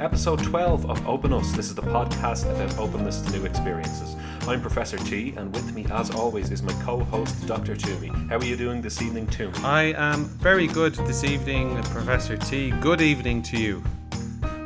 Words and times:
episode 0.00 0.42
12 0.42 0.88
of 0.88 1.06
Open 1.06 1.32
Us. 1.32 1.52
This 1.52 1.66
is 1.66 1.74
the 1.74 1.82
podcast 1.82 2.50
about 2.50 2.76
openness 2.78 3.20
to 3.20 3.32
new 3.32 3.44
experiences. 3.44 4.16
I'm 4.48 4.60
Professor 4.60 4.96
T, 4.96 5.34
and 5.36 5.54
with 5.54 5.74
me, 5.74 5.86
as 5.90 6.10
always, 6.10 6.50
is 6.50 6.62
my 6.62 6.72
co 6.82 7.00
host, 7.04 7.46
Dr. 7.46 7.76
Toomey. 7.76 8.08
How 8.28 8.38
are 8.38 8.44
you 8.44 8.56
doing 8.56 8.80
this 8.80 9.02
evening, 9.02 9.26
Toomey? 9.26 9.58
I 9.58 9.92
am 9.96 10.24
very 10.24 10.66
good 10.66 10.94
this 10.94 11.22
evening, 11.22 11.80
Professor 11.84 12.36
T. 12.36 12.70
Good 12.80 13.02
evening 13.02 13.42
to 13.42 13.58
you. 13.58 13.82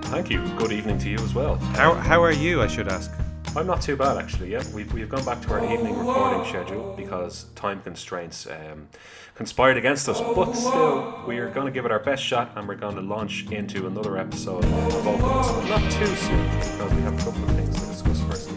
Thank 0.05 0.31
you. 0.31 0.47
Good 0.57 0.73
evening 0.73 0.99
to 0.99 1.11
you 1.11 1.19
as 1.19 1.35
well. 1.35 1.57
How, 1.57 1.95
how 1.95 2.23
are 2.23 2.33
you, 2.33 2.63
I 2.63 2.69
should 2.69 2.89
ask? 2.89 3.11
I'm 3.57 3.69
not 3.69 3.81
too 3.83 3.97
bad 3.97 4.19
actually. 4.19 4.51
Yeah, 4.51 4.65
we've, 4.75 4.93
we've 4.93 5.09
gone 5.09 5.25
back 5.25 5.41
to 5.43 5.53
our 5.53 5.73
evening 5.73 5.97
recording 5.97 6.45
schedule 6.45 6.93
because 6.97 7.45
time 7.55 7.81
constraints 7.83 8.49
um, 8.49 8.89
conspired 9.37 9.77
against 9.77 10.09
us. 10.09 10.21
But 10.21 10.55
still, 10.55 11.23
we 11.27 11.39
are 11.39 11.51
going 11.51 11.67
to 11.67 11.73
give 11.73 11.85
it 11.85 11.93
our 11.93 12.01
best 12.01 12.23
shot, 12.23 12.51
and 12.57 12.67
we're 12.67 12.75
going 12.75 12.97
to 12.97 13.01
launch 13.01 13.47
into 13.53 13.87
another 13.87 14.19
episode 14.19 14.65
of 14.65 15.07
Openness. 15.07 15.53
But 15.53 15.69
not 15.69 15.93
too 15.93 16.07
soon 16.17 16.45
because 16.51 16.93
we 16.95 17.03
have 17.03 17.15
a 17.15 17.25
couple 17.25 17.45
of 17.45 17.51
things 17.57 17.81
to 17.81 17.87
discuss 17.87 18.21
first. 18.23 18.51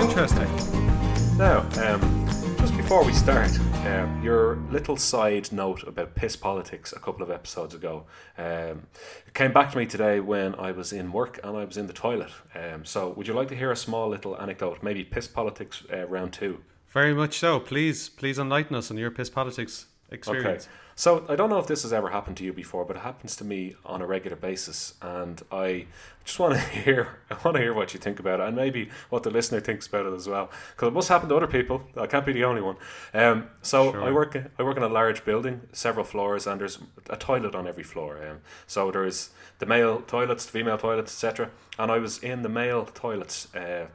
Interesting. 0.00 1.36
Now, 1.36 1.60
um, 1.82 2.26
just 2.58 2.74
before 2.76 3.04
we 3.04 3.12
start, 3.12 3.50
um, 3.86 4.22
your 4.22 4.56
little 4.70 4.96
side 4.96 5.52
note 5.52 5.82
about 5.82 6.14
piss 6.14 6.36
politics 6.36 6.92
a 6.92 7.00
couple 7.00 7.22
of 7.22 7.30
episodes 7.30 7.74
ago 7.74 8.04
um, 8.38 8.86
it 9.26 9.34
came 9.34 9.52
back 9.52 9.72
to 9.72 9.78
me 9.78 9.86
today 9.86 10.20
when 10.20 10.54
I 10.54 10.72
was 10.72 10.92
in 10.92 11.12
work 11.12 11.40
and 11.42 11.56
I 11.56 11.64
was 11.64 11.76
in 11.76 11.86
the 11.86 11.92
toilet. 11.92 12.30
Um, 12.54 12.84
so, 12.84 13.10
would 13.10 13.26
you 13.26 13.34
like 13.34 13.48
to 13.48 13.56
hear 13.56 13.70
a 13.70 13.76
small 13.76 14.08
little 14.08 14.40
anecdote, 14.40 14.82
maybe 14.82 15.04
piss 15.04 15.26
politics 15.26 15.82
uh, 15.92 16.06
round 16.06 16.32
two? 16.32 16.62
Very 16.88 17.14
much 17.14 17.38
so. 17.38 17.58
Please, 17.58 18.08
please 18.08 18.38
enlighten 18.38 18.76
us 18.76 18.90
on 18.90 18.98
your 18.98 19.10
piss 19.10 19.30
politics 19.30 19.86
experience. 20.10 20.64
Okay. 20.64 20.74
So 20.94 21.24
I 21.28 21.36
don't 21.36 21.50
know 21.50 21.58
if 21.58 21.66
this 21.66 21.82
has 21.82 21.92
ever 21.92 22.10
happened 22.10 22.36
to 22.38 22.44
you 22.44 22.52
before, 22.52 22.84
but 22.84 22.96
it 22.96 23.00
happens 23.00 23.34
to 23.36 23.44
me 23.44 23.74
on 23.84 24.02
a 24.02 24.06
regular 24.06 24.36
basis, 24.36 24.94
and 25.00 25.40
I 25.50 25.86
just 26.24 26.38
want 26.38 26.54
to 26.54 26.60
hear 26.84 27.18
I 27.30 27.36
want 27.44 27.56
to 27.56 27.62
hear 27.62 27.74
what 27.74 27.94
you 27.94 28.00
think 28.00 28.20
about 28.20 28.40
it, 28.40 28.46
and 28.46 28.56
maybe 28.56 28.90
what 29.08 29.22
the 29.22 29.30
listener 29.30 29.60
thinks 29.60 29.86
about 29.86 30.06
it 30.06 30.12
as 30.14 30.28
well, 30.28 30.50
because 30.74 30.88
it 30.88 30.92
must 30.92 31.08
happen 31.08 31.28
to 31.28 31.36
other 31.36 31.46
people. 31.46 31.82
I 31.96 32.06
can't 32.06 32.26
be 32.26 32.32
the 32.32 32.44
only 32.44 32.60
one. 32.62 32.76
Um, 33.14 33.48
so 33.62 33.92
Sure. 33.92 34.02
I 34.04 34.10
work 34.12 34.36
I 34.58 34.62
work 34.62 34.76
in 34.76 34.82
a 34.82 34.88
large 34.88 35.24
building, 35.24 35.62
several 35.72 36.04
floors, 36.04 36.46
and 36.46 36.60
there's 36.60 36.78
a 37.08 37.16
toilet 37.16 37.54
on 37.54 37.66
every 37.66 37.84
floor. 37.84 38.18
Um, 38.28 38.38
so 38.66 38.90
there's 38.90 39.30
the 39.58 39.66
male 39.66 40.02
toilets, 40.02 40.44
the 40.44 40.52
female 40.52 40.78
toilets, 40.78 41.12
etc. 41.12 41.50
And 41.78 41.90
I 41.90 41.98
was 41.98 42.18
in 42.18 42.42
the 42.42 42.48
male 42.48 42.84
toilets 42.86 43.52
uh, 43.54 43.86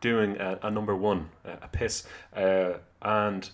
doing 0.00 0.36
a, 0.38 0.58
a 0.62 0.70
number 0.70 0.94
one, 0.94 1.30
a, 1.44 1.52
a 1.64 1.68
piss, 1.68 2.04
uh, 2.36 2.74
and 3.00 3.50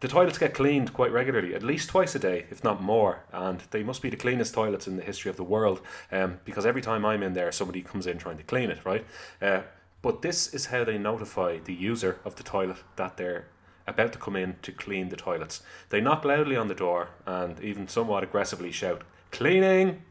the 0.00 0.08
toilets 0.08 0.38
get 0.38 0.54
cleaned 0.54 0.92
quite 0.92 1.12
regularly, 1.12 1.54
at 1.54 1.62
least 1.62 1.88
twice 1.88 2.14
a 2.14 2.18
day, 2.18 2.46
if 2.50 2.62
not 2.62 2.82
more. 2.82 3.24
And 3.32 3.60
they 3.70 3.82
must 3.82 4.02
be 4.02 4.10
the 4.10 4.16
cleanest 4.16 4.54
toilets 4.54 4.86
in 4.86 4.96
the 4.96 5.02
history 5.02 5.30
of 5.30 5.36
the 5.36 5.44
world, 5.44 5.80
um, 6.12 6.40
because 6.44 6.66
every 6.66 6.82
time 6.82 7.04
I'm 7.04 7.22
in 7.22 7.32
there, 7.32 7.50
somebody 7.52 7.82
comes 7.82 8.06
in 8.06 8.18
trying 8.18 8.38
to 8.38 8.42
clean 8.42 8.70
it, 8.70 8.84
right? 8.84 9.06
Uh, 9.40 9.62
but 10.02 10.22
this 10.22 10.52
is 10.52 10.66
how 10.66 10.84
they 10.84 10.98
notify 10.98 11.58
the 11.58 11.74
user 11.74 12.20
of 12.24 12.36
the 12.36 12.42
toilet 12.42 12.78
that 12.96 13.16
they're 13.16 13.48
about 13.86 14.12
to 14.12 14.18
come 14.18 14.36
in 14.36 14.56
to 14.62 14.72
clean 14.72 15.08
the 15.08 15.16
toilets. 15.16 15.62
They 15.88 16.00
knock 16.00 16.24
loudly 16.24 16.56
on 16.56 16.68
the 16.68 16.74
door 16.74 17.10
and 17.24 17.58
even 17.60 17.88
somewhat 17.88 18.22
aggressively 18.22 18.72
shout, 18.72 19.02
"Cleaning!" 19.30 20.02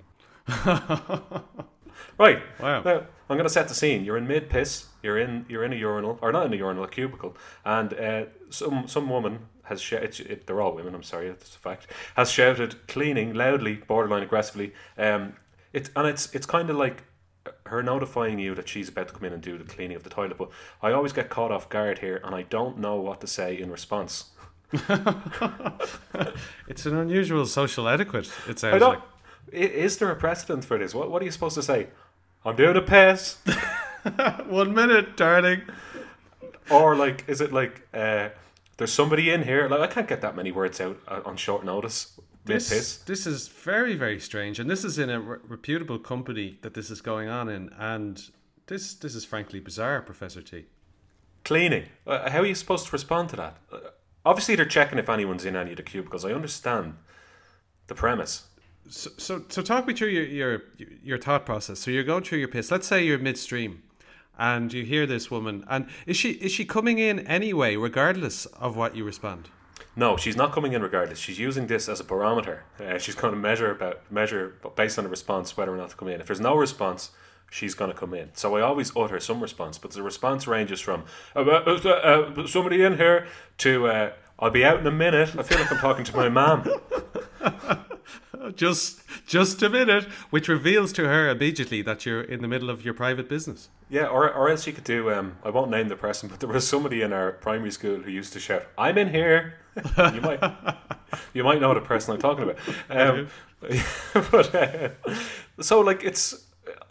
Right. 2.18 2.42
Wow. 2.60 2.82
Now, 2.82 3.06
I'm 3.30 3.38
going 3.38 3.44
to 3.44 3.50
set 3.50 3.68
the 3.68 3.74
scene. 3.74 4.06
You're 4.06 4.18
in 4.18 4.28
mid 4.28 4.50
piss. 4.50 4.88
You're 5.04 5.18
in 5.18 5.46
you're 5.50 5.64
in 5.64 5.74
a 5.74 5.76
urinal, 5.76 6.18
or 6.22 6.32
not 6.32 6.46
in 6.46 6.54
a 6.54 6.56
urinal, 6.56 6.84
a 6.84 6.88
cubicle, 6.88 7.36
and 7.64 7.94
uh, 7.94 8.26
some 8.50 8.88
some 8.88 9.10
woman 9.10 9.48
has 9.66 9.82
shouted. 9.82 10.20
It, 10.20 10.48
they're 10.48 10.62
all 10.62 10.74
women. 10.76 10.96
I'm 10.96 11.04
sorry, 11.04 11.28
that's 11.28 11.56
a 11.56 11.60
fact. 11.60 11.88
Has 12.16 12.32
shouted, 12.32 12.88
cleaning 12.88 13.34
loudly, 13.34 13.76
borderline 13.76 14.24
aggressively. 14.24 14.74
Um, 14.98 15.34
it 15.74 15.90
and 15.96 16.08
it's 16.08 16.34
it's 16.34 16.46
kind 16.46 16.70
of 16.70 16.78
like 16.78 17.04
her 17.68 17.84
notifying 17.84 18.40
you 18.40 18.56
that 18.56 18.68
she's 18.68 18.90
about 18.90 19.08
to 19.10 19.14
come 19.14 19.26
in 19.26 19.34
and 19.34 19.42
do 19.42 19.58
the 19.58 19.64
cleaning 19.64 19.96
of 19.96 20.04
the 20.04 20.10
toilet. 20.10 20.38
But 20.38 20.50
I 20.82 20.92
always 20.92 21.14
get 21.14 21.30
caught 21.30 21.52
off 21.52 21.70
guard 21.70 22.00
here, 22.00 22.22
and 22.24 22.34
I 22.34 22.44
don't 22.44 22.80
know 22.80 22.96
what 22.96 23.22
to 23.22 23.28
say 23.28 23.60
in 23.60 23.72
response. 23.72 24.26
It's 26.68 26.86
an 26.86 26.98
unusual 26.98 27.46
social 27.46 27.88
etiquette, 27.88 28.32
it 28.50 28.60
sounds 28.60 28.82
like. 28.82 29.02
Is 29.52 29.98
there 29.98 30.10
a 30.10 30.16
precedent 30.16 30.66
for 30.66 30.78
this? 30.78 30.94
What 30.96 31.12
What 31.12 31.22
are 31.22 31.26
you 31.26 31.32
supposed 31.32 31.56
to 31.56 31.64
say? 31.64 31.88
I'm 32.44 32.56
doing 32.56 32.76
a 32.76 32.82
piss. 32.82 33.38
One 34.48 34.74
minute, 34.74 35.16
darling. 35.18 35.62
or 36.70 36.96
like 36.96 37.24
is 37.28 37.42
it 37.42 37.54
like 37.54 37.88
uh, 37.94 38.30
there's 38.78 38.94
somebody 38.94 39.30
in 39.30 39.44
here 39.44 39.68
like 39.70 39.80
i 39.82 39.88
can't 39.88 40.08
get 40.08 40.22
that 40.22 40.36
many 40.36 40.52
words 40.52 40.80
out 40.82 40.98
uh, 41.08 41.22
on 41.26 41.36
short 41.38 41.64
notice 41.64 42.20
This, 42.70 42.98
this 42.98 43.26
is 43.26 43.48
very, 43.48 43.96
very 43.96 44.20
strange. 44.20 44.60
And 44.60 44.70
this 44.70 44.84
is 44.86 45.00
in 45.00 45.10
a 45.10 45.20
re- 45.20 45.38
reputable 45.48 45.98
company 45.98 46.60
that 46.62 46.76
this 46.76 46.92
is 46.92 47.02
going 47.02 47.28
on 47.28 47.50
in. 47.50 47.72
And 47.80 48.22
this, 48.68 48.94
this 48.94 49.16
is 49.16 49.26
frankly 49.26 49.60
bizarre, 49.60 50.02
Professor 50.04 50.44
T. 50.44 50.66
cleaning 51.44 51.86
uh, 52.06 52.30
how 52.30 52.42
are 52.42 52.46
you 52.46 52.54
supposed 52.56 52.86
to 52.88 52.92
respond 52.92 53.30
to 53.30 53.36
that 53.36 53.58
uh, 53.72 53.78
obviously 54.26 54.56
they're 54.56 54.66
checking 54.66 55.00
if 55.00 55.10
anyone's 55.10 55.46
in 55.46 55.56
any 55.56 55.72
of 55.72 55.78
the 55.78 55.84
cubicles 55.84 56.24
i 56.24 56.32
understand 56.32 56.94
the 57.88 57.96
premise 57.96 58.48
So, 58.90 59.10
so, 59.18 59.44
so 59.50 59.62
talk 59.64 59.88
me 59.88 59.94
through 59.96 60.10
your, 60.10 60.26
your 60.26 60.62
your 61.10 61.18
thought 61.18 61.44
process. 61.46 61.80
So 61.80 61.90
you're 61.92 62.04
going 62.14 62.24
through 62.24 62.38
your 62.44 62.48
piss. 62.56 62.70
Let's 62.72 62.88
say 62.88 63.04
you're 63.04 63.18
midstream, 63.18 63.82
and 64.38 64.72
you 64.74 64.84
hear 64.84 65.06
this 65.06 65.32
woman, 65.32 65.64
and 65.70 65.88
is 66.06 66.18
she 66.18 66.32
is 66.32 66.52
she 66.52 66.66
coming 66.66 67.00
in 67.00 67.20
anyway, 67.28 67.76
regardless 67.76 68.46
of 68.48 68.76
what 68.76 68.96
you 68.96 69.04
respond? 69.04 69.50
no 69.96 70.18
she's 70.18 70.36
not 70.36 70.52
coming 70.52 70.74
in 70.74 70.82
regardless. 70.82 71.20
She's 71.20 71.40
using 71.40 71.68
this 71.68 71.88
as 71.88 72.00
a 72.00 72.04
barometer. 72.04 72.64
Uh, 72.80 72.98
she's 72.98 73.16
going 73.16 73.34
to 73.34 73.40
measure 73.40 73.72
about 73.72 74.02
measure 74.12 74.56
based 74.76 74.98
on 74.98 75.04
the 75.06 75.10
response 75.10 75.56
whether 75.56 75.74
or 75.74 75.78
not 75.78 75.92
to 75.92 75.96
come 75.96 76.10
in. 76.10 76.20
If 76.20 76.28
there's 76.28 76.42
no 76.42 76.56
response 76.56 77.12
she's 77.50 77.76
going 77.76 77.92
to 77.92 77.98
come 77.98 78.14
in. 78.14 78.30
So 78.34 78.56
i 78.58 78.62
always 78.62 78.96
utter 78.96 79.20
some 79.20 79.40
response 79.42 79.78
but 79.78 79.92
the 79.92 80.04
response 80.04 80.48
ranges 80.48 80.82
from 80.82 81.06
uh, 81.36 81.42
uh, 81.42 81.80
uh, 81.86 81.90
uh, 81.90 82.48
somebody 82.48 82.84
in 82.84 82.98
here 82.98 83.28
to 83.60 83.88
uh, 83.88 84.12
i'll 84.40 84.52
be 84.52 84.66
out 84.66 84.80
in 84.80 84.88
a 84.88 84.92
minute. 84.92 85.36
I 85.38 85.44
feel 85.44 85.60
like 85.60 85.72
i'm 85.72 85.78
talking 85.78 86.06
to 86.06 86.16
my 86.16 86.30
mom 86.30 86.70
Just 88.52 89.02
just 89.26 89.62
a 89.64 89.70
minute, 89.70 90.06
which 90.30 90.48
reveals 90.48 90.94
to 90.94 91.06
her 91.08 91.30
immediately 91.30 91.82
that 91.82 92.06
you're 92.06 92.22
in 92.22 92.42
the 92.42 92.48
middle 92.48 92.70
of 92.70 92.84
your 92.84 92.94
private 92.94 93.30
business. 93.30 93.70
Yeah, 93.90 94.08
or, 94.08 94.32
or 94.32 94.50
else 94.50 94.66
you 94.66 94.74
could 94.74 94.84
do. 94.84 95.12
Um, 95.12 95.38
I 95.44 95.50
won't 95.50 95.70
name 95.70 95.90
the 95.90 95.96
person, 95.96 96.28
but 96.30 96.40
there 96.40 96.50
was 96.50 96.68
somebody 96.68 97.02
in 97.02 97.14
our 97.14 97.32
primary 97.32 97.72
school 97.72 97.98
who 97.98 98.12
used 98.12 98.34
to 98.34 98.40
shout, 98.40 98.66
"I'm 98.78 98.98
in 98.98 99.10
here." 99.10 99.56
you 99.98 100.22
might, 100.22 100.42
you 101.34 101.44
might 101.44 101.60
know 101.60 101.74
the 101.74 101.82
person 101.82 102.14
I'm 102.14 102.22
talking 102.22 102.50
about. 102.50 102.58
Um, 102.90 103.28
but 104.32 104.56
uh, 104.56 104.90
so, 105.62 105.82
like, 105.82 106.04
it's 106.04 106.46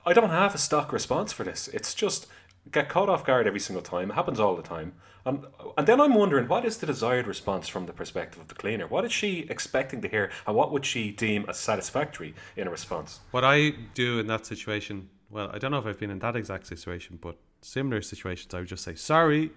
I 0.06 0.12
don't 0.12 0.30
have 0.30 0.54
a 0.54 0.58
stock 0.58 0.92
response 0.92 1.32
for 1.32 1.44
this. 1.44 1.68
It's 1.68 1.94
just 1.94 2.26
get 2.70 2.88
caught 2.88 3.08
off 3.08 3.24
guard 3.24 3.46
every 3.46 3.60
single 3.60 3.82
time. 3.82 4.10
It 4.10 4.14
happens 4.14 4.40
all 4.40 4.56
the 4.56 4.62
time, 4.62 4.94
and 5.24 5.44
and 5.76 5.86
then 5.86 6.00
I'm 6.00 6.14
wondering 6.14 6.48
what 6.48 6.64
is 6.64 6.78
the 6.78 6.86
desired 6.86 7.26
response 7.26 7.68
from 7.68 7.86
the 7.86 7.92
perspective 7.92 8.40
of 8.40 8.48
the 8.48 8.54
cleaner. 8.54 8.86
What 8.86 9.04
is 9.04 9.12
she 9.12 9.46
expecting 9.50 10.00
to 10.02 10.08
hear, 10.08 10.30
and 10.46 10.56
what 10.56 10.72
would 10.72 10.84
she 10.84 11.10
deem 11.10 11.44
as 11.48 11.58
satisfactory 11.58 12.34
in 12.56 12.66
a 12.66 12.70
response? 12.70 13.20
What 13.30 13.44
I 13.44 13.70
do 13.94 14.18
in 14.18 14.26
that 14.28 14.46
situation, 14.46 15.08
well, 15.30 15.50
I 15.52 15.58
don't 15.58 15.70
know 15.70 15.78
if 15.78 15.86
I've 15.86 15.98
been 16.00 16.10
in 16.10 16.20
that 16.20 16.36
exact 16.36 16.66
situation, 16.66 17.18
but 17.20 17.36
similar 17.60 18.02
situations, 18.02 18.52
I 18.54 18.58
would 18.60 18.68
just 18.68 18.84
say 18.84 18.94
sorry. 18.94 19.50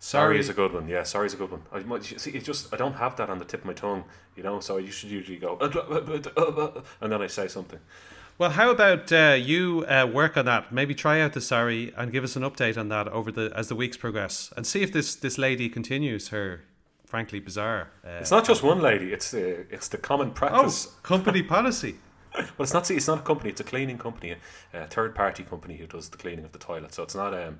Sorry 0.00 0.36
Sorry. 0.36 0.38
is 0.38 0.48
a 0.48 0.54
good 0.54 0.72
one. 0.72 0.86
Yeah, 0.86 1.02
sorry 1.02 1.26
is 1.26 1.34
a 1.34 1.36
good 1.36 1.50
one. 1.50 1.62
I 1.72 1.80
might 1.80 2.04
see. 2.04 2.30
It's 2.30 2.46
just 2.46 2.72
I 2.72 2.76
don't 2.76 2.94
have 2.94 3.16
that 3.16 3.28
on 3.30 3.40
the 3.40 3.44
tip 3.44 3.60
of 3.62 3.66
my 3.66 3.72
tongue, 3.72 4.04
you 4.36 4.44
know. 4.44 4.60
So 4.60 4.78
I 4.78 4.88
should 4.90 5.10
usually 5.10 5.38
go, 5.38 5.58
and 7.00 7.12
then 7.12 7.20
I 7.20 7.26
say 7.26 7.48
something. 7.48 7.80
Well, 8.38 8.50
how 8.50 8.70
about 8.70 9.10
uh, 9.12 9.36
you 9.36 9.84
uh, 9.88 10.06
work 10.06 10.36
on 10.36 10.44
that? 10.44 10.70
Maybe 10.72 10.94
try 10.94 11.20
out 11.20 11.32
the 11.32 11.40
sorry 11.40 11.92
and 11.96 12.12
give 12.12 12.22
us 12.22 12.36
an 12.36 12.42
update 12.44 12.78
on 12.78 12.88
that 12.88 13.08
over 13.08 13.32
the 13.32 13.52
as 13.54 13.68
the 13.68 13.74
weeks 13.74 13.96
progress, 13.96 14.52
and 14.56 14.64
see 14.66 14.82
if 14.82 14.92
this 14.92 15.16
this 15.16 15.38
lady 15.38 15.68
continues 15.68 16.28
her 16.28 16.60
frankly 17.04 17.40
bizarre. 17.40 17.90
Uh, 18.04 18.18
It's 18.20 18.30
not 18.30 18.44
just 18.46 18.62
one 18.62 18.80
lady. 18.80 19.12
It's 19.12 19.32
the 19.32 19.66
it's 19.70 19.88
the 19.88 19.98
common 19.98 20.30
practice. 20.30 20.58
oh, 20.58 20.62
practice. 20.62 20.86
company 21.02 21.42
policy. 21.56 21.96
Well, 22.34 22.46
it's 22.60 22.72
not. 22.74 22.88
It's 22.90 23.08
not 23.08 23.18
a 23.18 23.22
company. 23.22 23.50
It's 23.50 23.60
a 23.60 23.64
cleaning 23.64 23.98
company, 23.98 24.36
a 24.72 24.86
third 24.86 25.14
party 25.16 25.42
company 25.42 25.76
who 25.76 25.86
does 25.86 26.10
the 26.10 26.16
cleaning 26.18 26.44
of 26.44 26.52
the 26.52 26.58
toilet. 26.58 26.94
So 26.94 27.02
it's 27.02 27.16
not 27.16 27.34
um, 27.34 27.58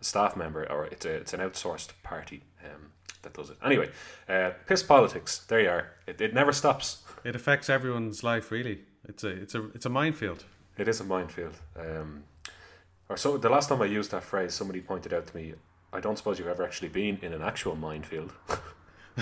a 0.00 0.04
staff 0.04 0.36
member 0.36 0.70
or 0.70 0.84
it's 0.86 1.04
a, 1.06 1.12
it's 1.14 1.32
an 1.34 1.40
outsourced 1.40 1.88
party 2.04 2.44
um, 2.64 2.92
that 3.22 3.32
does 3.34 3.50
it. 3.50 3.56
Anyway, 3.64 3.88
uh, 4.28 4.50
piss 4.68 4.84
politics. 4.84 5.38
There 5.48 5.60
you 5.60 5.70
are. 5.70 5.86
It, 6.06 6.20
it 6.20 6.34
never 6.34 6.52
stops. 6.52 7.02
It 7.24 7.34
affects 7.34 7.68
everyone's 7.68 8.22
life, 8.22 8.52
really. 8.52 8.80
It's 9.10 9.24
a 9.24 9.28
it's 9.28 9.54
a 9.54 9.68
it's 9.74 9.86
a 9.86 9.90
minefield. 9.90 10.44
It 10.78 10.88
is 10.88 11.00
a 11.00 11.04
minefield. 11.04 11.56
Um, 11.78 12.24
or 13.08 13.16
so 13.16 13.36
the 13.36 13.50
last 13.50 13.68
time 13.68 13.82
I 13.82 13.86
used 13.86 14.10
that 14.12 14.22
phrase, 14.22 14.54
somebody 14.54 14.80
pointed 14.80 15.12
out 15.12 15.26
to 15.26 15.36
me, 15.36 15.54
I 15.92 16.00
don't 16.00 16.16
suppose 16.16 16.38
you've 16.38 16.48
ever 16.48 16.64
actually 16.64 16.88
been 16.88 17.18
in 17.20 17.32
an 17.32 17.42
actual 17.42 17.76
minefield. 17.76 18.32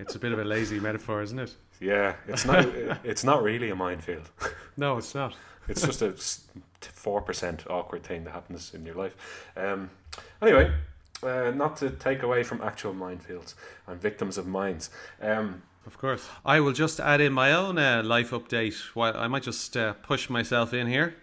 It's 0.00 0.14
a 0.14 0.18
bit 0.18 0.32
of 0.32 0.38
a 0.38 0.44
lazy 0.44 0.80
metaphor, 0.80 1.20
isn't 1.20 1.38
it? 1.38 1.54
yeah, 1.78 2.14
it's 2.26 2.46
not. 2.46 2.64
it's 3.04 3.22
not 3.22 3.42
really 3.42 3.68
a 3.68 3.76
minefield. 3.76 4.30
No, 4.76 4.96
it's 4.96 5.14
not. 5.14 5.34
It's 5.68 5.82
just 5.82 6.00
a 6.00 6.14
four 6.80 7.20
percent 7.20 7.64
awkward 7.68 8.02
thing 8.02 8.24
that 8.24 8.30
happens 8.32 8.72
in 8.72 8.86
your 8.86 8.94
life. 8.94 9.14
Um, 9.56 9.90
anyway, 10.40 10.72
uh, 11.22 11.52
not 11.54 11.76
to 11.78 11.90
take 11.90 12.22
away 12.22 12.42
from 12.44 12.62
actual 12.62 12.94
minefields 12.94 13.54
and 13.86 14.00
victims 14.00 14.38
of 14.38 14.46
mines. 14.46 14.88
Um, 15.20 15.62
Of 15.86 15.98
course. 15.98 16.28
I 16.44 16.60
will 16.60 16.72
just 16.72 17.00
add 17.00 17.20
in 17.20 17.32
my 17.32 17.52
own 17.52 17.78
uh, 17.78 18.02
life 18.04 18.30
update. 18.30 18.78
While 18.94 19.16
I 19.16 19.28
might 19.28 19.42
just 19.42 19.76
uh, 19.76 19.94
push 19.94 20.28
myself 20.28 20.74
in 20.74 20.86
here. 20.86 21.14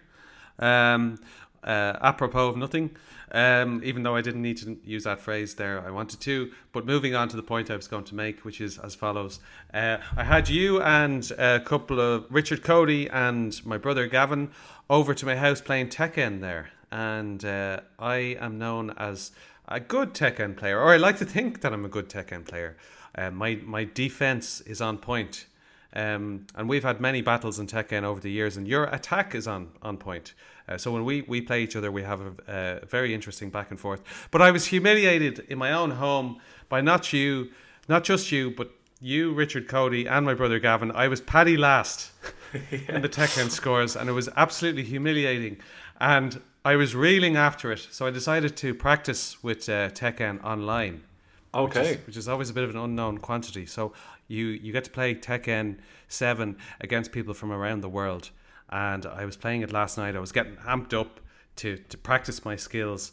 Um, 0.58 1.18
uh, 1.62 1.98
apropos 2.00 2.48
of 2.48 2.56
nothing, 2.56 2.96
um, 3.32 3.80
even 3.84 4.02
though 4.02 4.16
I 4.16 4.22
didn't 4.22 4.42
need 4.42 4.58
to 4.58 4.78
use 4.84 5.04
that 5.04 5.20
phrase 5.20 5.56
there, 5.56 5.84
I 5.84 5.90
wanted 5.90 6.20
to. 6.20 6.52
But 6.72 6.86
moving 6.86 7.14
on 7.14 7.28
to 7.28 7.36
the 7.36 7.42
point 7.42 7.70
I 7.70 7.76
was 7.76 7.88
going 7.88 8.04
to 8.04 8.14
make, 8.14 8.44
which 8.44 8.60
is 8.60 8.78
as 8.78 8.94
follows 8.94 9.40
uh, 9.74 9.98
I 10.16 10.24
had 10.24 10.48
you 10.48 10.80
and 10.80 11.30
a 11.32 11.60
couple 11.60 12.00
of 12.00 12.26
Richard 12.30 12.62
Cody 12.62 13.08
and 13.08 13.64
my 13.66 13.76
brother 13.76 14.06
Gavin 14.06 14.50
over 14.88 15.14
to 15.14 15.26
my 15.26 15.36
house 15.36 15.60
playing 15.60 15.88
Tekken 15.88 16.40
there. 16.40 16.70
And 16.90 17.44
uh, 17.44 17.80
I 17.98 18.36
am 18.40 18.58
known 18.58 18.90
as 18.96 19.32
a 19.66 19.80
good 19.80 20.14
Tekken 20.14 20.56
player, 20.56 20.80
or 20.80 20.94
I 20.94 20.96
like 20.96 21.18
to 21.18 21.26
think 21.26 21.60
that 21.60 21.72
I'm 21.72 21.84
a 21.84 21.88
good 21.88 22.08
Tekken 22.08 22.46
player. 22.46 22.76
Uh, 23.14 23.30
my, 23.30 23.58
my 23.64 23.84
defense 23.84 24.60
is 24.62 24.80
on 24.80 24.98
point. 24.98 25.46
Um, 25.94 26.46
and 26.54 26.68
we've 26.68 26.84
had 26.84 27.00
many 27.00 27.22
battles 27.22 27.58
in 27.58 27.66
Tekken 27.66 28.02
over 28.02 28.20
the 28.20 28.30
years, 28.30 28.56
and 28.56 28.68
your 28.68 28.84
attack 28.84 29.34
is 29.34 29.48
on, 29.48 29.70
on 29.82 29.96
point. 29.96 30.34
Uh, 30.68 30.76
so 30.76 30.92
when 30.92 31.04
we, 31.04 31.22
we 31.22 31.40
play 31.40 31.62
each 31.62 31.76
other, 31.76 31.90
we 31.90 32.02
have 32.02 32.20
a, 32.20 32.80
a, 32.82 32.86
very 32.86 33.14
interesting 33.14 33.48
back 33.48 33.70
and 33.70 33.80
forth. 33.80 34.02
But 34.30 34.42
I 34.42 34.50
was 34.50 34.66
humiliated 34.66 35.40
in 35.48 35.56
my 35.56 35.72
own 35.72 35.92
home 35.92 36.40
by 36.68 36.82
not 36.82 37.12
you, 37.12 37.50
not 37.88 38.04
just 38.04 38.30
you, 38.30 38.50
but 38.50 38.70
you, 39.00 39.32
Richard 39.32 39.66
Cody, 39.66 40.06
and 40.06 40.26
my 40.26 40.34
brother 40.34 40.58
Gavin. 40.58 40.92
I 40.92 41.08
was 41.08 41.22
paddy 41.22 41.56
last 41.56 42.12
yeah. 42.70 42.78
in 42.88 43.02
the 43.02 43.08
Tekken 43.08 43.50
scores, 43.50 43.96
and 43.96 44.10
it 44.10 44.12
was 44.12 44.28
absolutely 44.36 44.82
humiliating. 44.82 45.56
And 46.00 46.42
I 46.64 46.76
was 46.76 46.94
reeling 46.94 47.36
after 47.36 47.72
it, 47.72 47.86
so 47.90 48.06
I 48.06 48.10
decided 48.10 48.56
to 48.58 48.74
practice 48.74 49.42
with 49.42 49.68
uh, 49.68 49.88
Tekken 49.90 50.44
online. 50.44 51.02
Okay. 51.64 51.80
Which 51.80 51.90
is, 51.90 52.06
which 52.06 52.16
is, 52.16 52.28
always 52.28 52.50
a 52.50 52.52
bit 52.52 52.64
of 52.64 52.70
an 52.70 52.76
unknown 52.76 53.18
quantity. 53.18 53.66
So 53.66 53.92
you 54.26 54.46
you 54.46 54.72
get 54.72 54.84
to 54.84 54.90
play 54.90 55.14
Tekken 55.14 55.78
Seven 56.08 56.56
against 56.80 57.12
people 57.12 57.34
from 57.34 57.52
around 57.52 57.80
the 57.80 57.88
world, 57.88 58.30
and 58.68 59.04
I 59.06 59.24
was 59.24 59.36
playing 59.36 59.62
it 59.62 59.72
last 59.72 59.98
night. 59.98 60.16
I 60.16 60.20
was 60.20 60.32
getting 60.32 60.56
amped 60.56 60.92
up 60.92 61.20
to 61.56 61.78
to 61.78 61.98
practice 61.98 62.44
my 62.44 62.56
skills, 62.56 63.12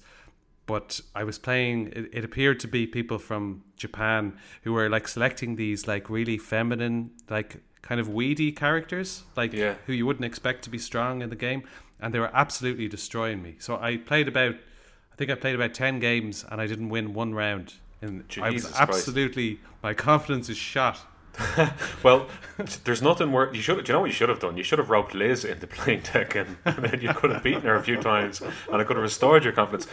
but 0.65 1.01
I 1.15 1.23
was 1.23 1.39
playing. 1.39 1.87
It, 1.95 2.09
it 2.13 2.25
appeared 2.25 2.59
to 2.61 2.67
be 2.67 2.85
people 2.85 3.19
from 3.19 3.63
Japan 3.77 4.37
who 4.63 4.73
were 4.73 4.89
like 4.89 5.07
selecting 5.07 5.55
these 5.55 5.87
like 5.87 6.09
really 6.09 6.37
feminine, 6.37 7.11
like 7.29 7.61
kind 7.81 8.01
of 8.01 8.09
weedy 8.09 8.51
characters, 8.51 9.23
like 9.35 9.53
yeah. 9.53 9.75
who 9.85 9.93
you 9.93 10.05
wouldn't 10.05 10.25
expect 10.25 10.63
to 10.63 10.69
be 10.69 10.77
strong 10.77 11.21
in 11.21 11.29
the 11.29 11.35
game, 11.35 11.63
and 11.99 12.13
they 12.13 12.19
were 12.19 12.31
absolutely 12.33 12.87
destroying 12.87 13.41
me. 13.41 13.55
So 13.59 13.77
I 13.77 13.97
played 13.97 14.27
about. 14.27 14.55
I 15.11 15.17
think 15.17 15.31
I 15.31 15.35
played 15.35 15.55
about 15.55 15.73
10 15.73 15.99
games 15.99 16.43
and 16.51 16.59
I 16.59 16.67
didn't 16.67 16.89
win 16.89 17.13
one 17.13 17.33
round 17.33 17.75
and 18.05 18.29
Jesus 18.29 18.43
I 18.43 18.49
was 18.51 18.73
absolutely 18.75 19.55
Christ. 19.55 19.83
my 19.83 19.93
confidence 19.93 20.49
is 20.49 20.57
shot. 20.57 20.99
well, 22.03 22.27
there's 22.83 23.01
nothing 23.01 23.31
worse. 23.31 23.55
You 23.55 23.61
should. 23.61 23.83
Do 23.83 23.89
you 23.89 23.93
know 23.93 24.01
what 24.01 24.07
you 24.07 24.13
should 24.13 24.29
have 24.29 24.39
done? 24.39 24.57
You 24.57 24.63
should 24.63 24.79
have 24.79 24.89
roped 24.89 25.13
Liz 25.13 25.43
into 25.43 25.67
playing 25.67 26.01
Tekken, 26.01 26.55
and 26.65 26.85
then 26.85 27.01
you 27.01 27.13
could 27.13 27.31
have 27.31 27.43
beaten 27.43 27.63
her 27.63 27.75
a 27.75 27.83
few 27.83 27.97
times, 27.97 28.41
and 28.41 28.81
it 28.81 28.87
could 28.87 28.95
have 28.95 29.03
restored 29.03 29.43
your 29.43 29.53
confidence. 29.53 29.87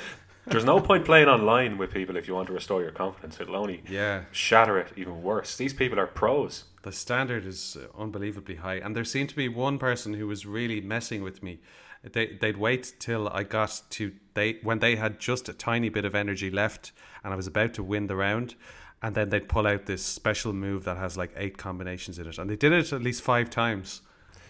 There's 0.46 0.64
no 0.64 0.80
point 0.80 1.04
playing 1.04 1.28
online 1.28 1.78
with 1.78 1.92
people 1.92 2.16
if 2.16 2.26
you 2.26 2.34
want 2.34 2.48
to 2.48 2.52
restore 2.52 2.82
your 2.82 2.90
confidence. 2.90 3.38
It'll 3.40 3.56
only 3.56 3.82
yeah. 3.88 4.24
shatter 4.32 4.76
it 4.76 4.92
even 4.96 5.22
worse. 5.22 5.56
These 5.56 5.72
people 5.72 6.00
are 6.00 6.06
pros. 6.06 6.64
The 6.82 6.90
standard 6.90 7.46
is 7.46 7.76
uh, 7.76 8.00
unbelievably 8.00 8.56
high, 8.56 8.76
and 8.76 8.96
there 8.96 9.04
seemed 9.04 9.28
to 9.30 9.36
be 9.36 9.48
one 9.48 9.78
person 9.78 10.14
who 10.14 10.26
was 10.26 10.44
really 10.44 10.80
messing 10.80 11.22
with 11.22 11.42
me. 11.42 11.60
They 12.02 12.38
they'd 12.40 12.56
wait 12.56 12.94
till 12.98 13.28
I 13.28 13.44
got 13.44 13.82
to 13.90 14.12
they 14.34 14.58
when 14.62 14.80
they 14.80 14.96
had 14.96 15.20
just 15.20 15.48
a 15.48 15.52
tiny 15.52 15.88
bit 15.88 16.04
of 16.04 16.16
energy 16.16 16.50
left, 16.50 16.90
and 17.24 17.32
I 17.32 17.36
was 17.36 17.46
about 17.46 17.74
to 17.74 17.82
win 17.82 18.06
the 18.06 18.16
round, 18.16 18.54
and 19.02 19.14
then 19.14 19.30
they'd 19.30 19.48
pull 19.48 19.66
out 19.66 19.86
this 19.86 20.04
special 20.04 20.52
move 20.52 20.84
that 20.84 20.96
has 20.96 21.16
like 21.16 21.32
eight 21.36 21.58
combinations 21.58 22.18
in 22.18 22.26
it, 22.26 22.38
and 22.38 22.48
they 22.48 22.56
did 22.56 22.72
it 22.72 22.92
at 22.92 23.02
least 23.02 23.22
five 23.22 23.50
times. 23.50 24.02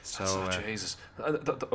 So 0.03 0.25
oh, 0.27 0.43
uh, 0.43 0.63
Jesus, 0.63 0.97
uh, 1.23 1.33
the, 1.33 1.53
the, 1.55 1.67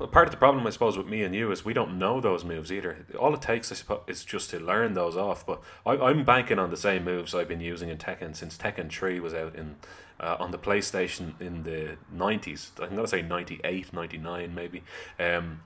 uh, 0.00 0.06
part 0.08 0.26
of 0.26 0.32
the 0.32 0.36
problem, 0.36 0.66
I 0.66 0.70
suppose, 0.70 0.98
with 0.98 1.06
me 1.06 1.22
and 1.22 1.34
you 1.34 1.52
is 1.52 1.64
we 1.64 1.72
don't 1.72 1.98
know 1.98 2.20
those 2.20 2.44
moves 2.44 2.72
either. 2.72 3.06
All 3.18 3.32
it 3.32 3.40
takes, 3.40 3.70
I 3.70 3.76
suppose, 3.76 4.00
is 4.08 4.24
just 4.24 4.50
to 4.50 4.58
learn 4.58 4.94
those 4.94 5.16
off. 5.16 5.46
But 5.46 5.62
I, 5.84 5.92
I'm 5.92 6.24
banking 6.24 6.58
on 6.58 6.70
the 6.70 6.76
same 6.76 7.04
moves 7.04 7.34
I've 7.34 7.48
been 7.48 7.60
using 7.60 7.88
in 7.88 7.96
Tekken 7.96 8.34
since 8.34 8.58
Tekken 8.58 8.90
Three 8.90 9.20
was 9.20 9.34
out 9.34 9.54
in 9.54 9.76
uh, 10.18 10.36
on 10.40 10.50
the 10.50 10.58
PlayStation 10.58 11.40
in 11.40 11.62
the 11.62 11.96
90s. 12.14 12.70
I'm 12.80 12.90
going 12.90 13.02
to 13.02 13.08
say 13.08 13.22
98, 13.22 13.92
99 13.92 14.54
maybe. 14.54 14.82
Um, 15.18 15.60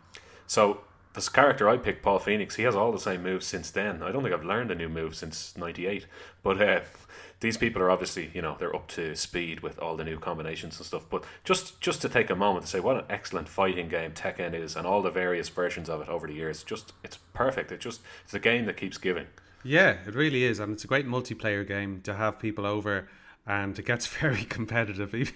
so 0.47 0.83
this 1.15 1.29
character 1.29 1.69
I 1.69 1.77
picked, 1.77 2.03
Paul 2.03 2.19
Phoenix, 2.19 2.57
he 2.57 2.63
has 2.63 2.77
all 2.77 2.93
the 2.93 3.01
same 3.01 3.23
moves 3.23 3.47
since 3.47 3.71
then. 3.71 4.03
I 4.03 4.13
don't 4.13 4.23
think 4.23 4.35
I've 4.35 4.45
learned 4.45 4.71
a 4.71 4.75
new 4.75 4.89
move 4.89 5.17
since 5.17 5.57
98. 5.57 6.07
But 6.43 6.63
uh, 6.63 6.81
these 7.41 7.57
people 7.57 7.83
are 7.83 7.91
obviously, 7.91 8.31
you 8.33 8.43
know, 8.43 8.57
they're 8.59 8.75
up 8.75 8.87
to 8.89 9.17
speed 9.17 9.61
with 9.61 9.79
all 9.81 9.97
the 9.97 10.05
new 10.05 10.19
combinations 10.19 10.79
and 10.79 10.87
stuff. 10.87 11.05
But 11.11 11.25
just 11.43 11.81
just 11.81 12.01
to 12.03 12.09
take 12.09 12.31
a 12.31 12.37
moment 12.37 12.67
to 12.67 12.71
say 12.71 12.81
what 12.81 12.97
an 12.97 13.05
excellent 13.09 13.49
fighting 13.49 13.89
game 13.89 14.13
Tekken 14.13 14.55
is 14.55 14.77
and 14.77 14.87
all 14.87 15.03
the 15.03 15.11
various 15.11 15.49
versions 15.49 15.89
of 15.89 16.01
it 16.01 16.09
over 16.09 16.27
the 16.27 16.35
years, 16.35 16.63
just 16.63 16.93
it's 17.03 17.19
perfect. 17.35 17.73
It 17.73 17.81
just 17.81 18.03
it's 18.25 18.35
a 18.35 18.39
game 18.39 18.67
that 18.67 18.77
keeps 18.77 18.99
giving. 18.99 19.27
Yeah, 19.65 19.97
it 20.07 20.15
really 20.15 20.45
is, 20.45 20.59
and 20.59 20.73
it's 20.73 20.85
a 20.85 20.87
great 20.87 21.07
multiplayer 21.07 21.67
game 21.67 22.01
to 22.03 22.15
have 22.15 22.39
people 22.39 22.65
over, 22.65 23.09
and 23.47 23.79
it 23.79 23.85
gets 23.85 24.07
very 24.21 24.45
competitive, 24.45 25.15
even, 25.15 25.35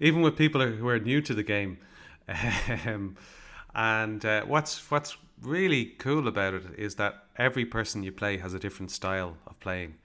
even 0.00 0.22
with 0.22 0.36
people 0.36 0.60
who 0.60 0.88
are 0.88 0.98
new 0.98 1.20
to 1.22 1.34
the 1.34 1.42
game. 1.42 1.78
and 3.74 4.24
uh, 4.24 4.42
what's 4.42 4.90
what's 4.90 5.16
really 5.42 5.86
cool 5.98 6.28
about 6.28 6.54
it 6.54 6.64
is 6.78 6.94
that 6.96 7.24
every 7.36 7.64
person 7.64 8.02
you 8.02 8.12
play 8.12 8.38
has 8.38 8.54
a 8.54 8.58
different 8.58 8.90
style 8.90 9.36
of 9.46 9.58
playing. 9.60 9.96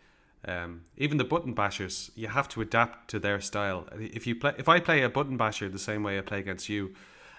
Um, 0.45 0.83
even 0.97 1.17
the 1.17 1.25
button 1.25 1.53
bashers, 1.53 2.11
you 2.15 2.29
have 2.29 2.47
to 2.49 2.61
adapt 2.61 3.09
to 3.09 3.19
their 3.19 3.41
style. 3.41 3.87
If 3.93 4.25
you 4.25 4.35
play, 4.35 4.53
if 4.57 4.69
I 4.69 4.79
play 4.79 5.01
a 5.01 5.09
button 5.09 5.37
basher 5.37 5.67
the 5.67 5.79
same 5.79 6.01
way 6.03 6.17
I 6.17 6.21
play 6.21 6.39
against 6.39 6.69
you, 6.69 6.93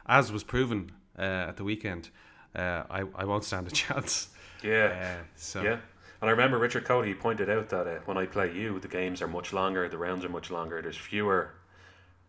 as 0.07 0.31
was 0.31 0.45
proven 0.45 0.93
uh, 1.19 1.49
at 1.49 1.57
the 1.57 1.65
weekend, 1.65 2.11
uh, 2.55 2.85
I 2.91 3.05
I 3.15 3.25
won't 3.25 3.45
stand 3.45 3.67
a 3.67 3.71
chance. 3.83 4.29
Yeah. 4.63 5.19
Uh, 5.21 5.25
so 5.37 5.63
yeah. 5.63 5.79
And 6.21 6.29
I 6.29 6.33
remember 6.33 6.59
Richard 6.59 6.85
Cody 6.85 7.15
pointed 7.15 7.49
out 7.49 7.71
that 7.71 7.87
uh, 7.87 7.99
when 8.05 8.19
I 8.19 8.27
play 8.27 8.53
you, 8.55 8.79
the 8.79 8.89
games 8.89 9.23
are 9.23 9.29
much 9.29 9.55
longer, 9.55 9.89
the 9.89 9.97
rounds 9.97 10.23
are 10.23 10.29
much 10.29 10.51
longer. 10.51 10.83
There's 10.83 10.97
fewer 10.97 11.55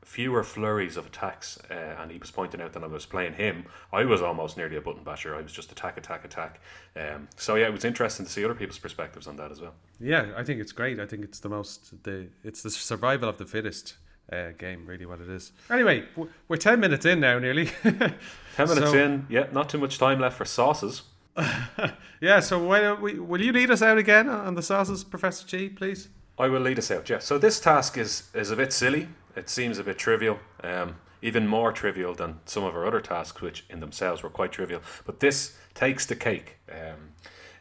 fewer 0.04 0.44
flurries 0.44 0.98
of 0.98 1.06
attacks, 1.06 1.60
uh, 1.70 1.96
and 2.00 2.12
he 2.12 2.18
was 2.18 2.32
pointing 2.32 2.62
out 2.62 2.74
that 2.74 2.84
I 2.84 2.88
was 2.88 3.06
playing 3.06 3.34
him. 3.34 3.66
I 3.94 4.04
was 4.06 4.22
almost 4.22 4.58
nearly 4.58 4.76
a 4.76 4.82
button 4.82 5.04
basher. 5.04 5.36
I 5.36 5.42
was 5.42 5.52
just 5.52 5.72
attack, 5.72 5.98
attack, 5.98 6.26
attack. 6.26 6.60
Um, 6.96 7.28
so 7.38 7.56
yeah, 7.56 7.68
it 7.68 7.74
was 7.74 7.86
interesting 7.86 8.26
to 8.26 8.32
see 8.32 8.44
other 8.44 8.56
people's 8.56 8.80
perspectives 8.80 9.28
on 9.28 9.38
that 9.38 9.52
as 9.52 9.62
well. 9.62 9.74
Yeah, 10.00 10.32
I 10.36 10.44
think 10.44 10.60
it's 10.60 10.72
great. 10.72 11.00
I 11.00 11.06
think 11.06 11.24
it's 11.24 11.40
the 11.40 11.50
most 11.50 12.04
the 12.04 12.28
it's 12.44 12.64
the 12.64 12.70
survival 12.70 13.30
of 13.30 13.38
the 13.38 13.46
fittest. 13.46 13.96
Uh, 14.32 14.52
game, 14.58 14.86
really, 14.86 15.06
what 15.06 15.20
it 15.20 15.28
is. 15.28 15.52
Anyway, 15.70 16.06
we're 16.48 16.56
ten 16.56 16.80
minutes 16.80 17.06
in 17.06 17.20
now, 17.20 17.38
nearly. 17.38 17.66
ten 17.84 18.16
minutes 18.58 18.92
so, 18.92 18.94
in, 18.94 19.26
yeah, 19.30 19.48
not 19.52 19.68
too 19.68 19.78
much 19.78 19.98
time 19.98 20.22
left 20.22 20.38
for 20.38 20.46
sauces. 20.46 21.02
yeah, 22.22 22.40
so 22.40 22.64
why 22.64 22.80
don't 22.80 23.02
we? 23.02 23.20
Will 23.20 23.42
you 23.42 23.52
lead 23.52 23.70
us 23.70 23.82
out 23.82 23.98
again 23.98 24.30
on 24.30 24.56
the 24.56 24.62
sauces, 24.62 25.04
Professor 25.04 25.46
G, 25.46 25.68
please? 25.68 26.08
I 26.40 26.48
will 26.48 26.62
lead 26.62 26.80
us 26.80 26.90
out. 26.92 27.10
Yeah. 27.10 27.20
So 27.20 27.38
this 27.38 27.60
task 27.60 27.98
is 27.98 28.30
is 28.34 28.52
a 28.52 28.56
bit 28.56 28.72
silly 28.72 29.10
it 29.36 29.50
seems 29.50 29.78
a 29.78 29.84
bit 29.84 29.98
trivial, 29.98 30.40
um, 30.64 30.98
even 31.22 31.48
more 31.48 31.72
trivial 31.72 32.14
than 32.14 32.40
some 32.46 32.64
of 32.64 32.76
our 32.76 32.86
other 32.86 33.02
tasks, 33.02 33.42
which 33.42 33.66
in 33.70 33.80
themselves 33.80 34.24
were 34.24 34.30
quite 34.30 34.52
trivial. 34.52 34.82
But 35.06 35.20
this 35.20 35.58
takes 35.74 36.06
the 36.06 36.16
cake. 36.16 36.58
Um, 36.70 37.14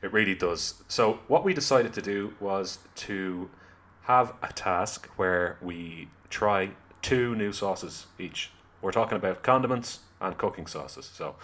it 0.03 0.12
really 0.12 0.35
does. 0.35 0.83
So, 0.89 1.21
what 1.29 1.45
we 1.45 1.53
decided 1.53 1.93
to 1.95 2.03
do 2.03 2.35
was 2.41 2.79
to 2.97 3.50
have 4.03 4.33
a 4.43 4.53
task 4.53 5.09
where 5.17 5.59
we 5.61 6.09
try 6.31 6.71
two 7.03 7.35
new 7.35 7.53
sauces 7.53 8.07
each. 8.19 8.50
We're 8.81 8.93
talking 8.93 9.17
about 9.17 9.43
condiments 9.43 10.00
and 10.21 10.37
cooking 10.37 10.67
sauces. 10.67 11.11
So 11.12 11.37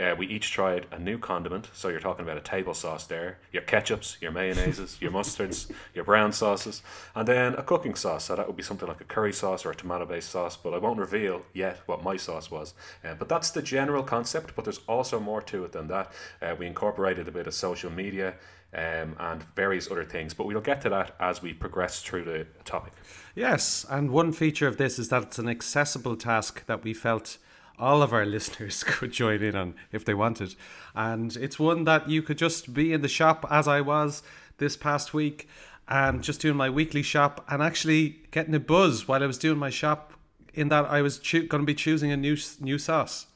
uh, 0.00 0.14
we 0.16 0.26
each 0.26 0.50
tried 0.50 0.86
a 0.90 0.98
new 0.98 1.18
condiment. 1.18 1.68
So 1.72 1.88
you're 1.88 2.00
talking 2.00 2.24
about 2.24 2.38
a 2.38 2.42
table 2.42 2.74
sauce 2.74 3.06
there, 3.06 3.38
your 3.52 3.62
ketchups, 3.62 4.20
your 4.20 4.32
mayonnaises, 4.32 5.00
your 5.00 5.10
mustards, 5.10 5.70
your 5.94 6.04
brown 6.04 6.32
sauces, 6.32 6.82
and 7.14 7.28
then 7.28 7.54
a 7.54 7.62
cooking 7.62 7.94
sauce. 7.94 8.24
So 8.24 8.36
that 8.36 8.46
would 8.46 8.56
be 8.56 8.62
something 8.62 8.88
like 8.88 9.00
a 9.00 9.04
curry 9.04 9.32
sauce 9.32 9.66
or 9.66 9.70
a 9.70 9.74
tomato 9.74 10.06
based 10.06 10.30
sauce. 10.30 10.56
But 10.56 10.72
I 10.72 10.78
won't 10.78 10.98
reveal 10.98 11.42
yet 11.52 11.80
what 11.86 12.02
my 12.02 12.16
sauce 12.16 12.50
was. 12.50 12.74
Uh, 13.04 13.14
but 13.14 13.28
that's 13.28 13.50
the 13.50 13.62
general 13.62 14.02
concept. 14.02 14.56
But 14.56 14.64
there's 14.64 14.80
also 14.88 15.20
more 15.20 15.42
to 15.42 15.64
it 15.64 15.72
than 15.72 15.88
that. 15.88 16.12
Uh, 16.40 16.54
we 16.58 16.66
incorporated 16.66 17.28
a 17.28 17.32
bit 17.32 17.46
of 17.46 17.54
social 17.54 17.90
media. 17.90 18.34
Um, 18.74 19.16
and 19.20 19.42
various 19.54 19.90
other 19.90 20.02
things, 20.02 20.32
but 20.32 20.46
we'll 20.46 20.62
get 20.62 20.80
to 20.80 20.88
that 20.88 21.14
as 21.20 21.42
we 21.42 21.52
progress 21.52 22.00
through 22.00 22.24
the 22.24 22.46
topic. 22.64 22.94
Yes, 23.34 23.84
and 23.90 24.10
one 24.10 24.32
feature 24.32 24.66
of 24.66 24.78
this 24.78 24.98
is 24.98 25.10
that 25.10 25.24
it's 25.24 25.38
an 25.38 25.46
accessible 25.46 26.16
task 26.16 26.64
that 26.64 26.82
we 26.82 26.94
felt 26.94 27.36
all 27.82 28.00
of 28.00 28.12
our 28.12 28.24
listeners 28.36 28.84
could 28.86 29.12
join 29.12 29.42
in 29.42 29.56
on 29.56 29.74
if 29.90 30.04
they 30.04 30.14
wanted. 30.14 30.54
And 30.94 31.36
it's 31.36 31.58
one 31.58 31.84
that 31.84 32.08
you 32.08 32.22
could 32.22 32.38
just 32.38 32.72
be 32.72 32.92
in 32.92 33.02
the 33.02 33.08
shop 33.08 33.44
as 33.50 33.66
I 33.66 33.80
was 33.80 34.22
this 34.58 34.76
past 34.76 35.12
week 35.12 35.48
and 35.88 36.22
just 36.22 36.40
doing 36.40 36.56
my 36.56 36.70
weekly 36.70 37.02
shop 37.02 37.44
and 37.48 37.60
actually 37.62 38.20
getting 38.30 38.54
a 38.54 38.60
buzz 38.60 39.08
while 39.08 39.22
I 39.22 39.26
was 39.26 39.38
doing 39.38 39.58
my 39.58 39.70
shop 39.70 40.12
in 40.54 40.68
that 40.68 40.84
I 40.84 41.02
was 41.02 41.18
cho- 41.18 41.46
going 41.46 41.62
to 41.62 41.66
be 41.66 41.74
choosing 41.74 42.12
a 42.12 42.16
new 42.16 42.36
new 42.60 42.78
sauce. 42.78 43.26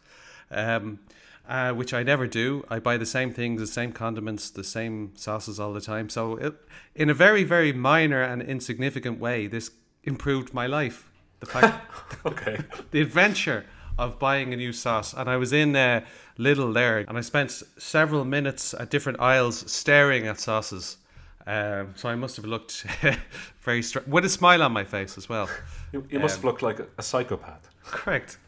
Um, 0.50 1.00
uh, 1.49 1.73
which 1.73 1.95
I 1.95 2.03
never 2.03 2.26
do. 2.26 2.65
I 2.69 2.81
buy 2.81 2.97
the 2.97 3.07
same 3.07 3.33
things, 3.33 3.61
the 3.61 3.69
same 3.69 3.93
condiments, 3.93 4.50
the 4.50 4.65
same 4.65 5.12
sauces 5.15 5.61
all 5.61 5.73
the 5.73 5.81
time. 5.81 6.09
So, 6.09 6.37
it, 6.37 6.55
in 6.97 7.09
a 7.09 7.15
very, 7.15 7.45
very 7.45 7.73
minor 7.73 8.21
and 8.21 8.43
insignificant 8.43 9.21
way, 9.21 9.47
this 9.47 9.71
improved 10.03 10.53
my 10.53 10.67
life. 10.67 11.09
The 11.38 11.47
fact, 11.47 11.85
Okay. 12.26 12.59
the 12.91 13.00
adventure 13.00 13.65
of 13.99 14.19
buying 14.19 14.53
a 14.53 14.57
new 14.57 14.73
sauce. 14.73 15.15
And 15.15 15.29
I 15.29 15.37
was 15.37 15.53
in 15.53 15.75
uh, 15.76 16.05
Lidl 16.38 16.73
there, 16.75 16.99
and 16.99 17.17
I 17.17 17.21
spent 17.23 17.50
several 17.79 18.25
minutes 18.25 18.75
at 18.75 18.91
different 18.91 19.21
aisles 19.21 19.71
staring 19.71 20.26
at 20.26 20.38
sauces. 20.41 20.99
Um, 21.47 21.95
so 21.97 22.09
I 22.09 22.17
must 22.17 22.37
have 22.37 22.45
looked 22.45 22.85
very 23.62 23.83
str- 23.83 24.00
with 24.07 24.25
a 24.25 24.29
smile 24.29 24.62
on 24.62 24.73
my 24.73 24.85
face 24.85 25.17
as 25.17 25.29
well. 25.29 25.49
You, 25.93 26.05
you 26.11 26.19
must 26.19 26.35
Um, 26.35 26.38
have 26.38 26.45
looked 26.45 26.62
like 26.62 26.81
a, 26.81 26.87
a 26.99 27.03
psychopath. 27.03 27.69
Correct. 27.85 28.38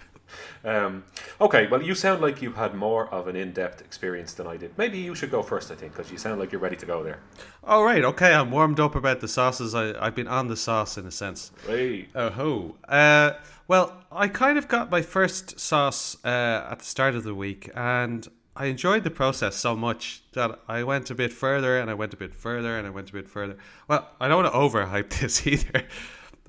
Um, 0.64 1.04
okay, 1.40 1.66
well, 1.66 1.82
you 1.82 1.94
sound 1.94 2.20
like 2.20 2.42
you 2.42 2.52
had 2.52 2.74
more 2.74 3.08
of 3.12 3.28
an 3.28 3.36
in-depth 3.36 3.80
experience 3.80 4.34
than 4.34 4.46
I 4.46 4.56
did. 4.56 4.76
Maybe 4.76 4.98
you 4.98 5.14
should 5.14 5.30
go 5.30 5.42
first, 5.42 5.70
I 5.70 5.74
think, 5.74 5.92
because 5.92 6.10
you 6.10 6.18
sound 6.18 6.40
like 6.40 6.52
you're 6.52 6.60
ready 6.60 6.76
to 6.76 6.86
go 6.86 7.02
there. 7.02 7.20
All 7.64 7.84
right. 7.84 8.04
Okay. 8.04 8.34
I'm 8.34 8.50
warmed 8.50 8.80
up 8.80 8.94
about 8.94 9.20
the 9.20 9.28
sauces. 9.28 9.74
I, 9.74 9.94
I've 10.04 10.14
been 10.14 10.28
on 10.28 10.48
the 10.48 10.56
sauce 10.56 10.98
in 10.98 11.06
a 11.06 11.10
sense. 11.10 11.50
Hey. 11.66 12.08
Oh 12.14 12.30
ho. 12.30 12.76
Uh, 12.88 13.32
well, 13.66 14.04
I 14.10 14.28
kind 14.28 14.56
of 14.56 14.68
got 14.68 14.90
my 14.90 15.02
first 15.02 15.60
sauce 15.60 16.16
uh, 16.24 16.68
at 16.70 16.78
the 16.78 16.84
start 16.84 17.14
of 17.14 17.24
the 17.24 17.34
week, 17.34 17.70
and 17.74 18.26
I 18.56 18.66
enjoyed 18.66 19.04
the 19.04 19.10
process 19.10 19.56
so 19.56 19.76
much 19.76 20.22
that 20.32 20.58
I 20.66 20.82
went 20.82 21.10
a 21.10 21.14
bit 21.14 21.32
further, 21.32 21.78
and 21.78 21.90
I 21.90 21.94
went 21.94 22.14
a 22.14 22.16
bit 22.16 22.34
further, 22.34 22.76
and 22.76 22.86
I 22.86 22.90
went 22.90 23.10
a 23.10 23.12
bit 23.12 23.28
further. 23.28 23.56
Well, 23.86 24.08
I 24.20 24.26
don't 24.26 24.42
want 24.42 24.52
to 24.52 24.58
overhype 24.58 25.10
this 25.20 25.46
either. 25.46 25.84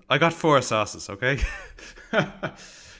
I 0.10 0.18
got 0.18 0.34
four 0.34 0.62
sauces, 0.62 1.10
okay? 1.10 1.40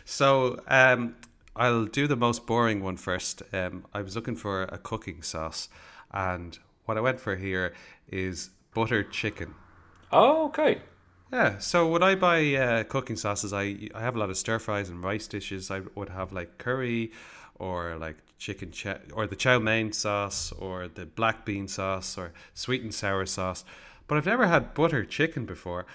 so 0.10 0.60
um, 0.68 1.16
I'll 1.56 1.86
do 1.86 2.08
the 2.08 2.16
most 2.16 2.48
boring 2.48 2.82
one 2.82 2.98
first. 2.98 3.44
Um, 3.54 3.86
I 3.94 4.02
was 4.02 4.16
looking 4.16 4.36
for 4.36 4.64
a 4.64 4.78
cooking 4.80 5.22
sauce, 5.22 5.70
and 6.12 6.58
what 6.86 6.98
I 6.98 7.02
went 7.02 7.20
for 7.20 7.36
here 7.36 7.74
is 8.10 8.50
buttered 8.74 9.12
chicken. 9.12 9.54
Oh, 10.12 10.46
okay. 10.46 10.82
Yeah, 11.32 11.60
so 11.60 11.88
when 11.88 12.02
I 12.02 12.16
buy 12.16 12.56
uh, 12.56 12.84
cooking 12.86 13.18
sauces, 13.18 13.54
I 13.54 13.90
I 13.94 14.02
have 14.02 14.16
a 14.16 14.20
lot 14.20 14.32
of 14.32 14.38
stir 14.38 14.58
fries 14.58 14.90
and 14.90 15.04
rice 15.04 15.28
dishes. 15.28 15.70
I 15.70 15.82
would 15.94 16.10
have 16.10 16.34
like 16.34 16.58
curry, 16.58 17.12
or 17.60 17.96
like 17.98 18.18
chicken 18.40 18.72
chow, 18.72 18.98
or 19.14 19.28
the 19.28 19.36
chow 19.36 19.60
mein 19.60 19.94
sauce, 19.94 20.52
or 20.54 20.88
the 20.88 21.06
black 21.06 21.46
bean 21.46 21.68
sauce, 21.68 22.18
or 22.18 22.34
sweet 22.56 22.82
and 22.82 22.94
sour 22.94 23.28
sauce. 23.28 23.64
But 24.08 24.18
I've 24.18 24.26
never 24.26 24.48
had 24.48 24.74
butter 24.74 25.06
chicken 25.06 25.46
before. 25.46 25.86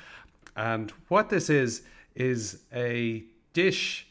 And 0.55 0.93
what 1.09 1.31
this 1.31 1.51
is 1.51 1.83
is 2.15 2.61
a 2.73 3.25
dish 3.55 4.07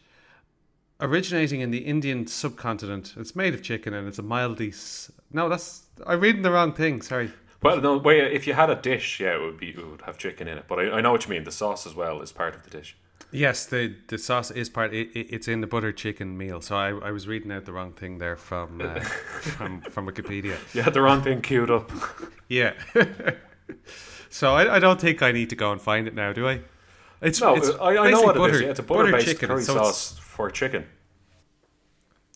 originating 1.00 1.62
in 1.62 1.70
the 1.70 1.80
Indian 1.80 2.26
subcontinent. 2.26 3.14
It's 3.18 3.36
made 3.36 3.54
of 3.54 3.62
chicken 3.62 3.94
and 3.94 4.08
it's 4.08 4.18
a 4.18 4.24
mildly 4.24 4.70
s- 4.70 5.12
no. 5.32 5.48
That's 5.50 5.84
I'm 6.08 6.20
reading 6.20 6.42
the 6.42 6.52
wrong 6.52 6.74
thing. 6.74 7.02
Sorry. 7.04 7.32
Well, 7.62 7.80
no, 7.80 7.98
wait. 7.98 8.34
If 8.34 8.46
you 8.48 8.54
had 8.54 8.70
a 8.70 8.76
dish, 8.76 9.20
yeah, 9.20 9.36
it 9.36 9.42
would 9.42 9.58
be. 9.58 9.70
It 9.70 9.88
would 9.88 10.02
have 10.02 10.18
chicken 10.18 10.48
in 10.48 10.58
it. 10.58 10.66
But 10.68 10.80
I, 10.80 10.90
I 10.98 11.02
know 11.02 11.12
what 11.12 11.26
you 11.26 11.30
mean. 11.30 11.44
The 11.44 11.52
sauce 11.52 11.86
as 11.86 11.94
well 11.96 12.22
is 12.22 12.32
part 12.32 12.56
of 12.56 12.64
the 12.64 12.70
dish. 12.70 12.98
Yes, 13.32 13.66
the 13.66 13.96
the 14.08 14.18
sauce 14.18 14.52
is 14.52 14.70
part. 14.70 14.94
It, 14.94 15.10
it, 15.16 15.28
it's 15.34 15.48
in 15.48 15.62
the 15.62 15.68
butter 15.68 15.92
chicken 15.92 16.38
meal. 16.38 16.62
So 16.62 16.76
I, 16.76 16.90
I 16.90 17.12
was 17.12 17.28
reading 17.28 17.52
out 17.52 17.66
the 17.66 17.74
wrong 17.74 17.94
thing 17.94 18.18
there 18.20 18.36
from 18.36 18.82
uh, 18.82 19.00
from 19.00 19.82
from 19.82 20.08
Wikipedia. 20.08 20.58
You 20.76 20.82
had 20.84 20.94
the 20.94 21.02
wrong 21.02 21.22
thing 21.24 21.42
queued 21.42 21.70
up. 21.72 21.92
Yeah. 22.50 22.74
so 24.30 24.54
I, 24.54 24.76
I 24.76 24.80
don't 24.80 25.02
think 25.02 25.24
I 25.24 25.32
need 25.32 25.50
to 25.50 25.56
go 25.56 25.72
and 25.72 25.82
find 25.82 26.08
it 26.08 26.14
now, 26.14 26.34
do 26.34 26.48
I? 26.48 26.60
It's 27.24 27.42
No, 27.42 27.56
it's 27.56 27.70
I, 27.70 27.98
I 27.98 28.12
know 28.12 28.22
what 28.22 28.38
it 28.38 28.56
is. 28.56 28.62
Yeah, 28.62 28.68
it's 28.70 28.80
a 28.80 28.84
butter-based 28.84 29.26
chicken, 29.26 29.50
curry 29.50 29.64
so 29.64 29.76
sauce 29.76 30.18
for 30.20 30.50
chicken. 30.52 30.86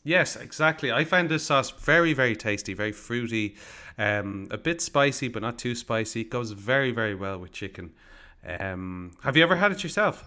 Yes, 0.04 0.38
exactly. 0.38 0.92
I 0.92 1.04
found 1.04 1.30
this 1.30 1.44
sauce 1.44 1.70
very, 1.72 2.14
very 2.14 2.36
tasty, 2.36 2.74
very 2.74 2.94
fruity, 2.94 3.58
um, 3.98 4.48
a 4.50 4.58
bit 4.58 4.80
spicy, 4.80 5.28
but 5.28 5.42
not 5.42 5.60
too 5.60 5.76
spicy. 5.76 6.22
It 6.22 6.30
goes 6.30 6.52
very, 6.52 6.92
very 6.92 7.14
well 7.14 7.38
with 7.38 7.52
chicken. 7.52 7.92
Um, 8.48 9.18
have 9.24 9.36
you 9.36 9.44
ever 9.44 9.58
had 9.58 9.74
it 9.74 9.84
yourself? 9.84 10.24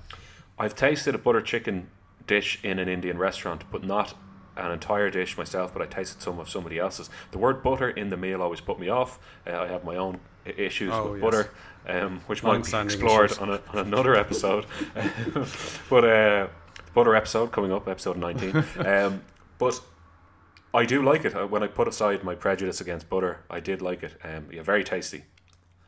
I've 0.59 0.75
tasted 0.75 1.15
a 1.15 1.19
butter 1.19 1.41
chicken 1.41 1.89
dish 2.27 2.61
in 2.63 2.79
an 2.79 2.89
Indian 2.89 3.17
restaurant, 3.17 3.65
but 3.73 3.83
not 3.83 4.15
an 4.57 4.73
entire 4.73 5.11
dish 5.11 5.37
myself. 5.39 5.73
But 5.73 5.83
I 5.83 5.87
tasted 5.87 6.21
some 6.23 6.39
of 6.39 6.49
somebody 6.49 6.79
else's. 6.79 7.11
The 7.33 7.39
word 7.39 7.63
butter 7.63 7.89
in 7.91 8.11
the 8.11 8.17
meal 8.17 8.43
always 8.43 8.61
put 8.61 8.79
me 8.79 8.89
off. 8.89 9.19
Uh, 9.47 9.61
I 9.61 9.67
have 9.69 9.85
my 9.85 9.97
own 9.97 10.21
issues 10.45 10.93
Oh, 10.93 11.13
with 11.13 11.23
yes. 11.23 11.31
butter, 11.31 11.51
um, 11.89 12.21
which 12.27 12.43
might 12.43 12.65
be 12.65 12.77
explored 12.79 13.37
on, 13.39 13.51
a, 13.51 13.61
on 13.73 13.79
another 13.79 14.15
episode. 14.17 14.67
but 15.91 16.05
uh, 16.05 16.49
butter 16.95 17.15
episode 17.15 17.53
coming 17.53 17.73
up, 17.73 17.89
episode 17.89 18.17
nineteen. 18.17 18.65
Um, 18.79 19.23
but 19.59 19.81
I 20.73 20.85
do 20.87 21.03
like 21.03 21.25
it. 21.25 21.35
Uh, 21.37 21.47
When 21.47 21.63
I 21.63 21.67
put 21.67 21.89
aside 21.89 22.25
my 22.25 22.35
prejudice 22.35 22.81
against 22.81 23.09
butter, 23.09 23.41
I 23.51 23.61
did 23.61 23.83
like 23.83 24.03
it. 24.03 24.15
Um, 24.25 24.47
yeah, 24.53 24.63
very 24.63 24.85
tasty, 24.85 25.25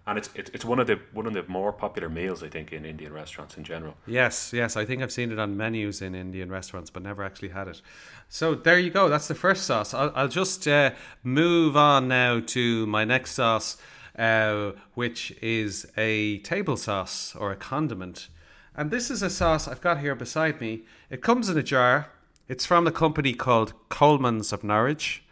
and 0.07 0.19
it's 0.19 0.31
it, 0.35 0.51
it's 0.53 0.65
one 0.65 0.81
of 0.81 0.87
the 0.87 0.99
one 1.13 1.27
of 1.27 1.33
the 1.33 1.45
more 1.47 1.73
popular 1.73 2.09
meals 2.09 2.43
I 2.43 2.49
think 2.49 2.73
in 2.73 2.85
Indian 2.85 3.13
restaurants 3.13 3.57
in 3.57 3.65
general. 3.65 3.95
Yes, 4.07 4.53
yes. 4.53 4.77
I 4.77 4.85
think 4.85 5.03
I've 5.03 5.13
seen 5.13 5.31
it 5.31 5.39
on 5.39 5.57
menus 5.57 6.03
in 6.03 6.15
Indian 6.15 6.51
restaurants, 6.51 6.91
but 6.91 7.03
never 7.03 7.23
actually 7.23 7.51
had 7.51 7.69
it. 7.69 7.81
So 8.29 8.55
there 8.55 8.79
you 8.79 8.91
go. 8.91 9.09
That's 9.09 9.29
the 9.29 9.35
first 9.35 9.65
sauce. 9.65 9.95
I'll, 9.95 10.13
I'll 10.15 10.29
just 10.29 10.67
uh, 10.67 10.93
move 11.23 11.77
on 11.77 12.09
now 12.09 12.41
to 12.41 12.87
my 12.87 13.05
next 13.05 13.33
sauce, 13.33 13.77
uh, 14.19 14.73
which 14.95 15.33
is 15.41 15.87
a 15.97 16.39
table 16.39 16.77
sauce 16.77 17.37
or 17.37 17.53
a 17.53 17.57
condiment. 17.57 18.29
And 18.75 18.91
this 18.91 19.11
is 19.11 19.23
a 19.23 19.31
sauce 19.31 19.69
I've 19.69 19.83
got 19.83 20.01
here 20.01 20.15
beside 20.15 20.61
me. 20.61 20.83
It 21.11 21.23
comes 21.23 21.49
in 21.49 21.59
a 21.59 21.63
jar. 21.63 22.09
It's 22.49 22.67
from 22.67 22.87
a 22.87 22.93
company 22.93 23.35
called 23.35 23.75
Colman's 23.89 24.53
of 24.53 24.65
Norwich. 24.65 25.23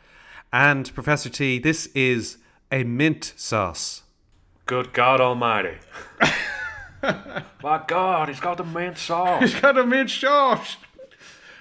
And 0.53 0.93
Professor 0.95 1.29
T, 1.29 1.59
this 1.59 1.87
is 1.95 2.39
a 2.71 2.85
mint 2.85 3.33
sauce. 3.37 4.03
Good 4.71 4.93
God 4.93 5.21
Almighty! 5.21 5.79
My 7.61 7.83
God, 7.89 8.29
he's 8.29 8.39
got 8.39 8.57
the 8.57 8.63
mint 8.63 8.99
sauce. 8.99 9.41
He's 9.41 9.61
got 9.61 9.75
the 9.75 9.85
mint 9.85 10.09
sauce. 10.09 10.77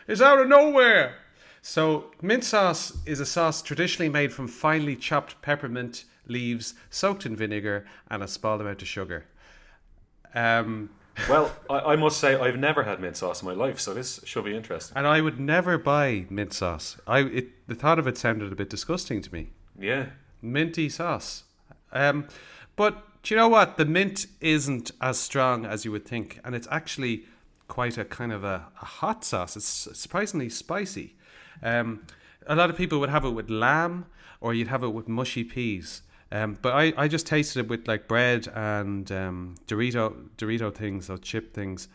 It's 0.08 0.22
out 0.22 0.38
of 0.38 0.48
nowhere. 0.48 1.16
So, 1.63 2.12
mint 2.22 2.44
sauce 2.44 2.96
is 3.08 3.20
a 3.20 3.25
sauce 3.25 3.63
traditionally 3.63 4.10
made 4.10 4.32
from 4.32 4.48
finely 4.48 4.96
chopped 4.96 5.42
peppermint 5.42 6.06
leaves 6.28 6.75
soaked 6.92 7.25
in 7.25 7.36
vinegar 7.36 7.88
and 8.12 8.22
a 8.22 8.28
small 8.28 8.62
amount 8.62 8.84
of 8.84 8.88
sugar. 8.88 9.25
Um, 10.36 10.92
well, 11.28 11.51
I, 11.68 11.80
I 11.80 11.96
must 11.96 12.20
say 12.20 12.36
I've 12.36 12.60
never 12.60 12.84
had 12.84 13.00
mint 13.00 13.18
sauce 13.18 13.42
in 13.42 13.48
my 13.48 13.56
life, 13.56 13.80
so 13.80 13.96
this 13.96 14.20
should 14.24 14.46
be 14.46 14.56
interesting. 14.56 14.96
and 14.96 15.08
I 15.08 15.22
would 15.22 15.39
never 15.39 15.80
buy 15.80 16.28
mint 16.30 16.54
sauce. 16.54 16.98
I 17.08 17.22
it, 17.22 17.68
the 17.68 17.74
thought 17.74 17.98
of 17.98 18.06
it 18.06 18.20
sounded 18.20 18.51
a 18.51 18.56
bit 18.56 18.70
disgusting 18.70 19.24
to 19.24 19.34
me. 19.34 19.50
Yeah, 19.80 20.10
minty 20.44 20.89
sauce. 20.89 21.46
Um, 21.91 22.27
but 22.75 23.03
do 23.24 23.34
you 23.34 23.38
know 23.38 23.50
what? 23.50 23.77
The 23.77 23.86
mint 23.86 24.27
isn't 24.41 24.91
as 25.01 25.19
strong 25.19 25.65
as 25.65 25.86
you 25.86 25.91
would 25.91 26.05
think, 26.05 26.39
and 26.43 26.55
it's 26.55 26.67
actually 26.72 27.25
quite 27.67 27.98
a 27.98 28.05
kind 28.05 28.31
of 28.31 28.43
a, 28.43 28.67
a 28.81 28.86
hot 28.86 29.24
sauce. 29.24 29.55
It's 29.55 29.88
surprisingly 29.93 30.50
spicy. 30.50 31.15
Um, 31.62 32.01
a 32.48 32.55
lot 32.55 32.69
of 32.69 32.77
people 32.77 33.00
would 33.00 33.10
have 33.10 33.25
it 33.25 33.29
with 33.31 33.50
lamb, 33.50 34.05
or 34.41 34.53
you'd 34.53 34.69
have 34.69 34.84
it 34.84 34.89
with 34.89 35.08
mushy 35.08 35.43
peas. 35.43 36.01
Um, 36.31 36.58
but 36.62 36.74
I, 36.74 36.93
I 36.96 37.08
just 37.08 37.25
tasted 37.27 37.60
it 37.62 37.67
with 37.67 37.88
like 37.88 38.08
bread 38.08 38.48
and 38.53 39.12
um, 39.12 39.55
Dorito 39.67 40.29
Dorito 40.38 40.74
things 40.74 41.10
or 41.10 41.17
chip 41.17 41.53
things. 41.53 41.88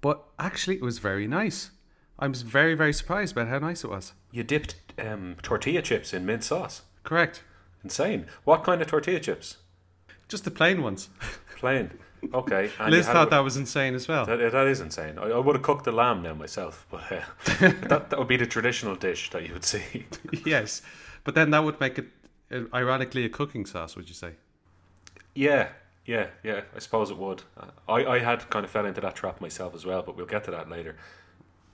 But 0.00 0.22
actually, 0.38 0.76
it 0.76 0.82
was 0.82 0.98
very 0.98 1.26
nice. 1.26 1.70
I 2.18 2.28
was 2.28 2.42
very 2.42 2.74
very 2.74 2.92
surprised 2.92 3.32
about 3.32 3.48
how 3.48 3.58
nice 3.58 3.82
it 3.84 3.90
was. 3.90 4.12
you 4.30 4.44
dipped 4.44 4.76
um, 4.98 5.36
tortilla 5.42 5.82
chips 5.82 6.14
in 6.14 6.24
mint 6.24 6.44
sauce. 6.44 6.82
Correct. 7.02 7.42
Insane. 7.84 8.26
What 8.44 8.64
kind 8.64 8.80
of 8.80 8.86
tortilla 8.88 9.20
chips? 9.20 9.56
Just 10.28 10.44
the 10.44 10.50
plain 10.50 10.82
ones. 10.82 11.08
Plain. 11.56 11.90
Okay. 12.32 12.70
And 12.78 12.90
Liz 12.92 13.06
thought 13.06 13.26
it- 13.28 13.30
that 13.30 13.40
was 13.40 13.56
insane 13.56 13.94
as 13.94 14.06
well. 14.08 14.24
That, 14.26 14.38
that 14.52 14.66
is 14.66 14.80
insane. 14.80 15.18
I, 15.18 15.24
I 15.30 15.38
would 15.38 15.56
have 15.56 15.62
cooked 15.64 15.84
the 15.84 15.92
lamb 15.92 16.22
now 16.22 16.34
myself, 16.34 16.86
but 16.90 17.02
uh, 17.10 17.20
that 17.88 18.10
that 18.10 18.18
would 18.18 18.28
be 18.28 18.36
the 18.36 18.46
traditional 18.46 18.94
dish 18.94 19.30
that 19.30 19.46
you 19.46 19.52
would 19.52 19.64
see. 19.64 20.06
yes, 20.44 20.82
but 21.24 21.34
then 21.34 21.50
that 21.50 21.64
would 21.64 21.80
make 21.80 21.98
it 21.98 22.06
uh, 22.52 22.60
ironically 22.72 23.24
a 23.24 23.28
cooking 23.28 23.66
sauce. 23.66 23.96
Would 23.96 24.08
you 24.08 24.14
say? 24.14 24.32
yeah, 25.34 25.68
yeah, 26.06 26.26
yeah. 26.42 26.60
I 26.76 26.78
suppose 26.78 27.10
it 27.10 27.18
would. 27.18 27.42
Uh, 27.56 27.66
I 27.88 28.04
I 28.14 28.18
had 28.20 28.48
kind 28.50 28.64
of 28.64 28.70
fell 28.70 28.86
into 28.86 29.00
that 29.00 29.14
trap 29.16 29.40
myself 29.40 29.74
as 29.74 29.84
well, 29.84 30.02
but 30.02 30.16
we'll 30.16 30.26
get 30.26 30.44
to 30.44 30.50
that 30.52 30.68
later. 30.70 30.96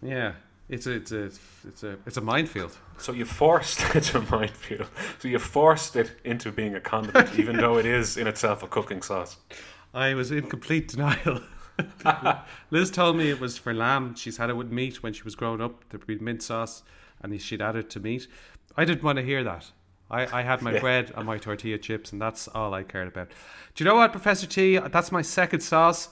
Yeah, 0.02 0.32
it's 0.68 0.86
a 0.86 0.92
it's 0.92 1.12
a 1.12 1.24
it's 1.66 1.82
a 1.82 1.96
it's 2.06 2.16
a 2.16 2.20
minefield. 2.20 2.76
So 2.98 3.12
you 3.12 3.24
forced 3.24 3.80
it's 3.94 4.14
a 4.14 4.20
minefield. 4.20 4.88
So 5.18 5.28
you 5.28 5.38
forced 5.38 5.96
it 5.96 6.12
into 6.24 6.52
being 6.52 6.74
a 6.74 6.80
condiment, 6.80 7.38
even 7.38 7.56
though 7.62 7.78
it 7.78 7.86
is 7.86 8.16
in 8.16 8.26
itself 8.26 8.62
a 8.62 8.66
cooking 8.68 9.02
sauce. 9.02 9.36
I 9.94 10.14
was 10.14 10.30
in 10.30 10.48
complete 10.48 10.88
denial. 10.88 11.40
Liz 12.70 12.90
told 12.90 13.16
me 13.16 13.30
it 13.30 13.40
was 13.40 13.56
for 13.56 13.72
lamb. 13.72 14.14
She's 14.14 14.36
had 14.36 14.50
it 14.50 14.56
with 14.56 14.70
meat 14.70 15.02
when 15.02 15.12
she 15.12 15.22
was 15.22 15.34
growing 15.34 15.60
up. 15.60 15.84
There'd 15.88 16.06
be 16.06 16.18
mint 16.18 16.42
sauce, 16.42 16.82
and 17.22 17.40
she'd 17.40 17.62
add 17.62 17.76
it 17.76 17.88
to 17.90 18.00
meat. 18.00 18.26
I 18.76 18.84
didn't 18.84 19.02
want 19.02 19.16
to 19.18 19.24
hear 19.24 19.42
that. 19.44 19.70
I, 20.10 20.40
I 20.40 20.42
had 20.42 20.62
my 20.62 20.72
Yeah. 20.72 20.80
bread 20.80 21.12
and 21.16 21.26
my 21.26 21.38
tortilla 21.38 21.78
chips, 21.78 22.12
and 22.12 22.20
that's 22.20 22.48
all 22.48 22.74
I 22.74 22.82
cared 22.82 23.08
about. 23.08 23.28
Do 23.74 23.84
you 23.84 23.88
know 23.88 23.96
what, 23.96 24.10
Professor 24.12 24.46
T? 24.46 24.78
That's 24.78 25.12
my 25.12 25.22
second 25.22 25.60
sauce, 25.60 26.08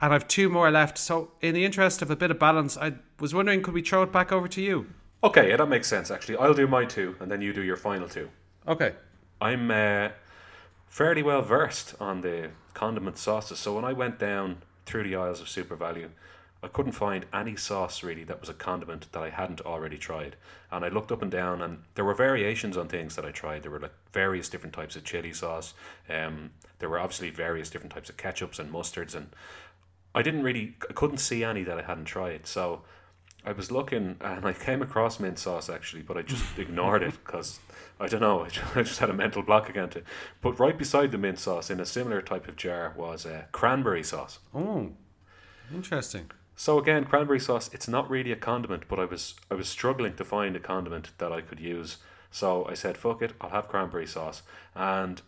and 0.00 0.12
I've 0.12 0.28
two 0.28 0.48
more 0.48 0.70
left. 0.70 0.98
So, 0.98 1.32
in 1.40 1.54
the 1.54 1.64
interest 1.64 2.02
of 2.02 2.10
a 2.10 2.16
bit 2.16 2.30
of 2.30 2.38
balance, 2.38 2.76
I 2.76 2.94
was 3.20 3.34
wondering, 3.34 3.62
could 3.62 3.74
we 3.74 3.82
throw 3.82 4.02
it 4.02 4.12
back 4.12 4.32
over 4.32 4.48
to 4.48 4.60
you? 4.60 4.86
Okay, 5.22 5.50
yeah, 5.50 5.56
that 5.56 5.68
makes 5.68 5.88
sense. 5.88 6.10
Actually, 6.10 6.36
I'll 6.36 6.54
do 6.54 6.66
my 6.66 6.84
two, 6.84 7.16
and 7.20 7.30
then 7.30 7.42
you 7.42 7.52
do 7.52 7.62
your 7.62 7.76
final 7.76 8.08
two. 8.08 8.28
Okay. 8.66 8.94
I'm 9.40 9.70
uh, 9.70 10.10
fairly 10.88 11.22
well 11.22 11.42
versed 11.42 11.94
on 12.00 12.20
the 12.20 12.50
condiment 12.74 13.18
sauces. 13.18 13.58
So 13.58 13.74
when 13.74 13.84
I 13.84 13.92
went 13.92 14.18
down 14.18 14.58
through 14.88 15.04
the 15.04 15.14
aisles 15.14 15.40
of 15.40 15.46
SuperValu. 15.46 16.08
I 16.60 16.66
couldn't 16.66 16.92
find 16.92 17.26
any 17.32 17.54
sauce 17.54 18.02
really 18.02 18.24
that 18.24 18.40
was 18.40 18.48
a 18.48 18.54
condiment 18.54 19.12
that 19.12 19.22
I 19.22 19.30
hadn't 19.30 19.60
already 19.60 19.96
tried. 19.96 20.34
And 20.72 20.84
I 20.84 20.88
looked 20.88 21.12
up 21.12 21.22
and 21.22 21.30
down, 21.30 21.62
and 21.62 21.82
there 21.94 22.04
were 22.04 22.14
variations 22.14 22.76
on 22.76 22.88
things 22.88 23.14
that 23.14 23.24
I 23.24 23.30
tried. 23.30 23.62
There 23.62 23.70
were 23.70 23.78
like 23.78 23.92
various 24.12 24.48
different 24.48 24.74
types 24.74 24.96
of 24.96 25.04
chili 25.04 25.32
sauce. 25.32 25.74
Um, 26.08 26.50
there 26.80 26.88
were 26.88 26.98
obviously 26.98 27.30
various 27.30 27.70
different 27.70 27.92
types 27.92 28.08
of 28.08 28.16
ketchups 28.16 28.58
and 28.58 28.72
mustards, 28.72 29.14
and 29.14 29.28
I 30.14 30.22
didn't 30.22 30.42
really, 30.42 30.74
I 30.88 30.92
couldn't 30.92 31.18
see 31.18 31.44
any 31.44 31.62
that 31.64 31.78
I 31.78 31.82
hadn't 31.82 32.06
tried. 32.06 32.46
So 32.46 32.82
I 33.44 33.52
was 33.52 33.70
looking, 33.70 34.16
and 34.20 34.46
I 34.46 34.52
came 34.52 34.82
across 34.82 35.20
mint 35.20 35.38
sauce 35.38 35.68
actually, 35.68 36.02
but 36.02 36.16
I 36.16 36.22
just 36.22 36.58
ignored 36.58 37.02
it 37.02 37.14
because 37.24 37.60
I 38.00 38.06
don't 38.06 38.20
know. 38.20 38.46
I 38.74 38.82
just 38.82 39.00
had 39.00 39.10
a 39.10 39.14
mental 39.14 39.42
block 39.42 39.68
against 39.68 39.96
it. 39.96 40.04
But 40.40 40.58
right 40.58 40.76
beside 40.76 41.12
the 41.12 41.18
mint 41.18 41.38
sauce, 41.38 41.70
in 41.70 41.80
a 41.80 41.86
similar 41.86 42.22
type 42.22 42.48
of 42.48 42.56
jar, 42.56 42.94
was 42.96 43.26
uh, 43.26 43.44
cranberry 43.52 44.02
sauce. 44.02 44.38
Oh, 44.54 44.92
interesting. 45.72 46.30
So 46.56 46.78
again, 46.78 47.04
cranberry 47.04 47.38
sauce, 47.38 47.70
it's 47.72 47.86
not 47.86 48.10
really 48.10 48.32
a 48.32 48.36
condiment, 48.36 48.84
but 48.88 48.98
I 48.98 49.04
was 49.04 49.34
I 49.50 49.54
was 49.54 49.68
struggling 49.68 50.16
to 50.16 50.24
find 50.24 50.56
a 50.56 50.60
condiment 50.60 51.12
that 51.18 51.32
I 51.32 51.40
could 51.40 51.60
use. 51.60 51.98
So 52.30 52.66
I 52.66 52.74
said, 52.74 52.98
fuck 52.98 53.22
it, 53.22 53.32
I'll 53.40 53.50
have 53.50 53.68
cranberry 53.68 54.06
sauce. 54.06 54.42
And 54.74 55.22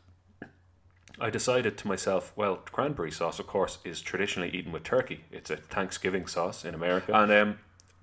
I 1.19 1.31
decided 1.31 1.77
to 1.79 1.89
myself, 1.89 2.33
well, 2.37 2.57
cranberry 2.57 3.11
sauce, 3.11 3.39
of 3.39 3.47
course, 3.47 3.79
is 3.85 4.01
traditionally 4.01 4.51
eaten 4.51 4.73
with 4.73 4.85
turkey. 4.85 5.25
It's 5.31 5.51
a 5.51 5.57
Thanksgiving 5.57 6.27
sauce 6.27 6.65
in 6.65 6.75
America. 6.75 7.13
And 7.15 7.33
um, 7.33 7.59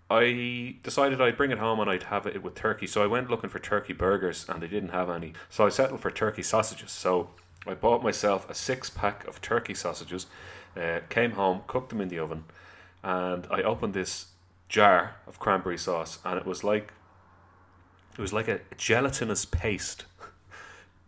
I 0.09 0.75
decided 0.83 1.21
I'd 1.21 1.37
bring 1.37 1.51
it 1.51 1.57
home 1.59 1.79
and 1.79 1.89
I'd 1.89 2.03
have 2.03 2.27
it 2.27 2.43
with 2.43 2.55
turkey. 2.55 2.87
So 2.87 3.03
I 3.03 3.07
went 3.07 3.29
looking 3.29 3.49
for 3.49 3.59
turkey 3.59 3.93
burgers 3.93 4.45
and 4.47 4.61
they 4.61 4.67
didn't 4.67 4.89
have 4.89 5.09
any. 5.09 5.33
So 5.49 5.65
I 5.65 5.69
settled 5.69 6.01
for 6.01 6.11
turkey 6.11 6.43
sausages. 6.43 6.91
So 6.91 7.29
I 7.65 7.73
bought 7.73 8.03
myself 8.03 8.49
a 8.49 8.53
six 8.53 8.89
pack 8.89 9.27
of 9.27 9.41
turkey 9.41 9.73
sausages, 9.73 10.27
uh, 10.75 10.99
came 11.09 11.31
home, 11.31 11.61
cooked 11.67 11.89
them 11.89 12.01
in 12.01 12.09
the 12.09 12.19
oven 12.19 12.43
and 13.03 13.47
I 13.49 13.61
opened 13.61 13.93
this 13.93 14.27
jar 14.67 15.15
of 15.27 15.39
cranberry 15.39 15.77
sauce, 15.77 16.19
and 16.25 16.37
it 16.37 16.45
was 16.45 16.63
like 16.63 16.91
it 18.17 18.21
was 18.21 18.33
like 18.33 18.47
a 18.47 18.59
gelatinous 18.75 19.45
paste. 19.45 20.05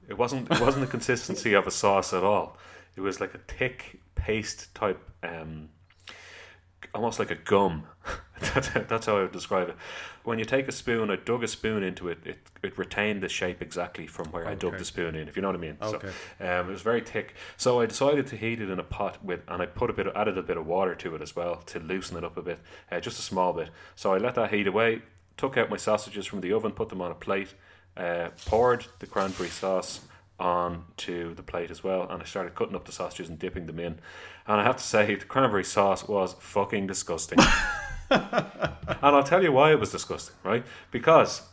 It 0.10 0.18
wasn't 0.18 0.52
it 0.52 0.60
wasn't 0.60 0.86
the 0.86 0.92
consistency 0.92 1.54
of 1.54 1.68
a 1.68 1.72
sauce 1.72 2.14
at 2.14 2.24
all. 2.24 2.58
It 2.96 3.02
was 3.02 3.22
like 3.22 3.34
a 3.34 3.38
thick 3.38 4.00
paste 4.16 4.74
type, 4.76 5.00
um, 5.24 5.70
almost 6.94 7.20
like 7.20 7.32
a 7.32 7.36
gum. 7.36 7.84
that's, 8.54 8.70
that's 8.70 9.06
how 9.06 9.18
I 9.18 9.22
would 9.22 9.32
describe 9.32 9.70
it. 9.70 9.76
When 10.24 10.40
you 10.40 10.46
take 10.46 10.68
a 10.68 10.72
spoon, 10.72 11.10
I 11.10 11.16
dug 11.16 11.44
a 11.44 11.48
spoon 11.48 11.84
into 11.84 12.10
it. 12.10 12.20
It, 12.26 12.38
it 12.64 12.78
retained 12.78 13.22
the 13.22 13.30
shape 13.30 13.62
exactly 13.62 14.08
from 14.08 14.28
where 14.32 14.48
I 14.48 14.56
dug 14.56 14.78
the 14.78 14.86
spoon 14.86 15.16
in. 15.16 15.28
If 15.28 15.36
you 15.36 15.42
know 15.42 15.50
what 15.50 15.56
I 15.56 15.60
mean. 15.60 15.78
Okay. 15.82 16.10
So, 16.40 16.46
um, 16.46 16.70
it 16.70 16.72
was 16.72 16.82
very 16.82 17.02
thick. 17.02 17.36
So 17.58 17.80
I 17.80 17.86
decided 17.86 18.28
to 18.28 18.36
heat 18.36 18.62
it 18.62 18.70
in 18.70 18.80
a 18.80 18.84
pot 18.84 19.24
with, 19.24 19.42
and 19.48 19.62
I 19.62 19.66
put 19.66 19.90
a 19.90 19.94
bit, 19.94 20.08
of, 20.08 20.16
added 20.16 20.38
a 20.38 20.44
bit 20.44 20.58
of 20.58 20.66
water 20.66 20.96
to 20.96 21.16
it 21.16 21.22
as 21.22 21.36
well 21.36 21.58
to 21.58 21.80
loosen 21.80 22.18
it 22.18 22.24
up 22.24 22.38
a 22.38 22.42
bit, 22.42 22.60
uh, 22.92 23.00
just 23.00 23.20
a 23.20 23.24
small 23.24 23.54
bit. 23.54 23.70
So 23.96 24.14
I 24.14 24.18
let 24.18 24.36
that 24.36 24.52
heat 24.54 24.68
away. 24.68 25.04
Took 25.38 25.56
out 25.58 25.70
my 25.70 25.78
sausages 25.78 26.26
from 26.26 26.42
the 26.42 26.52
oven, 26.52 26.72
put 26.72 26.90
them 26.90 27.02
on 27.02 27.12
a 27.12 27.16
plate, 27.16 27.54
uh, 27.98 28.30
poured 28.46 28.86
the 29.00 29.08
cranberry 29.08 29.50
sauce 29.50 30.02
onto 30.40 31.34
the 31.36 31.44
plate 31.44 31.70
as 31.70 31.84
well, 31.84 32.10
and 32.10 32.22
I 32.22 32.26
started 32.26 32.56
cutting 32.56 32.76
up 32.76 32.86
the 32.86 32.92
sausages 32.92 33.30
and 33.30 33.38
dipping 33.38 33.66
them 33.66 33.80
in. 33.80 34.00
And 34.48 34.62
I 34.62 34.64
have 34.64 34.78
to 34.78 34.84
say, 34.84 35.16
the 35.16 35.26
cranberry 35.26 35.64
sauce 35.64 36.08
was 36.08 36.36
fucking 36.40 36.88
disgusting. 36.88 37.40
and 38.10 39.00
I'll 39.02 39.24
tell 39.24 39.44
you 39.44 39.52
why 39.52 39.72
it 39.72 39.80
was 39.80 39.92
disgusting, 39.92 40.36
right? 40.44 40.66
Because 40.92 41.44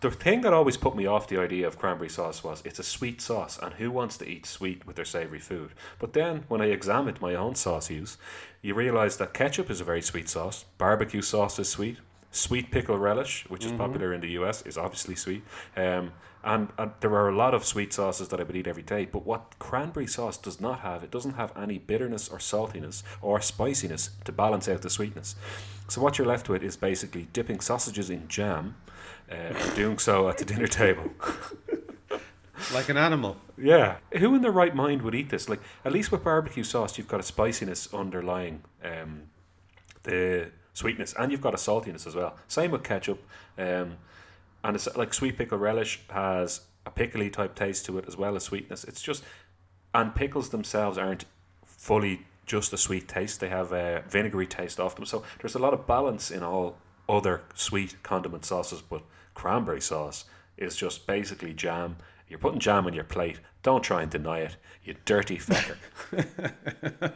the 0.00 0.10
thing 0.10 0.42
that 0.42 0.52
always 0.52 0.76
put 0.76 0.96
me 0.96 1.06
off 1.06 1.28
the 1.28 1.40
idea 1.40 1.66
of 1.66 1.78
cranberry 1.78 2.08
sauce 2.08 2.44
was 2.44 2.62
it's 2.64 2.78
a 2.78 2.84
sweet 2.84 3.20
sauce, 3.20 3.58
and 3.60 3.74
who 3.74 3.90
wants 3.90 4.16
to 4.18 4.28
eat 4.28 4.46
sweet 4.46 4.86
with 4.86 4.96
their 4.96 5.04
savoury 5.04 5.40
food? 5.40 5.72
But 5.98 6.12
then, 6.12 6.44
when 6.48 6.60
I 6.60 6.66
examined 6.66 7.20
my 7.20 7.34
own 7.34 7.54
sauce 7.56 7.90
use, 7.90 8.16
you 8.62 8.74
realise 8.74 9.16
that 9.16 9.34
ketchup 9.34 9.70
is 9.70 9.80
a 9.80 9.84
very 9.84 10.02
sweet 10.02 10.28
sauce, 10.28 10.64
barbecue 10.78 11.22
sauce 11.22 11.58
is 11.58 11.68
sweet, 11.68 11.98
sweet 12.30 12.70
pickle 12.70 12.98
relish, 12.98 13.44
which 13.48 13.64
is 13.64 13.72
popular 13.72 14.12
in 14.12 14.20
the 14.20 14.30
US, 14.30 14.62
is 14.62 14.76
obviously 14.76 15.14
sweet, 15.14 15.42
um, 15.76 16.12
and, 16.44 16.68
and 16.78 16.92
there 17.00 17.14
are 17.14 17.28
a 17.28 17.36
lot 17.36 17.54
of 17.54 17.64
sweet 17.64 17.92
sauces 17.92 18.28
that 18.28 18.40
I 18.40 18.42
would 18.44 18.56
eat 18.56 18.66
every 18.66 18.82
day. 18.82 19.06
But 19.06 19.26
what 19.26 19.58
cranberry 19.58 20.06
sauce 20.06 20.36
does 20.36 20.60
not 20.60 20.80
have, 20.80 21.02
it 21.02 21.10
doesn't 21.10 21.34
have 21.34 21.52
any 21.56 21.78
bitterness 21.78 22.28
or 22.28 22.38
saltiness 22.38 23.02
or 23.20 23.40
spiciness 23.40 24.10
to 24.24 24.32
balance 24.32 24.68
out 24.68 24.82
the 24.82 24.90
sweetness. 24.90 25.34
So 25.88 26.00
what 26.00 26.18
you're 26.18 26.26
left 26.26 26.48
with 26.48 26.62
is 26.62 26.76
basically 26.76 27.28
dipping 27.32 27.60
sausages 27.60 28.08
in 28.08 28.28
jam 28.28 28.76
uh, 29.30 29.34
and 29.34 29.74
doing 29.74 29.98
so 29.98 30.28
at 30.28 30.38
the 30.38 30.44
dinner 30.44 30.68
table. 30.68 31.10
Like 32.74 32.88
an 32.88 32.96
animal. 32.96 33.36
Yeah. 33.56 33.98
Who 34.18 34.34
in 34.34 34.42
their 34.42 34.50
right 34.50 34.74
mind 34.74 35.02
would 35.02 35.14
eat 35.14 35.30
this? 35.30 35.48
Like, 35.48 35.60
at 35.84 35.92
least 35.92 36.12
with 36.12 36.24
barbecue 36.24 36.64
sauce, 36.64 36.98
you've 36.98 37.08
got 37.08 37.20
a 37.20 37.22
spiciness 37.22 37.92
underlying 37.94 38.62
um, 38.84 39.22
the 40.02 40.50
sweetness, 40.78 41.12
and 41.18 41.32
you've 41.32 41.40
got 41.40 41.54
a 41.54 41.58
saltiness 41.58 42.06
as 42.06 42.14
well. 42.14 42.36
Same 42.46 42.70
with 42.70 42.84
ketchup. 42.84 43.22
Um, 43.58 43.96
and 44.62 44.76
it's 44.76 44.96
like 44.96 45.12
sweet 45.12 45.36
pickle 45.36 45.58
relish 45.58 46.00
has 46.10 46.62
a 46.86 46.90
pickly 46.90 47.30
type 47.30 47.54
taste 47.54 47.84
to 47.86 47.98
it 47.98 48.04
as 48.06 48.16
well 48.16 48.36
as 48.36 48.44
sweetness. 48.44 48.84
It's 48.84 49.02
just, 49.02 49.24
and 49.92 50.14
pickles 50.14 50.50
themselves 50.50 50.96
aren't 50.96 51.24
fully 51.64 52.26
just 52.46 52.72
a 52.72 52.78
sweet 52.78 53.08
taste. 53.08 53.40
They 53.40 53.48
have 53.48 53.72
a 53.72 54.04
vinegary 54.08 54.46
taste 54.46 54.80
off 54.80 54.96
them. 54.96 55.04
So 55.04 55.22
there's 55.40 55.54
a 55.54 55.58
lot 55.58 55.74
of 55.74 55.86
balance 55.86 56.30
in 56.30 56.42
all 56.42 56.78
other 57.08 57.42
sweet 57.54 58.02
condiment 58.02 58.44
sauces, 58.44 58.82
but 58.82 59.02
cranberry 59.34 59.80
sauce 59.80 60.24
is 60.56 60.76
just 60.76 61.06
basically 61.06 61.54
jam. 61.54 61.96
You're 62.28 62.38
putting 62.38 62.60
jam 62.60 62.86
on 62.86 62.94
your 62.94 63.04
plate. 63.04 63.40
Don't 63.62 63.82
try 63.82 64.02
and 64.02 64.10
deny 64.10 64.40
it, 64.40 64.56
you 64.84 64.94
dirty 65.04 65.38
fecker. 65.38 65.76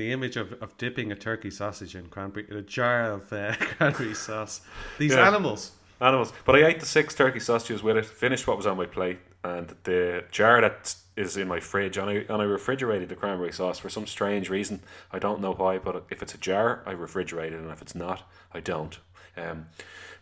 The 0.00 0.12
image 0.12 0.38
of, 0.38 0.54
of 0.62 0.74
dipping 0.78 1.12
a 1.12 1.14
turkey 1.14 1.50
sausage 1.50 1.94
in 1.94 2.06
cranberry 2.06 2.46
in 2.50 2.56
a 2.56 2.62
jar 2.62 3.04
of 3.12 3.30
uh, 3.34 3.52
cranberry 3.60 4.14
sauce. 4.14 4.62
These 4.98 5.12
Yeah. 5.12 5.26
animals. 5.26 5.72
Animals. 6.00 6.32
But 6.46 6.54
I 6.56 6.64
ate 6.68 6.80
the 6.80 6.86
six 6.86 7.14
turkey 7.14 7.38
sausages 7.38 7.82
with 7.82 7.98
it, 7.98 8.06
finished 8.06 8.46
what 8.46 8.56
was 8.56 8.66
on 8.66 8.78
my 8.78 8.86
plate, 8.86 9.18
and 9.44 9.74
the 9.84 10.24
jar 10.30 10.58
that 10.62 10.94
is 11.18 11.36
in 11.36 11.48
my 11.48 11.60
fridge, 11.60 11.98
and 11.98 12.08
I, 12.08 12.14
and 12.14 12.40
I 12.40 12.44
refrigerated 12.44 13.10
the 13.10 13.14
cranberry 13.14 13.52
sauce 13.52 13.78
for 13.78 13.90
some 13.90 14.06
strange 14.06 14.48
reason. 14.48 14.80
I 15.12 15.18
don't 15.18 15.38
know 15.42 15.52
why, 15.52 15.76
but 15.76 16.06
if 16.08 16.22
it's 16.22 16.34
a 16.34 16.38
jar, 16.38 16.82
I 16.86 16.94
refrigerate 16.94 17.48
it, 17.52 17.60
and 17.60 17.70
if 17.70 17.82
it's 17.82 17.94
not, 17.94 18.22
I 18.54 18.60
don't. 18.60 18.98
Um, 19.36 19.66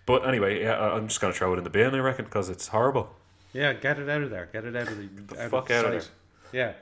but 0.06 0.26
anyway, 0.26 0.60
yeah, 0.62 0.76
I'm 0.76 1.06
just 1.06 1.20
going 1.20 1.32
to 1.32 1.38
throw 1.38 1.54
it 1.54 1.58
in 1.58 1.62
the 1.62 1.70
bin, 1.70 1.94
I 1.94 2.00
reckon, 2.00 2.24
because 2.24 2.48
it's 2.48 2.66
horrible. 2.66 3.14
Yeah, 3.52 3.74
get 3.74 4.00
it 4.00 4.08
out 4.08 4.22
of 4.22 4.30
there. 4.30 4.48
Get 4.52 4.64
it 4.64 4.74
out 4.74 4.88
of 4.88 4.98
the, 4.98 5.34
The 5.36 5.48
fuck 5.48 5.70
out 5.70 5.84
of 5.84 6.02
sight. 6.02 6.10
Yeah. 6.50 6.72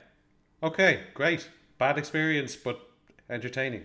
Okay, 0.63 1.01
great. 1.13 1.47
Bad 1.77 1.97
experience, 1.97 2.55
but 2.55 2.89
entertaining. 3.29 3.83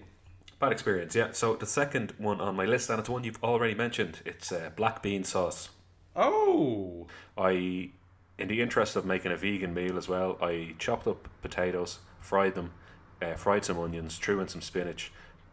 Bad 0.58 0.72
experience, 0.72 1.14
yeah. 1.14 1.32
So 1.32 1.56
the 1.56 1.66
second 1.66 2.14
one 2.18 2.40
on 2.40 2.56
my 2.56 2.64
list, 2.64 2.88
and 2.88 2.98
it's 2.98 3.08
one 3.08 3.24
you've 3.24 3.42
already 3.42 3.74
mentioned, 3.74 4.20
it's 4.24 4.50
uh, 4.50 4.70
black 4.76 5.02
bean 5.02 5.24
sauce. 5.24 5.70
Oh, 6.14 7.06
I, 7.36 7.90
in 8.38 8.48
the 8.48 8.62
interest 8.62 8.96
of 8.96 9.04
making 9.04 9.32
a 9.32 9.36
vegan 9.36 9.74
meal 9.74 9.98
as 9.98 10.08
well, 10.08 10.38
I 10.40 10.74
chopped 10.78 11.06
up 11.06 11.28
potatoes, 11.42 11.98
fried 12.20 12.54
them, 12.54 12.72
uh, 13.20 13.34
fried 13.34 13.64
some 13.64 13.78
onions, 13.78 14.18
threw 14.18 14.40
in 14.40 14.48
some 14.48 14.62
spinach, 14.62 15.12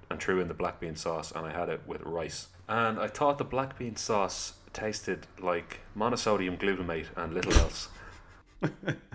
and 0.09 0.19
threw 0.19 0.39
in 0.39 0.47
the 0.47 0.53
black 0.53 0.79
bean 0.79 0.95
sauce, 0.95 1.31
and 1.31 1.45
I 1.45 1.51
had 1.51 1.69
it 1.69 1.81
with 1.85 2.01
rice. 2.01 2.47
And 2.67 2.99
I 2.99 3.07
thought 3.07 3.37
the 3.37 3.43
black 3.43 3.77
bean 3.77 3.95
sauce 3.95 4.53
tasted 4.73 5.27
like 5.41 5.79
monosodium 5.97 6.59
glutamate 6.59 7.07
and 7.15 7.33
little 7.33 7.53
else. 7.53 7.89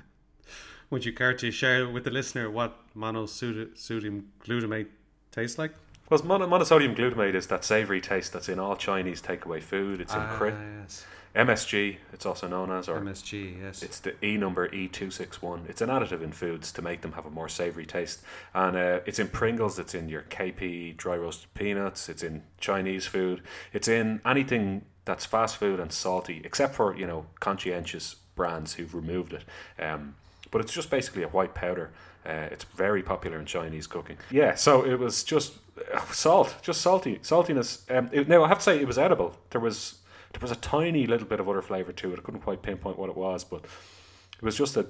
would 0.95 1.05
you 1.05 1.13
care 1.13 1.35
to 1.35 1.51
share 1.51 1.89
with 1.89 2.05
the 2.05 2.11
listener 2.11 2.49
what 2.49 2.79
monosodium 2.97 4.23
glutamate 4.45 4.87
tastes 5.33 5.59
like? 5.59 5.73
Well, 6.09 6.21
mono- 6.25 6.47
monosodium 6.47 6.97
glutamate 6.97 7.35
is 7.35 7.49
that 7.49 7.65
savoury 7.65 8.01
taste 8.01 8.33
that's 8.33 8.49
in 8.49 8.59
all 8.61 8.77
Chinese 8.77 9.21
takeaway 9.21 9.61
food. 9.63 10.01
It's 10.01 10.15
in 10.15 10.23
cri- 10.29 10.55
yes. 10.81 11.05
MSG, 11.35 11.97
it's 12.13 12.25
also 12.25 12.47
known 12.47 12.71
as, 12.71 12.89
or 12.89 13.01
MSG, 13.01 13.61
yes. 13.61 13.83
It's 13.83 13.99
the 13.99 14.15
E 14.25 14.37
number 14.37 14.69
E261. 14.69 15.69
It's 15.69 15.81
an 15.81 15.89
additive 15.89 16.23
in 16.23 16.31
foods 16.31 16.71
to 16.71 16.81
make 16.81 17.01
them 17.01 17.13
have 17.13 17.27
a 17.27 17.31
more 17.31 17.49
savoury 17.49 17.87
taste. 17.87 18.23
And 18.55 18.77
uh, 18.77 19.01
it's 19.05 19.19
in 19.19 19.27
Pringles, 19.29 19.81
it's 19.81 19.95
in 19.95 20.09
your 20.09 20.23
KP 20.23 20.97
dry 20.97 21.17
roasted 21.17 21.53
peanuts, 21.55 22.09
it's 22.09 22.23
in 22.23 22.45
Chinese 22.61 23.07
food, 23.07 23.43
it's 23.73 23.89
in 23.89 24.21
anything 24.25 24.85
that's 25.07 25.27
fast 25.27 25.57
food 25.57 25.81
and 25.81 25.93
salty, 25.93 26.41
except 26.45 26.77
for, 26.77 26.97
you 26.97 27.07
know, 27.07 27.27
conscientious 27.41 28.15
brands 28.37 28.75
who've 28.75 28.95
removed 28.95 29.33
it. 29.33 29.45
Um, 29.83 30.15
but 30.55 30.61
it's 30.61 30.73
just 30.73 30.89
basically 30.89 31.25
a 31.25 31.29
white 31.29 31.53
powder. 31.53 31.91
Uh, 32.25 32.47
it's 32.53 32.63
very 32.63 33.03
popular 33.03 33.41
in 33.41 33.45
Chinese 33.45 33.89
cooking. 33.89 34.17
Yeah, 34.31 34.55
so 34.55 34.87
it 34.87 35.01
was 35.01 35.25
just 35.25 35.55
uh, 35.93 36.01
salt, 36.13 36.55
just 36.63 36.81
salty, 36.81 37.17
saltiness. 37.25 37.83
Um, 37.91 38.09
it, 38.13 38.29
now 38.29 38.45
I 38.45 38.47
have 38.47 38.59
to 38.59 38.63
say 38.63 38.79
it 38.79 38.87
was 38.87 38.97
edible. 38.97 39.37
There 39.51 39.61
was 39.61 39.99
there 40.33 40.41
was 40.41 40.53
a 40.53 40.57
tiny 40.57 41.09
little 41.09 41.27
bit 41.27 41.41
of 41.41 41.49
other 41.49 41.61
flavour 41.61 41.91
to 41.91 42.13
it. 42.13 42.21
I 42.21 42.23
couldn't 42.23 42.43
quite 42.43 42.63
pinpoint 42.63 43.01
what 43.01 43.11
it 43.11 43.17
was, 43.17 43.43
but 43.43 43.65
it 43.65 44.43
was 44.43 44.57
just 44.57 44.77
a 44.77 44.87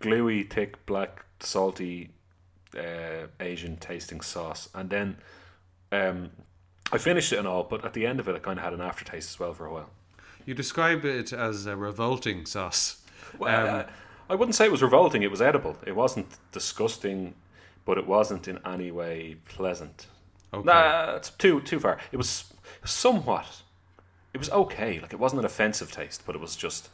gluey, 0.00 0.42
thick, 0.42 0.84
black, 0.84 1.24
salty 1.40 2.10
uh, 2.76 3.28
Asian 3.40 3.78
tasting 3.78 4.20
sauce. 4.20 4.68
And 4.74 4.90
then 4.90 5.16
um, 5.92 6.30
I 6.92 6.98
finished 6.98 7.32
it 7.32 7.38
and 7.38 7.48
all, 7.48 7.62
but 7.62 7.86
at 7.86 7.94
the 7.94 8.06
end 8.06 8.20
of 8.20 8.28
it, 8.28 8.36
I 8.36 8.38
kind 8.38 8.58
of 8.58 8.64
had 8.66 8.74
an 8.74 8.82
aftertaste 8.82 9.30
as 9.30 9.40
well 9.40 9.54
for 9.54 9.64
a 9.64 9.72
while. 9.72 9.88
You 10.44 10.52
describe 10.52 11.06
it 11.06 11.32
as 11.32 11.64
a 11.64 11.74
revolting 11.74 12.44
sauce. 12.44 13.00
Well, 13.38 13.76
uh, 13.76 13.84
I 14.28 14.34
wouldn't 14.34 14.54
say 14.54 14.64
it 14.64 14.70
was 14.70 14.82
revolting. 14.82 15.22
It 15.22 15.30
was 15.30 15.42
edible. 15.42 15.76
It 15.86 15.94
wasn't 15.94 16.38
disgusting 16.52 17.34
but 17.84 17.98
it 17.98 18.06
wasn't 18.06 18.48
in 18.48 18.58
any 18.64 18.90
way 18.90 19.36
pleasant. 19.48 20.06
Okay. 20.52 20.64
Nah, 20.64 21.16
it's 21.16 21.30
too 21.30 21.60
too 21.60 21.80
far. 21.80 21.98
It 22.12 22.16
was 22.16 22.52
somewhat. 22.84 23.62
It 24.32 24.38
was 24.38 24.50
okay. 24.50 25.00
Like 25.00 25.12
it 25.12 25.18
wasn't 25.18 25.40
an 25.40 25.46
offensive 25.46 25.92
taste, 25.92 26.22
but 26.26 26.34
it 26.34 26.40
was 26.40 26.56
just 26.56 26.88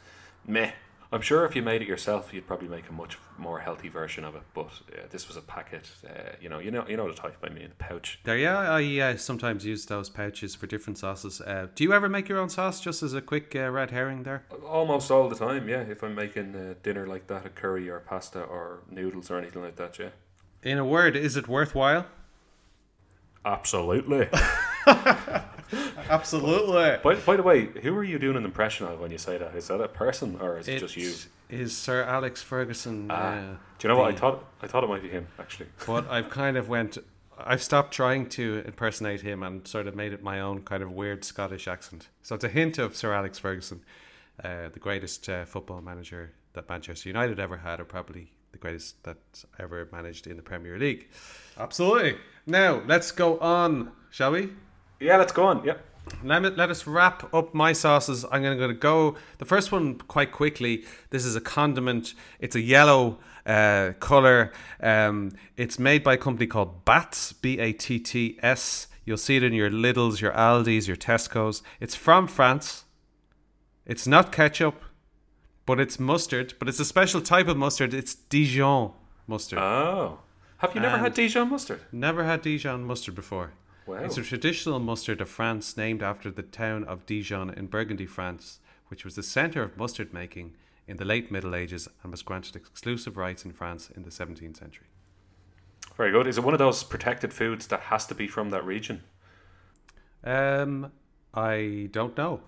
meh. 0.45 0.71
I'm 1.13 1.21
sure 1.21 1.43
if 1.43 1.57
you 1.57 1.61
made 1.61 1.81
it 1.81 1.89
yourself, 1.89 2.33
you'd 2.33 2.47
probably 2.47 2.69
make 2.69 2.87
a 2.87 2.93
much 2.93 3.17
more 3.37 3.59
healthy 3.59 3.89
version 3.89 4.23
of 4.23 4.33
it. 4.35 4.43
But 4.53 4.67
uh, 4.93 5.07
this 5.09 5.27
was 5.27 5.35
a 5.35 5.41
packet. 5.41 5.89
Uh, 6.07 6.31
you 6.39 6.47
know, 6.47 6.59
you 6.59 6.71
know, 6.71 6.85
you 6.87 6.95
know 6.95 7.07
the 7.07 7.13
type 7.13 7.35
I 7.43 7.49
mean, 7.49 7.67
the 7.67 7.75
pouch. 7.75 8.19
There, 8.23 8.37
yeah, 8.37 8.57
I 8.57 8.99
uh, 8.99 9.17
sometimes 9.17 9.65
use 9.65 9.85
those 9.85 10.09
pouches 10.09 10.55
for 10.55 10.67
different 10.67 10.97
sauces. 10.97 11.41
Uh, 11.41 11.67
do 11.75 11.83
you 11.83 11.91
ever 11.91 12.07
make 12.07 12.29
your 12.29 12.37
own 12.37 12.47
sauce? 12.47 12.79
Just 12.79 13.03
as 13.03 13.13
a 13.13 13.21
quick 13.21 13.53
uh, 13.53 13.69
red 13.69 13.91
herring, 13.91 14.23
there. 14.23 14.45
Almost 14.65 15.11
all 15.11 15.27
the 15.27 15.35
time, 15.35 15.67
yeah. 15.67 15.81
If 15.81 16.01
I'm 16.01 16.15
making 16.15 16.55
uh, 16.55 16.75
dinner 16.81 17.05
like 17.05 17.27
that, 17.27 17.45
a 17.45 17.49
curry 17.49 17.89
or 17.89 17.99
pasta 17.99 18.41
or 18.41 18.83
noodles 18.89 19.29
or 19.29 19.37
anything 19.37 19.61
like 19.61 19.75
that, 19.75 19.99
yeah. 19.99 20.09
In 20.63 20.77
a 20.77 20.85
word, 20.85 21.17
is 21.17 21.35
it 21.35 21.47
worthwhile? 21.49 22.05
Absolutely. 23.43 24.29
Absolutely. 26.09 26.97
by, 27.03 27.15
by 27.15 27.35
the 27.35 27.43
way, 27.43 27.65
who 27.65 27.95
are 27.97 28.03
you 28.03 28.19
doing 28.19 28.37
an 28.37 28.45
impression 28.45 28.87
of 28.87 28.99
when 28.99 29.11
you 29.11 29.17
say 29.17 29.37
that? 29.37 29.55
Is 29.55 29.67
that 29.67 29.81
a 29.81 29.87
person 29.87 30.37
or 30.41 30.59
is 30.59 30.67
it, 30.67 30.79
just 30.79 30.95
you? 30.97 31.13
Is 31.49 31.75
Sir 31.75 32.03
Alex 32.03 32.41
Ferguson? 32.41 33.07
Ah. 33.09 33.13
uh, 33.15 33.41
Do 33.79 33.87
you 33.87 33.93
know 33.93 33.99
what 33.99 34.13
I 34.13 34.15
thought? 34.17 34.45
I 34.61 34.67
thought 34.67 34.83
it 34.83 34.87
might 34.87 35.01
be 35.01 35.09
him 35.09 35.27
actually. 35.39 35.69
but 35.85 36.09
I've 36.09 36.29
kind 36.29 36.57
of 36.57 36.69
went. 36.69 36.97
I've 37.37 37.63
stopped 37.63 37.93
trying 37.93 38.29
to 38.29 38.63
impersonate 38.65 39.21
him 39.21 39.41
and 39.41 39.67
sort 39.67 39.87
of 39.87 39.95
made 39.95 40.13
it 40.13 40.21
my 40.21 40.39
own 40.39 40.61
kind 40.61 40.83
of 40.83 40.91
weird 40.91 41.23
Scottish 41.23 41.67
accent. 41.67 42.07
So 42.21 42.35
it's 42.35 42.43
a 42.43 42.49
hint 42.49 42.77
of 42.77 42.95
Sir 42.95 43.13
Alex 43.13 43.39
Ferguson, 43.39 43.81
uh, 44.43 44.69
the 44.71 44.79
greatest 44.79 45.27
uh, 45.27 45.45
football 45.45 45.81
manager 45.81 46.33
that 46.53 46.69
Manchester 46.69 47.09
United 47.09 47.39
ever 47.39 47.57
had, 47.57 47.79
or 47.79 47.85
probably 47.85 48.31
the 48.51 48.57
greatest 48.59 49.03
that's 49.03 49.45
ever 49.57 49.87
managed 49.91 50.27
in 50.27 50.35
the 50.37 50.43
Premier 50.43 50.77
League. 50.77 51.07
Absolutely. 51.57 52.17
Now 52.45 52.81
let's 52.85 53.11
go 53.11 53.39
on, 53.39 53.91
shall 54.11 54.31
we? 54.31 54.49
Yeah, 55.01 55.17
let's 55.17 55.33
go 55.33 55.45
on. 55.45 55.63
Yeah. 55.63 55.77
Let, 56.23 56.41
me, 56.41 56.49
let 56.49 56.69
us 56.69 56.85
wrap 56.87 57.33
up 57.33 57.53
my 57.53 57.73
sauces. 57.73 58.25
I'm 58.31 58.41
going 58.43 58.57
to 58.57 58.73
go 58.73 59.15
the 59.37 59.45
first 59.45 59.71
one 59.71 59.95
quite 59.95 60.31
quickly. 60.31 60.83
This 61.09 61.25
is 61.25 61.35
a 61.35 61.41
condiment. 61.41 62.13
It's 62.39 62.55
a 62.55 62.61
yellow 62.61 63.19
uh, 63.45 63.93
color. 63.99 64.51
Um, 64.81 65.31
it's 65.57 65.79
made 65.79 66.03
by 66.03 66.13
a 66.13 66.17
company 66.17 66.47
called 66.47 66.85
Bats, 66.85 67.33
B 67.33 67.59
A 67.59 67.73
T 67.73 67.99
T 67.99 68.37
S. 68.41 68.87
You'll 69.05 69.17
see 69.17 69.35
it 69.37 69.43
in 69.43 69.53
your 69.53 69.69
Lidl's, 69.69 70.21
your 70.21 70.31
Aldi's, 70.33 70.87
your 70.87 70.97
Tesco's. 70.97 71.63
It's 71.79 71.95
from 71.95 72.27
France. 72.27 72.83
It's 73.85 74.05
not 74.05 74.31
ketchup, 74.31 74.83
but 75.65 75.79
it's 75.79 75.99
mustard. 75.99 76.53
But 76.59 76.67
it's 76.69 76.79
a 76.79 76.85
special 76.85 77.21
type 77.21 77.47
of 77.47 77.57
mustard. 77.57 77.93
It's 77.93 78.13
Dijon 78.13 78.91
mustard. 79.27 79.59
Oh, 79.59 80.19
have 80.59 80.75
you 80.75 80.81
never 80.81 80.95
And- 80.95 81.03
had 81.03 81.13
Dijon 81.15 81.49
mustard? 81.49 81.81
Never 81.91 82.23
had 82.25 82.41
Dijon 82.41 82.83
mustard 82.85 83.15
before. 83.15 83.53
Wow. 83.85 83.97
It's 83.97 84.17
a 84.17 84.21
traditional 84.21 84.79
mustard 84.79 85.21
of 85.21 85.29
France 85.29 85.75
named 85.75 86.03
after 86.03 86.29
the 86.29 86.43
town 86.43 86.83
of 86.83 87.05
Dijon 87.05 87.49
in 87.49 87.67
Burgundy, 87.67 88.05
France, 88.05 88.59
which 88.89 89.03
was 89.03 89.15
the 89.15 89.23
centre 89.23 89.63
of 89.63 89.77
mustard 89.77 90.13
making 90.13 90.53
in 90.87 90.97
the 90.97 91.05
late 91.05 91.31
Middle 91.31 91.55
Ages 91.55 91.87
and 92.03 92.11
was 92.11 92.21
granted 92.21 92.55
exclusive 92.55 93.17
rights 93.17 93.45
in 93.45 93.53
France 93.53 93.89
in 93.95 94.03
the 94.03 94.09
17th 94.09 94.57
century. 94.57 94.87
Very 95.97 96.11
good. 96.11 96.27
Is 96.27 96.37
it 96.37 96.43
one 96.43 96.53
of 96.53 96.59
those 96.59 96.83
protected 96.83 97.33
foods 97.33 97.67
that 97.67 97.81
has 97.81 98.05
to 98.07 98.15
be 98.15 98.27
from 98.27 98.49
that 98.51 98.65
region? 98.65 99.01
Um, 100.23 100.91
I 101.33 101.89
don't 101.91 102.15
know. 102.17 102.41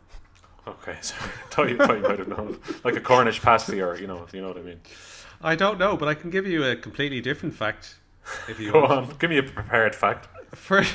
Okay, 0.68 0.98
sorry. 1.02 1.32
thought 1.50 1.70
you, 1.70 1.78
thought 1.78 1.98
you 1.98 2.04
might 2.04 2.20
have 2.20 2.28
known. 2.28 2.60
Like 2.84 2.96
a 2.96 3.02
Cornish 3.02 3.42
pasty, 3.42 3.82
or 3.82 3.98
you 3.98 4.08
know, 4.08 4.28
you 4.34 4.42
know 4.42 4.50
what 4.50 4.58
I 4.58 4.62
mean. 4.62 4.82
I 5.42 5.56
don't 5.56 5.78
know, 5.78 5.98
but 5.98 6.08
I 6.08 6.14
can 6.14 6.30
give 6.30 6.48
you 6.48 6.64
a 6.64 6.76
completely 6.76 7.20
different 7.20 7.54
fact 7.54 7.98
if 8.48 8.60
you 8.60 8.72
Go 8.72 8.82
want. 8.82 8.92
on, 8.92 9.18
give 9.20 9.30
me 9.30 9.38
a 9.38 9.44
prepared 9.44 9.96
fact. 9.96 10.28
First, 10.56 10.94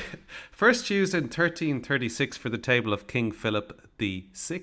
first 0.53 0.89
used 0.89 1.15
in 1.15 1.25
1336 1.25 2.37
for 2.37 2.49
the 2.49 2.59
table 2.59 2.93
of 2.93 3.07
King 3.07 3.33
Philip 3.33 3.81
VI, 3.99 4.63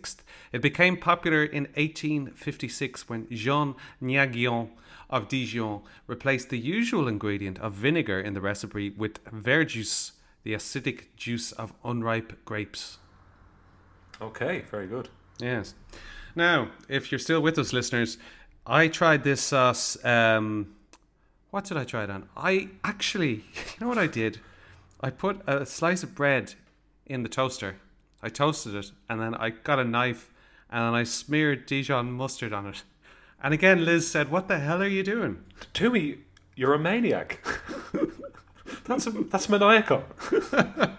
it 0.53 0.61
became 0.61 0.95
popular 0.97 1.43
in 1.43 1.63
1856 1.75 3.09
when 3.09 3.27
Jean 3.29 3.75
Naigeon 4.01 4.69
of 5.09 5.27
Dijon 5.27 5.81
replaced 6.07 6.49
the 6.49 6.57
usual 6.57 7.07
ingredient 7.07 7.59
of 7.59 7.73
vinegar 7.73 8.19
in 8.19 8.33
the 8.33 8.41
recipe 8.41 8.89
with 8.89 9.23
verjuice, 9.25 10.11
the 10.43 10.53
acidic 10.53 11.07
juice 11.15 11.51
of 11.51 11.73
unripe 11.83 12.43
grapes. 12.45 12.97
Okay, 14.21 14.63
very 14.71 14.87
good. 14.87 15.09
Yes. 15.39 15.75
Now, 16.35 16.69
if 16.87 17.11
you're 17.11 17.19
still 17.19 17.41
with 17.41 17.59
us, 17.59 17.73
listeners, 17.73 18.17
I 18.65 18.87
tried 18.87 19.23
this 19.23 19.41
sauce. 19.41 19.97
Um, 20.05 20.74
what 21.55 21.63
did 21.63 21.77
I 21.77 21.85
try 21.85 22.03
it 22.03 22.09
on? 22.09 22.27
I 22.35 22.67
actually, 22.83 23.31
you 23.55 23.79
know 23.79 23.87
what 23.87 23.97
I 23.97 24.07
did? 24.07 24.41
I 24.99 25.09
put 25.09 25.39
a 25.47 25.65
slice 25.65 26.03
of 26.03 26.13
bread 26.13 26.55
in 27.05 27.23
the 27.23 27.29
toaster. 27.29 27.77
I 28.21 28.27
toasted 28.27 28.75
it, 28.75 28.91
and 29.07 29.21
then 29.21 29.33
I 29.35 29.51
got 29.51 29.79
a 29.79 29.85
knife, 29.85 30.33
and 30.69 30.83
then 30.83 30.93
I 30.93 31.05
smeared 31.05 31.65
Dijon 31.65 32.11
mustard 32.11 32.51
on 32.51 32.67
it. 32.67 32.83
And 33.41 33.53
again, 33.53 33.85
Liz 33.85 34.05
said, 34.05 34.29
"What 34.29 34.49
the 34.49 34.59
hell 34.59 34.81
are 34.81 34.87
you 34.87 35.01
doing?" 35.01 35.45
Toomey, 35.71 36.17
you're 36.57 36.73
a 36.73 36.79
maniac. 36.79 37.39
that's 38.83 39.07
a, 39.07 39.11
that's 39.11 39.47
maniacal. 39.47 40.03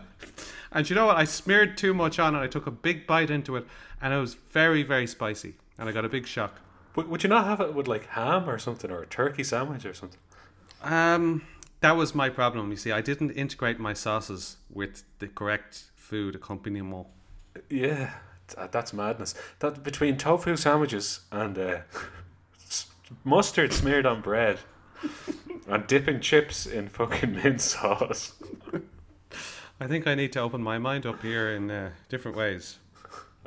And 0.73 0.91
you 0.91 0.97
know 0.97 1.07
what? 1.07 1.17
I 1.17 1.25
smeared 1.25 1.79
too 1.79 1.95
much 1.95 2.19
on 2.19 2.35
it. 2.35 2.41
I 2.41 2.49
took 2.49 2.67
a 2.67 2.71
big 2.71 3.07
bite 3.07 3.31
into 3.31 3.57
it, 3.57 3.67
and 4.01 4.13
it 4.13 4.19
was 4.19 4.35
very, 4.35 4.83
very 4.83 5.07
spicy, 5.07 5.55
and 5.79 5.89
I 5.89 5.93
got 5.93 6.05
a 6.05 6.09
big 6.09 6.27
shock. 6.27 6.61
Would, 6.97 7.09
would 7.09 7.23
you 7.23 7.31
not 7.31 7.47
have 7.47 7.63
it 7.63 7.75
with 7.75 7.89
like 7.89 8.07
ham 8.09 8.49
or 8.49 8.59
something, 8.59 8.91
or 8.91 9.03
a 9.03 9.07
turkey 9.07 9.45
sandwich 9.45 9.87
or 9.87 9.95
something? 9.95 10.21
Um, 10.83 11.43
that 11.81 11.93
was 11.97 12.15
my 12.15 12.29
problem. 12.29 12.71
You 12.71 12.77
see, 12.77 12.93
I 12.93 13.01
didn't 13.01 13.31
integrate 13.33 13.79
my 13.79 13.93
sauces 13.93 14.57
with 14.71 15.05
the 15.19 15.29
correct 15.29 15.85
food 15.95 16.35
accompaniment. 16.35 17.07
Yeah, 17.71 18.11
that's 18.71 18.93
madness. 18.93 19.35
That 19.61 19.83
between 19.83 20.17
tofu 20.17 20.57
sandwiches 20.57 21.21
and 21.33 21.59
uh, 21.59 21.79
mustard 23.25 23.73
smeared 23.73 24.07
on 24.07 24.21
bread 24.21 24.59
and 25.69 25.87
dipping 25.87 26.21
chips 26.21 26.67
in 26.67 26.89
fucking 26.89 27.35
mint 27.35 27.61
sauce. 27.61 28.33
I 29.79 29.87
think 29.87 30.07
I 30.07 30.15
need 30.15 30.33
to 30.33 30.41
open 30.41 30.63
my 30.63 30.79
mind 30.79 31.05
up 31.05 31.21
here 31.23 31.51
in 31.51 31.71
uh, 31.71 31.91
different 32.09 32.37
ways. 32.37 32.79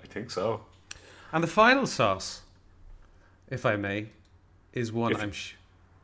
I 0.01 0.05
think 0.05 0.29
so. 0.31 0.61
And 1.31 1.43
the 1.43 1.47
final 1.47 1.87
sauce, 1.87 2.41
if 3.49 3.65
I 3.65 3.75
may, 3.75 4.07
is 4.73 4.91
one 4.91 5.11
If- 5.11 5.21
I'm. 5.21 5.31
Sh- 5.31 5.53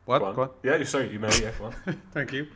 what? 0.06 0.18
Go 0.20 0.24
on. 0.26 0.34
Go 0.34 0.42
on. 0.42 0.50
Yeah, 0.62 0.82
sorry, 0.84 1.10
you 1.10 1.18
may. 1.18 1.28
Yeah, 1.40 1.52
go 1.58 1.66
on. 1.66 1.74
Thank 2.12 2.32
you. 2.32 2.46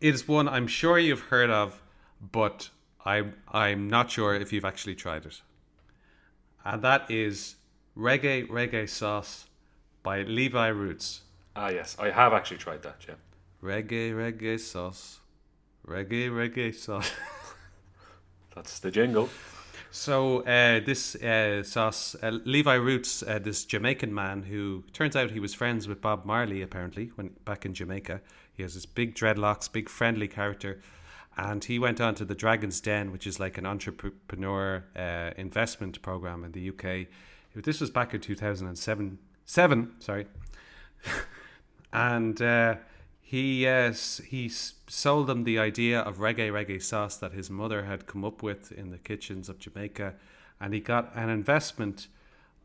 It 0.00 0.14
is 0.14 0.28
one 0.28 0.48
I'm 0.48 0.66
sure 0.66 0.98
you've 0.98 1.20
heard 1.32 1.50
of, 1.50 1.82
but 2.20 2.70
I'm 3.04 3.34
I'm 3.52 3.88
not 3.90 4.10
sure 4.10 4.34
if 4.34 4.52
you've 4.52 4.64
actually 4.64 4.94
tried 4.94 5.26
it. 5.26 5.42
And 6.64 6.82
that 6.82 7.10
is 7.10 7.56
reggae 7.96 8.46
reggae 8.48 8.88
sauce 8.88 9.46
by 10.02 10.22
Levi 10.22 10.68
Roots. 10.68 11.22
ah, 11.56 11.68
yes, 11.70 11.96
I 11.98 12.10
have 12.10 12.32
actually 12.32 12.58
tried 12.58 12.82
that. 12.82 12.96
Yeah. 13.08 13.14
Reggae 13.62 14.12
reggae 14.12 14.60
sauce, 14.60 15.20
reggae 15.86 16.30
reggae 16.30 16.74
sauce. 16.74 17.10
That's 18.54 18.78
the 18.78 18.90
jingle. 18.90 19.28
So 19.94 20.40
uh, 20.40 20.80
this 20.84 21.14
uh, 21.14 21.62
sauce, 21.62 22.16
uh, 22.20 22.32
Levi 22.44 22.74
Roots, 22.74 23.22
uh, 23.22 23.38
this 23.38 23.64
Jamaican 23.64 24.12
man 24.12 24.42
who 24.42 24.82
turns 24.92 25.14
out 25.14 25.30
he 25.30 25.38
was 25.38 25.54
friends 25.54 25.86
with 25.86 26.00
Bob 26.00 26.24
Marley 26.24 26.62
apparently 26.62 27.12
when 27.14 27.28
back 27.44 27.64
in 27.64 27.74
Jamaica. 27.74 28.20
He 28.52 28.64
has 28.64 28.74
this 28.74 28.86
big 28.86 29.14
dreadlocks, 29.14 29.70
big 29.70 29.88
friendly 29.88 30.26
character, 30.26 30.80
and 31.36 31.64
he 31.64 31.78
went 31.78 32.00
on 32.00 32.16
to 32.16 32.24
the 32.24 32.34
Dragon's 32.34 32.80
Den, 32.80 33.12
which 33.12 33.24
is 33.24 33.38
like 33.38 33.56
an 33.56 33.66
entrepreneur 33.66 34.82
uh, 34.96 35.30
investment 35.36 36.02
program 36.02 36.42
in 36.42 36.50
the 36.50 36.70
UK. 36.70 37.06
This 37.54 37.80
was 37.80 37.90
back 37.90 38.12
in 38.12 38.20
two 38.20 38.34
thousand 38.34 38.66
and 38.66 38.76
seven. 38.76 39.18
Seven, 39.46 39.92
sorry. 40.00 40.26
and 41.92 42.42
uh, 42.42 42.74
he 43.26 43.66
uh, 43.66 43.94
he 44.26 44.50
sold 44.50 45.28
them 45.28 45.44
the 45.44 45.58
idea 45.58 46.00
of 46.00 46.18
reggae 46.18 46.52
reggae 46.52 46.80
sauce 46.80 47.16
that 47.16 47.32
his 47.32 47.48
mother 47.48 47.84
had 47.84 48.06
come 48.06 48.22
up 48.22 48.42
with 48.42 48.70
in 48.70 48.90
the 48.90 48.98
kitchens 48.98 49.48
of 49.48 49.58
Jamaica, 49.58 50.14
and 50.60 50.74
he 50.74 50.80
got 50.80 51.10
an 51.16 51.30
investment 51.30 52.08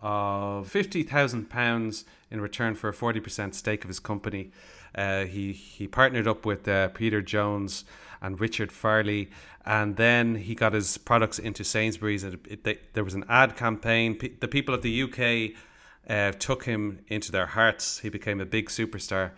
of 0.01 0.67
fifty 0.67 1.01
thousand 1.01 1.49
pounds 1.49 2.03
in 2.29 2.41
return 2.41 2.75
for 2.75 2.89
a 2.89 2.93
forty 2.93 3.21
percent 3.21 3.55
stake 3.55 3.85
of 3.85 3.87
his 3.87 4.01
company. 4.01 4.51
Uh, 4.93 5.23
he 5.23 5.53
he 5.53 5.87
partnered 5.87 6.27
up 6.27 6.45
with 6.45 6.67
uh, 6.67 6.89
Peter 6.89 7.21
Jones 7.21 7.85
and 8.21 8.37
Richard 8.41 8.69
Farleigh, 8.69 9.29
and 9.65 9.95
then 9.95 10.35
he 10.35 10.55
got 10.55 10.73
his 10.73 10.97
products 10.97 11.39
into 11.39 11.63
Sainsbury's. 11.63 12.23
And 12.25 12.37
it, 12.49 12.65
they, 12.65 12.79
there 12.91 13.05
was 13.05 13.13
an 13.13 13.23
ad 13.29 13.55
campaign. 13.55 14.15
Pe- 14.15 14.35
the 14.41 14.49
people 14.49 14.75
of 14.75 14.81
the 14.81 15.03
UK 15.03 15.57
uh, 16.09 16.33
took 16.37 16.65
him 16.65 16.99
into 17.07 17.31
their 17.31 17.45
hearts. 17.45 17.99
He 17.99 18.09
became 18.09 18.41
a 18.41 18.45
big 18.45 18.67
superstar. 18.67 19.31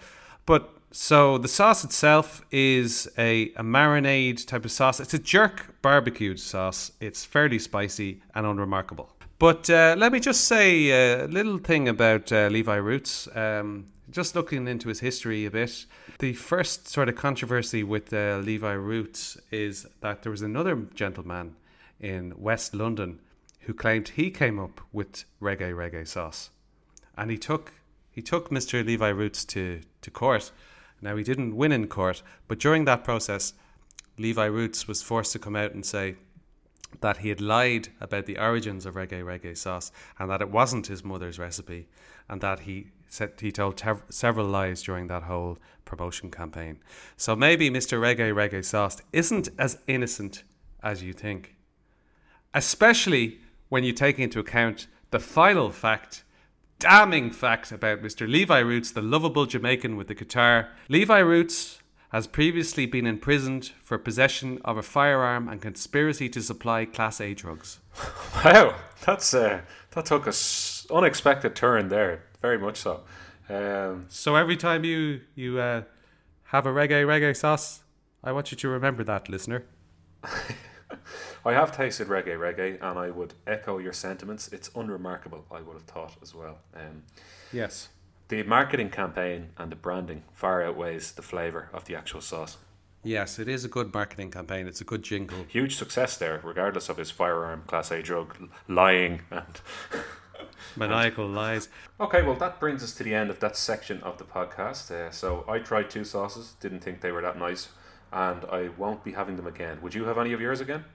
But 0.48 0.81
so 0.92 1.38
the 1.38 1.48
sauce 1.48 1.84
itself 1.84 2.44
is 2.52 3.10
a, 3.18 3.54
a 3.56 3.64
marinade 3.64 4.46
type 4.46 4.66
of 4.66 4.72
sauce. 4.72 5.00
It's 5.00 5.14
a 5.14 5.20
jerk 5.20 5.82
barbecued 5.82 6.40
sauce. 6.40 6.92
It's 7.00 7.24
fairly 7.24 7.60
spicy 7.60 8.22
and 8.36 8.46
unremarkable. 8.46 9.10
But 9.40 9.70
uh, 9.70 9.96
let 9.98 10.12
me 10.12 10.20
just 10.20 10.46
say 10.46 10.90
a 10.92 11.28
little 11.28 11.58
thing 11.58 11.88
about 11.88 12.32
uh, 12.32 12.48
Levi 12.52 12.76
Roots. 12.76 13.28
Um, 13.36 13.88
just 14.12 14.36
looking 14.36 14.68
into 14.68 14.90
his 14.90 15.00
history 15.00 15.46
a 15.46 15.52
bit, 15.52 15.86
the 16.20 16.34
first 16.34 16.88
sort 16.88 17.10
of 17.10 17.16
controversy 17.16 17.84
with 17.84 18.14
uh, 18.14 18.38
Levi 18.44 18.74
Roots 18.74 19.38
is 19.50 19.88
that 20.02 20.22
there 20.22 20.32
was 20.32 20.42
another 20.42 20.76
gentleman 20.94 21.56
in 22.00 22.34
West 22.38 22.76
London 22.76 23.20
who 23.62 23.74
claimed 23.74 24.10
he 24.10 24.30
came 24.30 24.60
up 24.60 24.82
with 24.92 25.24
reggae 25.42 25.74
reggae 25.74 26.08
sauce, 26.08 26.50
and 27.18 27.32
he 27.32 27.38
took 27.38 27.74
he 28.12 28.22
took 28.22 28.50
Mr. 28.50 28.86
Levi 28.86 29.08
Roots 29.08 29.46
to 29.46 29.82
to 30.02 30.12
court. 30.12 30.52
Now 31.02 31.16
he 31.16 31.24
didn't 31.24 31.56
win 31.56 31.72
in 31.72 31.88
court, 31.88 32.22
but 32.48 32.60
during 32.60 32.86
that 32.86 33.04
process, 33.04 33.54
Levi 34.18 34.46
Roots 34.46 34.88
was 34.88 35.02
forced 35.02 35.32
to 35.34 35.40
come 35.40 35.56
out 35.56 35.74
and 35.74 35.86
say 35.86 36.16
that 37.00 37.18
he 37.18 37.30
had 37.30 37.42
lied 37.42 37.88
about 38.00 38.26
the 38.26 38.38
origins 38.38 38.86
of 38.86 38.96
reggae 38.96 39.24
reggae 39.24 39.58
sauce 39.58 39.92
and 40.20 40.30
that 40.30 40.42
it 40.42 40.50
wasn't 40.50 40.88
his 40.88 41.04
mother's 41.04 41.40
recipe 41.40 41.88
and 42.30 42.42
that 42.42 42.62
he 42.62 42.88
said 43.08 43.34
he 43.40 43.52
told 43.52 43.76
tev- 43.76 44.04
several 44.10 44.48
lies 44.48 44.82
during 44.82 45.08
that 45.08 45.24
whole 45.24 45.58
promotion 45.86 46.32
campaign. 46.32 46.80
So 47.18 47.36
maybe 47.36 47.70
Mr. 47.70 48.00
Reggae 48.00 48.34
Reggae 48.34 48.64
Sauce 48.64 49.02
isn't 49.12 49.50
as 49.60 49.80
innocent 49.88 50.44
as 50.82 51.04
you 51.04 51.12
think. 51.12 51.56
Especially 52.54 53.40
when 53.70 53.84
you 53.84 53.92
take 53.92 54.18
into 54.18 54.40
account 54.40 54.88
the 55.12 55.20
final 55.20 55.72
fact, 55.72 56.24
damning 56.82 57.30
fact 57.32 57.72
about 57.72 58.02
Mr. 58.02 58.28
Levi 58.28 58.60
Roots, 58.60 58.92
the 58.92 59.02
lovable 59.02 59.46
Jamaican 59.46 59.96
with 59.96 60.08
the 60.08 60.16
guitar. 60.16 60.70
Levi 60.90 61.20
Roots 61.20 61.80
has 62.12 62.28
previously 62.28 62.86
been 62.86 63.06
imprisoned 63.08 63.72
for 63.82 63.98
possession 63.98 64.60
of 64.66 64.76
a 64.78 64.82
firearm 64.82 65.48
and 65.48 65.62
conspiracy 65.62 66.28
to 66.28 66.42
supply 66.42 66.84
Class 66.86 67.22
A 67.22 67.34
drugs. 67.34 67.80
Wow, 68.44 68.76
that's 69.06 69.34
uh, 69.34 69.62
that 69.92 70.06
took 70.06 70.26
a 70.26 70.30
s- 70.30 70.88
unexpected 70.90 71.56
turn 71.56 71.90
there. 71.90 72.24
Very 72.42 72.58
much 72.58 72.78
so. 72.78 73.02
Um, 73.50 74.06
So 74.10 74.36
every 74.36 74.58
time 74.58 74.84
you 74.84 75.22
you 75.36 75.60
uh, 75.60 75.84
have 76.46 76.66
a 76.66 76.70
reggae 76.72 77.06
reggae 77.06 77.36
sauce, 77.36 77.84
I 78.24 78.32
want 78.32 78.52
you 78.52 78.58
to 78.58 78.68
remember 78.70 79.04
that, 79.04 79.30
listener. 79.30 79.64
I 81.46 81.54
have 81.54 81.76
tasted 81.76 82.08
reggae 82.08 82.38
reggae, 82.38 82.78
and 82.82 83.00
I 83.00 83.10
would 83.10 83.34
echo 83.48 83.78
your 83.80 83.94
sentiments. 83.94 84.48
It's 84.50 84.70
unremarkable. 84.76 85.46
I 85.52 85.62
would 85.62 85.74
have 85.74 85.84
thought 85.84 86.16
as 86.22 86.36
well. 86.36 86.60
Um, 86.76 87.04
Yes. 87.52 87.90
the 88.30 88.44
marketing 88.44 88.90
campaign 88.90 89.50
and 89.58 89.72
the 89.72 89.76
branding 89.76 90.24
far 90.34 90.64
outweighs 90.64 91.12
the 91.14 91.22
flavour 91.22 91.70
of 91.74 91.86
the 91.86 91.96
actual 91.96 92.22
sauce. 92.22 92.58
Yes, 93.04 93.40
it 93.40 93.48
is 93.48 93.66
a 93.66 93.68
good 93.68 93.94
marketing 93.94 94.30
campaign. 94.32 94.68
It's 94.68 94.80
a 94.80 94.84
good 94.86 95.02
jingle. 95.04 95.46
Huge 95.50 95.76
success 95.76 96.16
there, 96.18 96.40
regardless 96.44 96.88
of 96.88 96.98
his 96.98 97.10
firearm, 97.10 97.64
class 97.66 97.90
A 97.92 98.02
drug, 98.04 98.50
lying, 98.68 99.22
and 99.32 99.60
Maniacal 100.76 101.28
lies. 101.28 101.68
Okay, 102.00 102.22
well, 102.22 102.36
that 102.36 102.60
brings 102.60 102.84
us 102.84 102.94
to 102.96 103.04
the 103.04 103.14
end 103.16 103.30
of 103.32 103.40
that 103.40 103.58
section 103.58 104.02
of 104.04 104.18
the 104.20 104.24
podcast. 104.24 104.92
Uh, 104.92 105.10
so 105.12 105.44
I 105.48 105.60
tried 105.60 105.90
two 105.90 106.04
sauces, 106.06 106.54
didn't 106.60 106.82
think 106.82 107.02
they 107.02 107.12
were 107.12 107.22
that 107.24 107.38
nice, 107.40 107.70
and 108.14 108.46
I 108.46 108.70
won't 108.78 109.04
be 109.04 109.14
having 109.14 109.36
them 109.36 109.48
again. 109.48 109.82
Would 109.82 109.96
you 109.96 110.06
have 110.06 110.18
any 110.20 110.32
of 110.32 110.40
yours 110.40 110.62
again? 110.62 110.86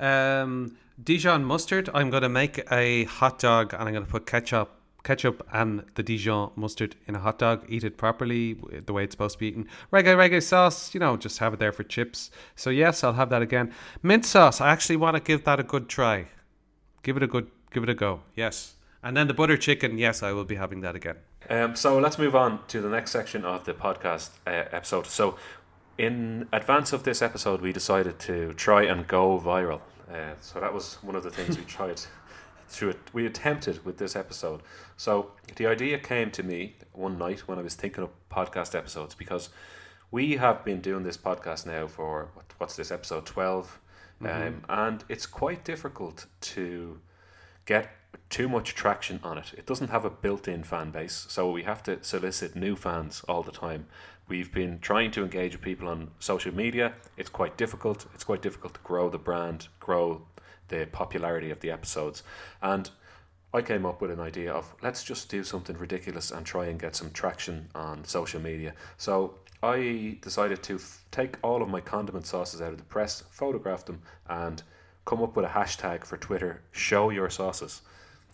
Um, 0.00 0.76
Dijon 1.02 1.44
mustard. 1.44 1.90
I'm 1.92 2.10
going 2.10 2.22
to 2.22 2.28
make 2.28 2.70
a 2.70 3.04
hot 3.04 3.38
dog 3.38 3.72
and 3.72 3.82
I'm 3.82 3.92
going 3.92 4.04
to 4.04 4.10
put 4.10 4.26
ketchup, 4.26 4.70
ketchup 5.02 5.46
and 5.52 5.84
the 5.94 6.02
Dijon 6.02 6.52
mustard 6.56 6.94
in 7.06 7.16
a 7.16 7.18
hot 7.18 7.38
dog. 7.38 7.64
Eat 7.68 7.84
it 7.84 7.96
properly, 7.96 8.54
the 8.86 8.92
way 8.92 9.04
it's 9.04 9.14
supposed 9.14 9.34
to 9.34 9.38
be 9.40 9.48
eaten. 9.48 9.68
Reggae 9.92 10.16
reggae 10.16 10.42
sauce. 10.42 10.94
You 10.94 11.00
know, 11.00 11.16
just 11.16 11.38
have 11.38 11.54
it 11.54 11.58
there 11.58 11.72
for 11.72 11.82
chips. 11.82 12.30
So 12.54 12.70
yes, 12.70 13.02
I'll 13.02 13.14
have 13.14 13.30
that 13.30 13.42
again. 13.42 13.72
Mint 14.02 14.24
sauce. 14.24 14.60
I 14.60 14.70
actually 14.70 14.96
want 14.96 15.16
to 15.16 15.22
give 15.22 15.44
that 15.44 15.58
a 15.58 15.64
good 15.64 15.88
try. 15.88 16.28
Give 17.02 17.16
it 17.16 17.22
a 17.22 17.26
good, 17.26 17.50
give 17.72 17.82
it 17.82 17.88
a 17.88 17.94
go. 17.94 18.22
Yes. 18.36 18.74
And 19.02 19.16
then 19.16 19.26
the 19.28 19.34
butter 19.34 19.56
chicken. 19.56 19.98
Yes, 19.98 20.22
I 20.22 20.32
will 20.32 20.46
be 20.46 20.54
having 20.54 20.80
that 20.80 20.96
again. 20.96 21.16
Um, 21.50 21.76
so 21.76 21.98
let's 21.98 22.18
move 22.18 22.34
on 22.34 22.60
to 22.68 22.80
the 22.80 22.88
next 22.88 23.10
section 23.10 23.44
of 23.44 23.64
the 23.64 23.74
podcast 23.74 24.30
uh, 24.46 24.64
episode. 24.72 25.06
So, 25.06 25.36
in 25.98 26.48
advance 26.52 26.92
of 26.92 27.04
this 27.04 27.22
episode, 27.22 27.60
we 27.60 27.72
decided 27.72 28.18
to 28.20 28.52
try 28.54 28.84
and 28.84 29.06
go 29.06 29.38
viral. 29.38 29.80
Uh, 30.10 30.34
so 30.40 30.60
that 30.60 30.72
was 30.72 30.94
one 31.02 31.16
of 31.16 31.22
the 31.22 31.30
things 31.30 31.56
we 31.56 31.64
tried 31.66 32.00
through 32.68 32.90
it. 32.90 32.98
We 33.12 33.26
attempted 33.26 33.84
with 33.84 33.98
this 33.98 34.16
episode. 34.16 34.62
So 34.96 35.32
the 35.56 35.66
idea 35.66 35.98
came 35.98 36.30
to 36.32 36.42
me 36.42 36.76
one 36.92 37.18
night 37.18 37.40
when 37.48 37.58
I 37.58 37.62
was 37.62 37.74
thinking 37.74 38.04
of 38.04 38.10
podcast 38.30 38.74
episodes 38.74 39.14
because 39.14 39.50
we 40.10 40.36
have 40.36 40.64
been 40.64 40.80
doing 40.80 41.04
this 41.04 41.16
podcast 41.16 41.66
now 41.66 41.86
for 41.86 42.28
what, 42.34 42.46
what's 42.58 42.76
this 42.76 42.90
episode 42.90 43.26
12 43.26 43.80
um, 44.22 44.62
and 44.68 45.04
it's 45.08 45.26
quite 45.26 45.64
difficult 45.64 46.26
to 46.40 47.00
get 47.66 47.90
too 48.30 48.48
much 48.48 48.74
traction 48.74 49.20
on 49.22 49.38
it. 49.38 49.52
It 49.56 49.66
doesn't 49.66 49.88
have 49.88 50.04
a 50.04 50.10
built-in 50.10 50.64
fan 50.64 50.90
base, 50.90 51.26
so 51.28 51.50
we 51.50 51.64
have 51.64 51.82
to 51.84 52.02
solicit 52.02 52.56
new 52.56 52.76
fans 52.76 53.22
all 53.28 53.42
the 53.42 53.52
time. 53.52 53.86
We've 54.26 54.52
been 54.52 54.78
trying 54.80 55.10
to 55.12 55.22
engage 55.22 55.52
with 55.52 55.62
people 55.62 55.88
on 55.88 56.10
social 56.18 56.54
media. 56.54 56.94
It's 57.16 57.28
quite 57.28 57.56
difficult. 57.56 58.06
It's 58.14 58.24
quite 58.24 58.42
difficult 58.42 58.74
to 58.74 58.80
grow 58.80 59.10
the 59.10 59.18
brand, 59.18 59.68
grow 59.80 60.22
the 60.68 60.86
popularity 60.90 61.50
of 61.50 61.60
the 61.60 61.70
episodes. 61.70 62.22
And 62.62 62.90
I 63.52 63.62
came 63.62 63.84
up 63.84 64.00
with 64.00 64.10
an 64.10 64.20
idea 64.20 64.52
of 64.52 64.74
let's 64.82 65.04
just 65.04 65.28
do 65.28 65.44
something 65.44 65.76
ridiculous 65.76 66.30
and 66.30 66.44
try 66.44 66.66
and 66.66 66.80
get 66.80 66.96
some 66.96 67.10
traction 67.10 67.68
on 67.74 68.04
social 68.04 68.40
media. 68.40 68.74
So 68.96 69.34
I 69.62 70.18
decided 70.20 70.62
to 70.64 70.76
f- 70.76 71.04
take 71.10 71.36
all 71.42 71.62
of 71.62 71.68
my 71.68 71.80
condiment 71.80 72.26
sauces 72.26 72.60
out 72.60 72.72
of 72.72 72.78
the 72.78 72.84
press, 72.84 73.22
photograph 73.30 73.84
them, 73.84 74.02
and 74.28 74.62
come 75.04 75.22
up 75.22 75.36
with 75.36 75.44
a 75.44 75.48
hashtag 75.48 76.04
for 76.04 76.16
Twitter 76.16 76.62
show 76.72 77.10
your 77.10 77.30
sauces. 77.30 77.82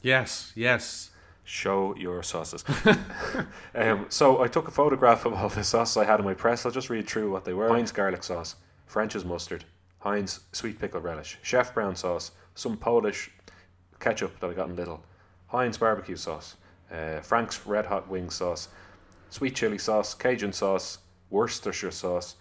Yes, 0.03 0.53
yes. 0.55 1.11
Show 1.45 1.97
your 1.97 2.23
sauces. 2.23 2.65
um, 3.75 4.07
so 4.09 4.43
I 4.43 4.49
took 4.49 4.69
a 4.69 4.71
photograph 4.71 5.25
of 5.25 5.35
all 5.35 5.49
the 5.49 5.65
sauces 5.65 5.97
I 5.97 6.05
had 6.05 6.21
in 6.21 6.25
my 6.25 6.35
press. 6.35 6.65
I'll 6.65 6.73
just 6.73 6.91
read 6.91 7.09
through 7.09 7.31
what 7.31 7.45
they 7.45 7.55
were 7.55 7.69
Heinz 7.69 7.93
garlic 7.93 8.23
sauce, 8.23 8.57
French's 8.87 9.25
mustard, 9.25 9.65
Heinz 10.01 10.41
sweet 10.53 10.79
pickle 10.79 11.01
relish, 11.01 11.39
Chef 11.43 11.75
brown 11.75 11.97
sauce, 11.97 12.31
some 12.55 12.77
Polish 12.77 13.31
ketchup 13.99 14.39
that 14.41 14.51
I 14.51 14.53
got 14.53 14.69
in 14.69 14.77
Lidl, 14.77 15.01
Heinz 15.49 15.79
barbecue 15.79 16.17
sauce, 16.17 16.57
uh, 16.91 17.21
Frank's 17.21 17.67
red 17.67 17.87
hot 17.87 18.09
wing 18.09 18.31
sauce, 18.31 18.69
sweet 19.29 19.55
chili 19.55 19.79
sauce, 19.79 20.15
Cajun 20.15 20.53
sauce, 20.53 20.99
Worcestershire 21.31 21.91
sauce, 21.91 22.37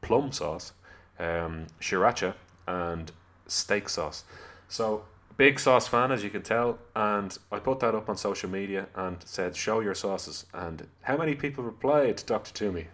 plum 0.00 0.32
sauce, 0.32 0.72
um, 1.18 1.66
sriracha, 1.80 2.34
and 2.66 3.12
steak 3.46 3.88
sauce. 3.88 4.24
So 4.68 5.04
big 5.36 5.58
sauce 5.60 5.88
fan, 5.88 6.10
as 6.12 6.22
you 6.24 6.30
can 6.30 6.42
tell, 6.42 6.78
and 6.94 7.36
I 7.50 7.58
put 7.58 7.80
that 7.80 7.94
up 7.94 8.08
on 8.08 8.16
social 8.16 8.48
media 8.50 8.88
and 8.94 9.18
said, 9.24 9.56
"Show 9.56 9.80
your 9.80 9.94
sauces." 9.94 10.46
And 10.52 10.88
how 11.02 11.16
many 11.16 11.34
people 11.34 11.64
replied, 11.64 12.22
Doctor 12.26 12.52
Toomey? 12.52 12.86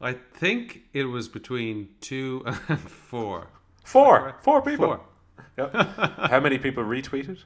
I 0.00 0.12
think 0.12 0.82
it 0.92 1.04
was 1.04 1.28
between 1.28 1.88
two 2.00 2.42
and 2.68 2.78
four. 2.80 3.48
Four, 3.84 4.36
four 4.42 4.62
people. 4.62 4.86
Four. 4.86 5.00
Yeah. 5.58 6.26
how 6.28 6.40
many 6.40 6.58
people 6.58 6.84
retweeted? 6.84 7.44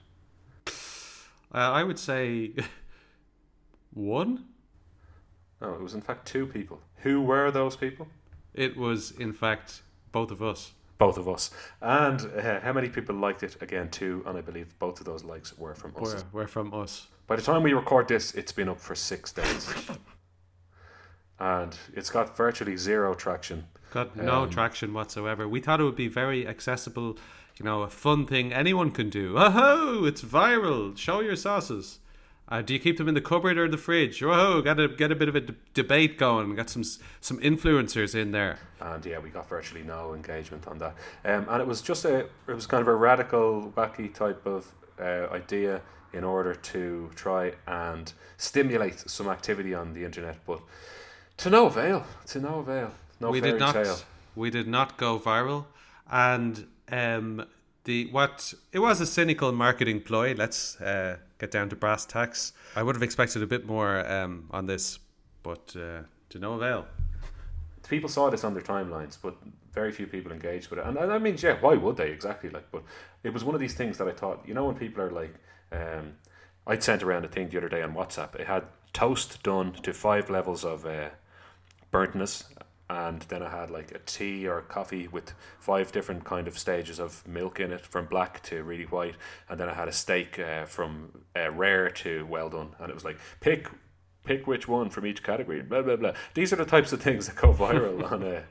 Uh, 0.66 1.58
I 1.58 1.84
would 1.84 1.96
say 1.98 2.52
one. 3.94 4.46
No, 5.60 5.74
it 5.74 5.80
was 5.80 5.94
in 5.94 6.00
fact 6.00 6.26
two 6.26 6.44
people. 6.46 6.80
Who 7.02 7.22
were 7.22 7.52
those 7.52 7.76
people? 7.76 8.08
It 8.52 8.76
was, 8.76 9.12
in 9.12 9.32
fact, 9.32 9.82
both 10.10 10.32
of 10.32 10.42
us. 10.42 10.72
Both 11.00 11.16
of 11.16 11.26
us. 11.28 11.50
And 11.80 12.20
uh, 12.36 12.60
how 12.60 12.74
many 12.74 12.90
people 12.90 13.14
liked 13.16 13.42
it? 13.42 13.56
Again, 13.62 13.88
two. 13.88 14.22
And 14.26 14.36
I 14.36 14.42
believe 14.42 14.78
both 14.78 15.00
of 15.00 15.06
those 15.06 15.24
likes 15.24 15.56
were 15.58 15.74
from 15.74 15.92
us. 15.96 16.24
Were, 16.32 16.42
were 16.42 16.46
from 16.46 16.74
us. 16.74 17.08
By 17.26 17.36
the 17.36 17.42
time 17.42 17.62
we 17.62 17.72
record 17.72 18.06
this, 18.06 18.34
it's 18.34 18.52
been 18.52 18.68
up 18.68 18.78
for 18.78 18.94
six 18.94 19.32
days. 19.32 19.74
and 21.40 21.74
it's 21.94 22.10
got 22.10 22.36
virtually 22.36 22.76
zero 22.76 23.14
traction. 23.14 23.64
Got 23.92 24.14
no 24.14 24.42
Um, 24.42 24.50
traction 24.50 24.92
whatsoever. 24.92 25.48
We 25.48 25.60
thought 25.60 25.80
it 25.80 25.84
would 25.84 25.96
be 25.96 26.08
very 26.08 26.46
accessible, 26.46 27.16
you 27.56 27.64
know, 27.64 27.80
a 27.82 27.88
fun 27.88 28.26
thing 28.26 28.52
anyone 28.52 28.90
can 28.90 29.08
do. 29.08 29.34
Oh, 29.38 30.04
it's 30.04 30.22
viral. 30.22 30.96
Show 30.98 31.20
your 31.20 31.36
sauces. 31.36 31.98
Uh, 32.50 32.62
do 32.62 32.72
you 32.74 32.80
keep 32.80 32.96
them 32.98 33.06
in 33.08 33.14
the 33.14 33.20
cupboard 33.20 33.56
or 33.58 33.68
the 33.68 33.76
fridge? 33.78 34.22
Oh, 34.24 34.60
got 34.60 34.74
to 34.74 34.88
get 34.88 35.12
a 35.12 35.14
bit 35.14 35.28
of 35.28 35.36
a 35.36 35.40
d- 35.40 35.54
debate 35.72 36.18
going. 36.18 36.52
Got 36.56 36.68
some 36.68 36.82
some 37.20 37.38
influencers 37.40 38.14
in 38.14 38.32
there. 38.32 38.58
and 38.80 39.04
yeah, 39.06 39.18
we 39.20 39.30
got 39.30 39.48
virtually 39.48 39.84
no 39.84 40.14
engagement 40.14 40.66
on 40.66 40.78
that. 40.78 40.94
Um, 41.24 41.46
and 41.48 41.60
it 41.62 41.66
was 41.68 41.80
just 41.80 42.04
a, 42.04 42.26
it 42.48 42.54
was 42.54 42.66
kind 42.66 42.80
of 42.82 42.88
a 42.88 42.94
radical, 42.94 43.72
wacky 43.76 44.12
type 44.12 44.44
of 44.46 44.72
uh, 45.00 45.28
idea 45.32 45.80
in 46.12 46.24
order 46.24 46.54
to 46.54 47.10
try 47.14 47.52
and 47.68 48.12
stimulate 48.36 48.98
some 49.08 49.28
activity 49.28 49.72
on 49.72 49.94
the 49.94 50.04
internet, 50.04 50.38
but 50.44 50.60
to 51.36 51.50
no 51.50 51.66
avail. 51.66 52.04
To 52.26 52.40
no 52.40 52.58
avail. 52.58 52.90
No 53.20 53.30
we 53.30 53.40
fairy 53.40 53.52
did 53.52 53.60
not. 53.60 53.74
tale. 53.74 53.98
We 54.34 54.50
did 54.50 54.66
not 54.66 54.96
go 54.96 55.18
viral, 55.20 55.66
and 56.10 56.66
um, 56.90 57.46
the 57.90 58.06
what 58.12 58.54
it 58.72 58.78
was 58.78 59.00
a 59.00 59.06
cynical 59.06 59.50
marketing 59.52 60.00
ploy. 60.00 60.34
Let's 60.34 60.80
uh, 60.80 61.16
get 61.38 61.50
down 61.50 61.68
to 61.70 61.76
brass 61.76 62.06
tacks. 62.06 62.52
I 62.76 62.82
would 62.84 62.94
have 62.94 63.02
expected 63.02 63.42
a 63.42 63.46
bit 63.46 63.66
more 63.66 64.08
um, 64.16 64.48
on 64.52 64.66
this, 64.66 65.00
but 65.42 65.74
uh, 65.76 66.02
to 66.30 66.38
no 66.38 66.52
avail. 66.52 66.86
People 67.88 68.08
saw 68.08 68.30
this 68.30 68.44
on 68.44 68.54
their 68.54 68.62
timelines, 68.62 69.18
but 69.20 69.34
very 69.72 69.90
few 69.90 70.06
people 70.06 70.30
engaged 70.30 70.70
with 70.70 70.78
it. 70.78 70.86
And 70.86 70.96
I 70.98 71.18
mean, 71.18 71.36
yeah, 71.42 71.56
why 71.60 71.74
would 71.74 71.96
they 71.96 72.10
exactly? 72.10 72.50
Like, 72.50 72.70
but 72.70 72.84
it 73.24 73.32
was 73.34 73.42
one 73.42 73.56
of 73.56 73.60
these 73.60 73.74
things 73.74 73.98
that 73.98 74.06
I 74.06 74.12
thought, 74.12 74.44
you 74.46 74.54
know, 74.54 74.66
when 74.66 74.76
people 74.76 75.02
are 75.02 75.10
like, 75.10 75.34
um, 75.72 76.14
I'd 76.68 76.84
sent 76.84 77.02
around 77.02 77.24
a 77.24 77.28
thing 77.28 77.48
the 77.48 77.58
other 77.58 77.68
day 77.68 77.82
on 77.82 77.94
WhatsApp. 77.94 78.36
It 78.36 78.46
had 78.46 78.64
toast 78.92 79.42
done 79.42 79.72
to 79.82 79.92
five 79.92 80.30
levels 80.30 80.64
of 80.64 80.86
uh, 80.86 81.08
burntness, 81.92 82.44
and 82.90 83.22
then 83.28 83.40
I 83.40 83.50
had 83.50 83.70
like 83.70 83.92
a 83.92 84.00
tea 84.00 84.48
or 84.48 84.58
a 84.58 84.62
coffee 84.62 85.06
with 85.06 85.32
five 85.60 85.92
different 85.92 86.24
kind 86.24 86.48
of 86.48 86.58
stages 86.58 86.98
of 86.98 87.26
milk 87.26 87.60
in 87.60 87.70
it, 87.70 87.86
from 87.86 88.06
black 88.06 88.42
to 88.44 88.64
really 88.64 88.84
white, 88.84 89.14
and 89.48 89.60
then 89.60 89.68
I 89.68 89.74
had 89.74 89.86
a 89.86 89.92
steak 89.92 90.40
uh, 90.40 90.64
from 90.64 91.22
uh, 91.36 91.52
rare 91.52 91.88
to 91.88 92.26
well 92.26 92.50
done, 92.50 92.74
and 92.80 92.90
it 92.90 92.94
was 92.94 93.04
like 93.04 93.18
pick 93.38 93.68
pick 94.24 94.48
which 94.48 94.66
one 94.66 94.90
from 94.90 95.06
each 95.06 95.22
category. 95.22 95.62
Blah 95.62 95.82
blah 95.82 95.96
blah. 95.96 96.14
These 96.34 96.52
are 96.52 96.56
the 96.56 96.64
types 96.64 96.92
of 96.92 97.00
things 97.00 97.28
that 97.28 97.36
go 97.36 97.52
viral 97.64 98.10
on 98.10 98.24
uh, 98.24 98.42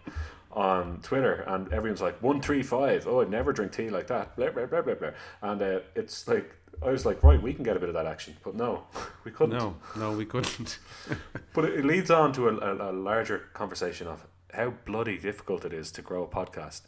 on 0.52 1.00
Twitter, 1.02 1.44
and 1.48 1.72
everyone's 1.72 2.02
like 2.02 2.22
one 2.22 2.42
three 2.42 2.64
five. 2.64 3.08
Oh, 3.08 3.22
I'd 3.22 3.30
never 3.30 3.54
drink 3.54 3.72
tea 3.72 3.90
like 3.90 4.08
that. 4.08 4.36
Blah 4.36 4.52
blah 4.52 4.66
blah 4.66 4.82
blah 4.82 4.96
blah. 4.96 5.12
And 5.42 5.62
uh, 5.62 5.80
it's 5.96 6.28
like 6.28 6.56
I 6.82 6.90
was 6.90 7.06
like, 7.06 7.24
right, 7.24 7.42
we 7.42 7.54
can 7.54 7.64
get 7.64 7.76
a 7.76 7.80
bit 7.80 7.90
of 7.90 7.96
that 7.96 8.06
action, 8.06 8.38
but 8.44 8.56
no, 8.56 8.84
we 9.24 9.32
couldn't. 9.32 9.58
No, 9.58 9.76
no, 9.96 10.14
we 10.14 10.26
couldn't. 10.26 10.80
but 11.54 11.66
it, 11.66 11.80
it 11.80 11.86
leads 11.86 12.10
on 12.10 12.34
to 12.34 12.48
a, 12.48 12.58
a, 12.58 12.92
a 12.92 12.94
larger 12.94 13.50
conversation 13.54 14.08
of 14.08 14.26
how 14.54 14.72
bloody 14.86 15.18
difficult 15.18 15.66
it 15.66 15.74
is 15.74 15.92
to 15.92 16.02
grow 16.02 16.24
a 16.24 16.28
podcast. 16.28 16.82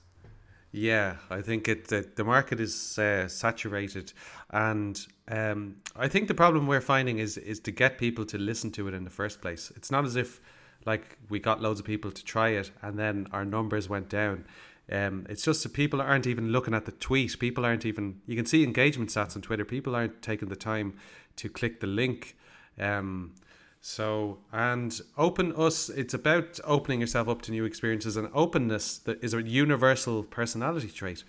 Yeah, 0.71 1.17
I 1.29 1.41
think 1.41 1.67
it 1.67 1.89
the, 1.89 2.09
the 2.15 2.23
market 2.23 2.61
is 2.61 2.97
uh, 2.97 3.27
saturated, 3.27 4.13
and 4.49 4.99
um, 5.27 5.75
I 5.95 6.07
think 6.07 6.29
the 6.29 6.33
problem 6.33 6.65
we're 6.65 6.79
finding 6.79 7.19
is 7.19 7.37
is 7.37 7.59
to 7.61 7.71
get 7.71 7.97
people 7.97 8.25
to 8.25 8.37
listen 8.37 8.71
to 8.71 8.87
it 8.87 8.93
in 8.93 9.03
the 9.03 9.09
first 9.09 9.41
place. 9.41 9.71
It's 9.75 9.91
not 9.91 10.05
as 10.05 10.15
if 10.15 10.39
like 10.85 11.17
we 11.29 11.39
got 11.39 11.61
loads 11.61 11.79
of 11.79 11.85
people 11.85 12.11
to 12.11 12.23
try 12.23 12.49
it 12.49 12.71
and 12.81 12.97
then 12.97 13.27
our 13.31 13.45
numbers 13.45 13.87
went 13.89 14.09
down. 14.09 14.45
Um, 14.91 15.25
it's 15.29 15.43
just 15.43 15.63
that 15.63 15.73
people 15.73 16.01
aren't 16.01 16.27
even 16.27 16.51
looking 16.51 16.73
at 16.73 16.85
the 16.85 16.91
tweet. 16.91 17.39
People 17.39 17.65
aren't 17.65 17.85
even. 17.85 18.21
You 18.27 18.35
can 18.35 18.45
see 18.45 18.63
engagement 18.63 19.09
stats 19.09 19.35
on 19.35 19.41
Twitter. 19.41 19.63
People 19.63 19.95
aren't 19.95 20.21
taking 20.21 20.49
the 20.49 20.55
time 20.55 20.95
to 21.37 21.49
click 21.49 21.79
the 21.79 21.87
link. 21.87 22.35
Um, 22.77 23.35
so 23.79 24.39
and 24.51 24.99
open 25.17 25.53
us. 25.55 25.89
It's 25.89 26.13
about 26.13 26.59
opening 26.65 26.99
yourself 26.99 27.29
up 27.29 27.41
to 27.43 27.51
new 27.51 27.63
experiences 27.63 28.17
and 28.17 28.29
openness. 28.33 28.97
That 28.97 29.23
is 29.23 29.33
a 29.33 29.41
universal 29.41 30.23
personality 30.23 30.89
trait. 30.89 31.23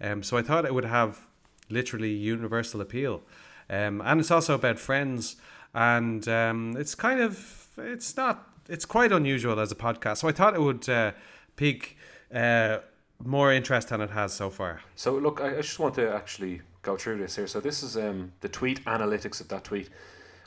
Um, 0.00 0.22
so 0.22 0.36
I 0.36 0.42
thought 0.42 0.66
it 0.66 0.74
would 0.74 0.84
have 0.84 1.26
literally 1.70 2.12
universal 2.12 2.80
appeal. 2.80 3.22
Um, 3.70 4.02
and 4.04 4.20
it's 4.20 4.30
also 4.30 4.54
about 4.54 4.78
friends. 4.78 5.36
And 5.74 6.28
um, 6.28 6.76
it's 6.76 6.94
kind 6.94 7.20
of 7.20 7.68
it's 7.78 8.16
not 8.16 8.46
it's 8.68 8.84
quite 8.84 9.12
unusual 9.12 9.58
as 9.60 9.70
a 9.72 9.76
podcast. 9.76 10.18
So 10.18 10.28
I 10.28 10.32
thought 10.32 10.54
it 10.54 10.62
would 10.62 10.88
uh, 10.88 11.12
pique. 11.56 11.96
Uh, 12.34 12.78
more 13.24 13.52
interest 13.52 13.88
than 13.88 14.00
it 14.00 14.10
has 14.10 14.32
so 14.32 14.50
far. 14.50 14.80
So 14.94 15.16
look, 15.16 15.40
I, 15.40 15.58
I 15.58 15.62
just 15.62 15.78
want 15.78 15.94
to 15.94 16.12
actually 16.12 16.62
go 16.82 16.96
through 16.96 17.18
this 17.18 17.36
here. 17.36 17.46
So 17.46 17.60
this 17.60 17.82
is 17.82 17.96
um, 17.96 18.32
the 18.40 18.48
tweet 18.48 18.84
analytics 18.84 19.40
of 19.40 19.48
that 19.48 19.64
tweet. 19.64 19.88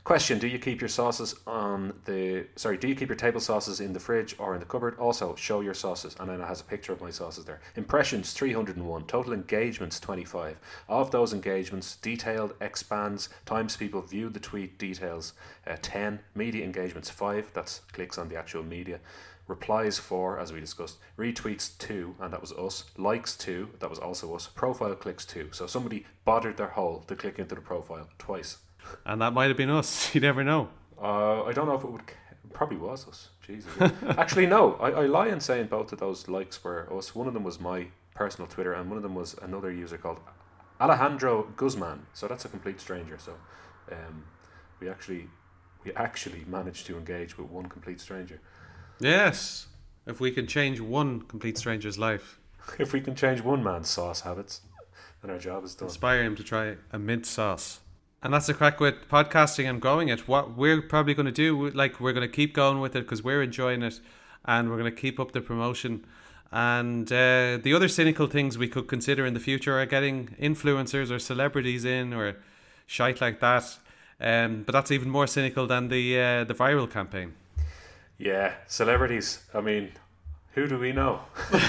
Question: 0.02 0.38
Do 0.38 0.48
you 0.48 0.58
keep 0.58 0.80
your 0.80 0.88
sauces 0.88 1.34
on 1.46 1.92
the 2.06 2.46
sorry? 2.56 2.78
Do 2.78 2.88
you 2.88 2.94
keep 2.94 3.10
your 3.10 3.16
table 3.16 3.40
sauces 3.40 3.80
in 3.80 3.92
the 3.92 4.00
fridge 4.00 4.34
or 4.38 4.54
in 4.54 4.60
the 4.60 4.66
cupboard? 4.66 4.98
Also, 4.98 5.34
show 5.34 5.60
your 5.60 5.74
sauces, 5.74 6.16
and 6.18 6.28
then 6.28 6.40
it 6.40 6.46
has 6.46 6.60
a 6.60 6.64
picture 6.64 6.92
of 6.92 7.02
my 7.02 7.10
sauces 7.10 7.44
there. 7.44 7.60
Impressions: 7.76 8.32
three 8.32 8.54
hundred 8.54 8.76
and 8.76 8.88
one. 8.88 9.04
Total 9.04 9.34
engagements: 9.34 10.00
twenty 10.00 10.24
five. 10.24 10.58
Of 10.88 11.10
those 11.10 11.34
engagements, 11.34 11.96
detailed 11.96 12.54
expands 12.62 13.28
times 13.44 13.76
people 13.76 14.00
viewed 14.00 14.32
the 14.32 14.40
tweet 14.40 14.78
details. 14.78 15.34
Uh, 15.66 15.76
ten 15.82 16.20
media 16.34 16.64
engagements 16.64 17.10
five. 17.10 17.50
That's 17.52 17.80
clicks 17.92 18.16
on 18.16 18.30
the 18.30 18.36
actual 18.36 18.62
media 18.62 19.00
replies 19.46 19.98
four, 19.98 20.38
as 20.38 20.52
we 20.52 20.60
discussed, 20.60 20.96
retweets 21.18 21.76
two, 21.76 22.14
and 22.20 22.32
that 22.32 22.40
was 22.40 22.52
us, 22.52 22.84
likes 22.96 23.36
two, 23.36 23.68
that 23.80 23.90
was 23.90 23.98
also 23.98 24.32
us, 24.32 24.46
profile 24.46 24.94
clicks 24.94 25.26
two. 25.26 25.48
So 25.50 25.66
somebody 25.66 26.06
bothered 26.24 26.56
their 26.56 26.68
hole 26.68 27.00
to 27.08 27.16
click 27.16 27.40
into 27.40 27.56
the 27.56 27.60
profile 27.60 28.08
twice. 28.16 28.58
And 29.04 29.20
that 29.22 29.32
might 29.32 29.48
have 29.48 29.56
been 29.56 29.70
us. 29.70 30.14
You 30.14 30.20
never 30.20 30.44
know. 30.44 30.68
Uh, 31.00 31.44
I 31.44 31.52
don't 31.52 31.66
know 31.66 31.74
if 31.74 31.84
it 31.84 31.90
would. 31.90 32.02
Probably 32.52 32.76
was 32.76 33.06
us. 33.06 33.28
Jesus. 33.46 33.70
Actually, 34.18 34.46
no. 34.46 34.74
I, 34.74 34.90
I 34.90 35.06
lie 35.06 35.28
in 35.28 35.40
saying 35.40 35.66
both 35.68 35.92
of 35.92 35.98
those 35.98 36.28
likes 36.28 36.62
were 36.62 36.88
us. 36.92 37.14
One 37.14 37.26
of 37.28 37.34
them 37.34 37.44
was 37.44 37.60
my 37.60 37.86
personal 38.14 38.48
Twitter, 38.48 38.72
and 38.72 38.88
one 38.90 38.96
of 38.96 39.02
them 39.02 39.14
was 39.14 39.34
another 39.40 39.70
user 39.70 39.96
called 39.96 40.18
Alejandro 40.80 41.44
Guzman. 41.56 42.06
So 42.12 42.26
that's 42.26 42.44
a 42.44 42.48
complete 42.48 42.80
stranger. 42.80 43.18
So 43.18 43.34
um, 43.92 44.24
we 44.80 44.88
actually 44.88 45.28
we 45.84 45.92
actually 45.94 46.44
managed 46.46 46.86
to 46.86 46.96
engage 46.96 47.38
with 47.38 47.48
one 47.48 47.66
complete 47.66 48.00
stranger. 48.00 48.40
Yes. 48.98 49.68
If 50.06 50.20
we 50.20 50.30
can 50.30 50.46
change 50.46 50.80
one 50.80 51.22
complete 51.22 51.56
stranger's 51.56 51.98
life, 51.98 52.40
if 52.78 52.92
we 52.92 53.00
can 53.00 53.14
change 53.14 53.42
one 53.42 53.62
man's 53.62 53.88
sauce 53.88 54.22
habits, 54.22 54.62
then 55.22 55.30
our 55.30 55.38
job 55.38 55.64
is 55.64 55.74
done. 55.74 55.88
inspire 55.88 56.22
him 56.22 56.36
to 56.36 56.42
try 56.42 56.76
a 56.92 56.98
mint 56.98 57.26
sauce. 57.26 57.80
And 58.22 58.34
that's 58.34 58.46
the 58.46 58.54
crack 58.54 58.80
with 58.80 59.08
podcasting 59.08 59.68
and 59.68 59.80
growing 59.80 60.08
it. 60.08 60.28
What 60.28 60.54
we're 60.56 60.82
probably 60.82 61.14
going 61.14 61.26
to 61.26 61.32
do, 61.32 61.70
like, 61.70 62.00
we're 62.00 62.12
going 62.12 62.28
to 62.28 62.34
keep 62.34 62.52
going 62.54 62.80
with 62.80 62.94
it 62.94 63.00
because 63.04 63.22
we're 63.22 63.42
enjoying 63.42 63.82
it 63.82 63.98
and 64.44 64.68
we're 64.70 64.76
going 64.78 64.94
to 64.94 65.00
keep 65.00 65.18
up 65.18 65.32
the 65.32 65.40
promotion. 65.40 66.04
And 66.52 67.10
uh, 67.10 67.58
the 67.62 67.72
other 67.74 67.88
cynical 67.88 68.26
things 68.26 68.58
we 68.58 68.68
could 68.68 68.88
consider 68.88 69.24
in 69.24 69.32
the 69.34 69.40
future 69.40 69.78
are 69.80 69.86
getting 69.86 70.36
influencers 70.40 71.10
or 71.10 71.18
celebrities 71.18 71.84
in 71.84 72.12
or 72.12 72.36
shite 72.86 73.20
like 73.22 73.40
that. 73.40 73.78
Um, 74.20 74.64
but 74.64 74.72
that's 74.72 74.90
even 74.90 75.08
more 75.08 75.26
cynical 75.26 75.66
than 75.66 75.88
the 75.88 76.18
uh, 76.20 76.44
the 76.44 76.52
viral 76.54 76.90
campaign. 76.90 77.32
Yeah, 78.18 78.52
celebrities. 78.66 79.44
I 79.54 79.62
mean, 79.62 79.92
who 80.52 80.66
do 80.66 80.76
we 80.78 80.92
know? 80.92 81.20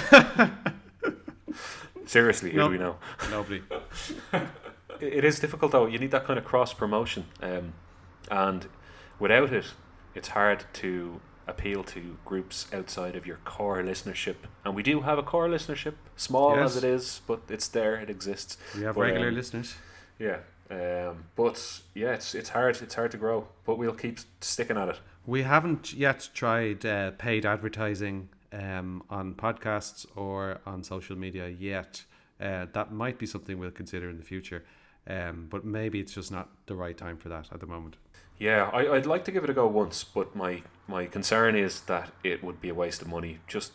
Seriously, 2.06 2.52
who 2.52 2.58
No. 2.58 2.68
do 2.68 2.72
we 2.74 2.78
know? 2.78 2.96
Nobody. 3.30 3.62
It 5.02 5.24
is 5.26 5.40
difficult 5.40 5.72
though. 5.72 5.88
You 5.88 6.00
need 6.00 6.12
that 6.12 6.26
kind 6.26 6.38
of 6.40 6.46
cross 6.46 6.74
promotion, 6.74 7.26
um, 7.42 7.74
and 8.30 8.68
without 9.20 9.52
it, 9.52 9.66
it's 10.16 10.30
hard 10.30 10.66
to 10.74 11.20
appeal 11.48 11.84
to 11.84 12.18
groups 12.24 12.68
outside 12.72 13.16
of 13.16 13.26
your 13.26 13.38
core 13.44 13.82
listenership. 13.82 14.36
And 14.64 14.76
we 14.76 14.84
do 14.84 15.02
have 15.02 15.18
a 15.18 15.24
core 15.24 15.50
listenership, 15.50 15.96
small 16.16 16.56
Yes. 16.56 16.76
as 16.78 16.84
it 16.84 16.88
is, 16.88 17.22
but 17.28 17.42
it's 17.50 17.68
there. 17.68 17.96
It 17.96 18.10
exists. 18.10 18.58
We 18.76 18.84
have 18.84 18.96
But, 18.96 19.02
regular 19.02 19.30
um, 19.30 19.36
listeners. 19.36 19.76
Yeah. 20.20 20.38
Um, 20.70 21.26
but 21.36 21.82
yeah, 21.94 22.14
it's 22.14 22.34
it's 22.36 22.50
hard. 22.50 22.82
It's 22.82 22.96
hard 22.96 23.12
to 23.12 23.18
grow, 23.18 23.48
but 23.66 23.78
we'll 23.78 23.94
keep 23.96 24.20
sticking 24.40 24.78
at 24.78 24.88
it. 24.90 25.00
We 25.26 25.44
haven't 25.44 25.94
yet 25.94 26.30
tried 26.34 26.86
uh, 26.86 27.12
paid 27.12 27.46
advertising 27.46 28.30
um, 28.54 29.04
on 29.10 29.34
podcasts 29.34 30.06
or 30.16 30.60
on 30.66 30.84
social 30.84 31.18
media 31.18 31.50
yet. 31.50 32.06
Uh, 32.40 32.66
that 32.74 32.92
might 32.92 33.18
be 33.20 33.26
something 33.26 33.60
we'll 33.60 33.70
consider 33.72 34.10
in 34.10 34.18
the 34.18 34.24
future, 34.24 34.64
um, 35.08 35.48
but 35.50 35.66
maybe 35.66 36.00
it's 36.00 36.14
just 36.14 36.32
not 36.32 36.50
the 36.68 36.76
right 36.76 36.98
time 36.98 37.18
for 37.18 37.30
that 37.30 37.50
at 37.52 37.60
the 37.60 37.66
moment. 37.66 37.98
Yeah, 38.38 38.70
I, 38.74 38.96
I'd 38.96 39.06
like 39.06 39.24
to 39.26 39.32
give 39.32 39.44
it 39.44 39.50
a 39.50 39.54
go 39.54 39.68
once, 39.68 40.04
but 40.04 40.36
my, 40.36 40.64
my 40.88 41.06
concern 41.06 41.56
is 41.56 41.82
that 41.82 42.12
it 42.24 42.44
would 42.44 42.60
be 42.60 42.70
a 42.70 42.74
waste 42.74 43.02
of 43.02 43.08
money 43.08 43.40
just 43.48 43.74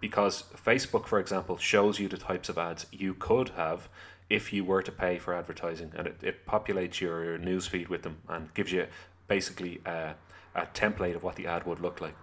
because 0.00 0.44
Facebook, 0.54 1.06
for 1.06 1.18
example, 1.18 1.56
shows 1.56 1.98
you 1.98 2.08
the 2.08 2.16
types 2.16 2.48
of 2.48 2.58
ads 2.58 2.86
you 2.92 3.14
could 3.14 3.50
have 3.50 3.88
if 4.30 4.52
you 4.52 4.64
were 4.64 4.82
to 4.82 4.92
pay 4.92 5.18
for 5.18 5.34
advertising 5.34 5.92
and 5.96 6.06
it, 6.06 6.16
it 6.22 6.46
populates 6.46 7.00
your 7.00 7.38
newsfeed 7.38 7.88
with 7.88 8.02
them 8.02 8.18
and 8.28 8.52
gives 8.54 8.72
you 8.72 8.86
basically 9.28 9.80
a, 9.84 10.14
a 10.54 10.66
template 10.66 11.14
of 11.14 11.22
what 11.22 11.36
the 11.36 11.46
ad 11.46 11.66
would 11.66 11.80
look 11.80 12.00
like. 12.00 12.16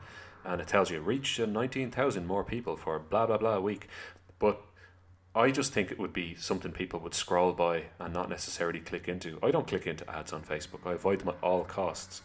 And 0.43 0.61
it 0.61 0.67
tells 0.67 0.89
you 0.89 0.99
reach 0.99 1.39
uh, 1.39 1.45
19,000 1.45 2.25
more 2.25 2.43
people 2.43 2.75
for 2.75 2.97
blah 2.99 3.27
blah 3.27 3.37
blah 3.37 3.55
a 3.55 3.61
week. 3.61 3.87
But 4.39 4.61
I 5.33 5.51
just 5.51 5.71
think 5.71 5.91
it 5.91 5.99
would 5.99 6.13
be 6.13 6.35
something 6.35 6.71
people 6.71 6.99
would 6.99 7.13
scroll 7.13 7.53
by 7.53 7.85
and 7.99 8.13
not 8.13 8.29
necessarily 8.29 8.79
click 8.79 9.07
into. 9.07 9.39
I 9.41 9.51
don't 9.51 9.67
click 9.67 9.87
into 9.87 10.09
ads 10.09 10.33
on 10.33 10.41
Facebook. 10.43 10.85
I 10.85 10.93
avoid 10.93 11.19
them 11.19 11.29
at 11.29 11.37
all 11.41 11.63
costs. 11.63 12.21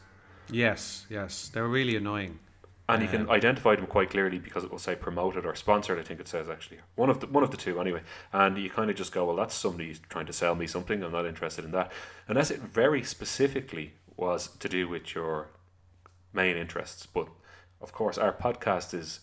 Yes, 0.50 1.06
yes, 1.08 1.48
they're 1.48 1.68
really 1.68 1.96
annoying. 1.96 2.40
And 2.88 3.02
you 3.02 3.08
can 3.08 3.28
uh, 3.28 3.32
identify 3.32 3.74
them 3.74 3.86
quite 3.86 4.10
clearly 4.10 4.38
because 4.38 4.62
it 4.62 4.70
will 4.70 4.78
say 4.78 4.94
promoted 4.94 5.44
or 5.44 5.56
sponsored. 5.56 5.98
I 5.98 6.02
think 6.02 6.20
it 6.20 6.28
says 6.28 6.48
actually 6.48 6.78
one 6.94 7.10
of 7.10 7.18
the 7.18 7.26
one 7.26 7.42
of 7.42 7.50
the 7.50 7.56
two 7.56 7.80
anyway. 7.80 8.02
And 8.32 8.56
you 8.56 8.70
kind 8.70 8.90
of 8.90 8.96
just 8.96 9.12
go, 9.12 9.24
well, 9.24 9.34
that's 9.34 9.54
somebody 9.54 9.96
trying 10.08 10.26
to 10.26 10.32
sell 10.32 10.54
me 10.54 10.68
something. 10.68 11.02
I'm 11.02 11.10
not 11.10 11.26
interested 11.26 11.64
in 11.64 11.72
that, 11.72 11.90
unless 12.28 12.50
it 12.50 12.60
very 12.60 13.02
specifically 13.02 13.94
was 14.16 14.48
to 14.58 14.68
do 14.68 14.88
with 14.88 15.14
your 15.14 15.48
main 16.32 16.56
interests. 16.56 17.06
But 17.06 17.28
of 17.80 17.92
course, 17.92 18.18
our 18.18 18.32
podcast 18.32 18.94
is, 18.94 19.20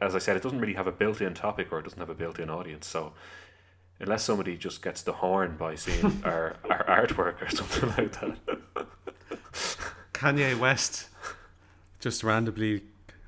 as 0.00 0.14
I 0.14 0.18
said, 0.18 0.36
it 0.36 0.42
doesn't 0.42 0.60
really 0.60 0.74
have 0.74 0.86
a 0.86 0.92
built-in 0.92 1.34
topic 1.34 1.72
or 1.72 1.78
it 1.80 1.82
doesn't 1.82 1.98
have 1.98 2.10
a 2.10 2.14
built-in 2.14 2.50
audience. 2.50 2.86
So 2.86 3.12
unless 3.98 4.24
somebody 4.24 4.56
just 4.56 4.82
gets 4.82 5.02
the 5.02 5.12
horn 5.12 5.56
by 5.56 5.74
seeing 5.74 6.22
our, 6.24 6.56
our 6.68 7.06
artwork 7.06 7.42
or 7.42 7.48
something 7.48 7.88
like 7.96 8.12
that. 8.20 8.38
Kanye 10.12 10.58
West 10.58 11.08
just 12.00 12.22
randomly 12.22 12.82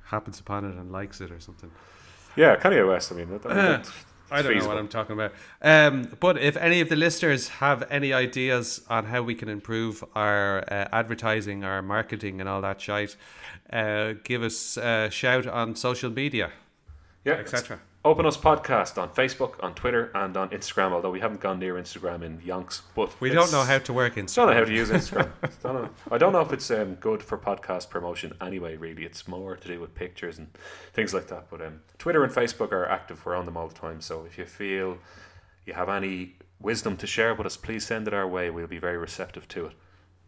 happens 0.05 0.39
upon 0.39 0.65
it 0.65 0.75
and 0.75 0.91
likes 0.91 1.21
it 1.21 1.31
or 1.31 1.39
something. 1.39 1.71
Yeah, 2.35 2.57
Kanye 2.57 2.87
West. 2.87 3.11
I 3.11 3.15
mean, 3.15 3.29
that, 3.31 3.43
that, 3.43 3.87
uh, 3.87 3.89
I 4.31 4.41
don't 4.41 4.57
know 4.57 4.67
what 4.67 4.77
I'm 4.77 4.87
talking 4.87 5.13
about. 5.13 5.33
Um, 5.61 6.09
but 6.19 6.37
if 6.37 6.57
any 6.57 6.81
of 6.81 6.89
the 6.89 6.95
listeners 6.95 7.47
have 7.47 7.83
any 7.91 8.11
ideas 8.13 8.81
on 8.89 9.05
how 9.05 9.21
we 9.21 9.35
can 9.35 9.49
improve 9.49 10.03
our 10.15 10.59
uh, 10.59 10.87
advertising, 10.91 11.63
our 11.63 11.81
marketing, 11.81 12.39
and 12.39 12.49
all 12.49 12.61
that 12.61 12.81
shite, 12.81 13.15
uh, 13.71 14.13
give 14.23 14.43
us 14.43 14.77
a 14.77 15.09
shout 15.11 15.47
on 15.47 15.75
social 15.75 16.09
media, 16.09 16.51
yeah, 17.23 17.33
etc. 17.33 17.79
Open 18.05 18.27
Us 18.27 18.37
Podcast 18.37 19.01
on 19.01 19.09
Facebook, 19.09 19.55
on 19.63 19.73
Twitter, 19.73 20.11
and 20.13 20.37
on 20.37 20.49
Instagram. 20.49 20.91
Although 20.91 21.09
we 21.09 21.21
haven't 21.21 21.41
gone 21.41 21.57
near 21.57 21.73
Instagram 21.73 22.21
in 22.21 22.37
yonks, 22.37 22.81
but 22.93 23.19
We 23.19 23.31
don't 23.31 23.51
know 23.51 23.63
how 23.63 23.79
to 23.79 23.93
work 23.93 24.13
Instagram. 24.13 24.35
Don't 24.35 24.47
know 24.49 24.53
how 24.53 24.63
to 24.63 24.71
use 24.71 24.91
Instagram. 24.91 25.31
don't 25.63 25.73
know. 25.73 25.89
I 26.11 26.19
don't 26.19 26.31
know 26.31 26.41
if 26.41 26.53
it's 26.53 26.69
um, 26.69 26.93
good 26.95 27.23
for 27.23 27.35
podcast 27.35 27.89
promotion 27.89 28.33
anyway. 28.39 28.77
Really, 28.77 29.05
it's 29.05 29.27
more 29.27 29.55
to 29.55 29.67
do 29.67 29.79
with 29.79 29.95
pictures 29.95 30.37
and 30.37 30.55
things 30.93 31.15
like 31.15 31.29
that. 31.29 31.49
But 31.49 31.63
um, 31.63 31.81
Twitter 31.97 32.23
and 32.23 32.31
Facebook 32.31 32.71
are 32.71 32.87
active. 32.87 33.25
We're 33.25 33.35
on 33.35 33.45
them 33.45 33.57
all 33.57 33.67
the 33.67 33.73
time. 33.73 34.01
So 34.01 34.23
if 34.23 34.37
you 34.37 34.45
feel 34.45 34.99
you 35.65 35.73
have 35.73 35.89
any 35.89 36.35
wisdom 36.61 36.97
to 36.97 37.07
share 37.07 37.33
with 37.33 37.47
us, 37.47 37.57
please 37.57 37.87
send 37.87 38.07
it 38.07 38.13
our 38.13 38.27
way. 38.27 38.51
We'll 38.51 38.67
be 38.67 38.77
very 38.77 38.99
receptive 38.99 39.47
to 39.47 39.65
it. 39.65 39.73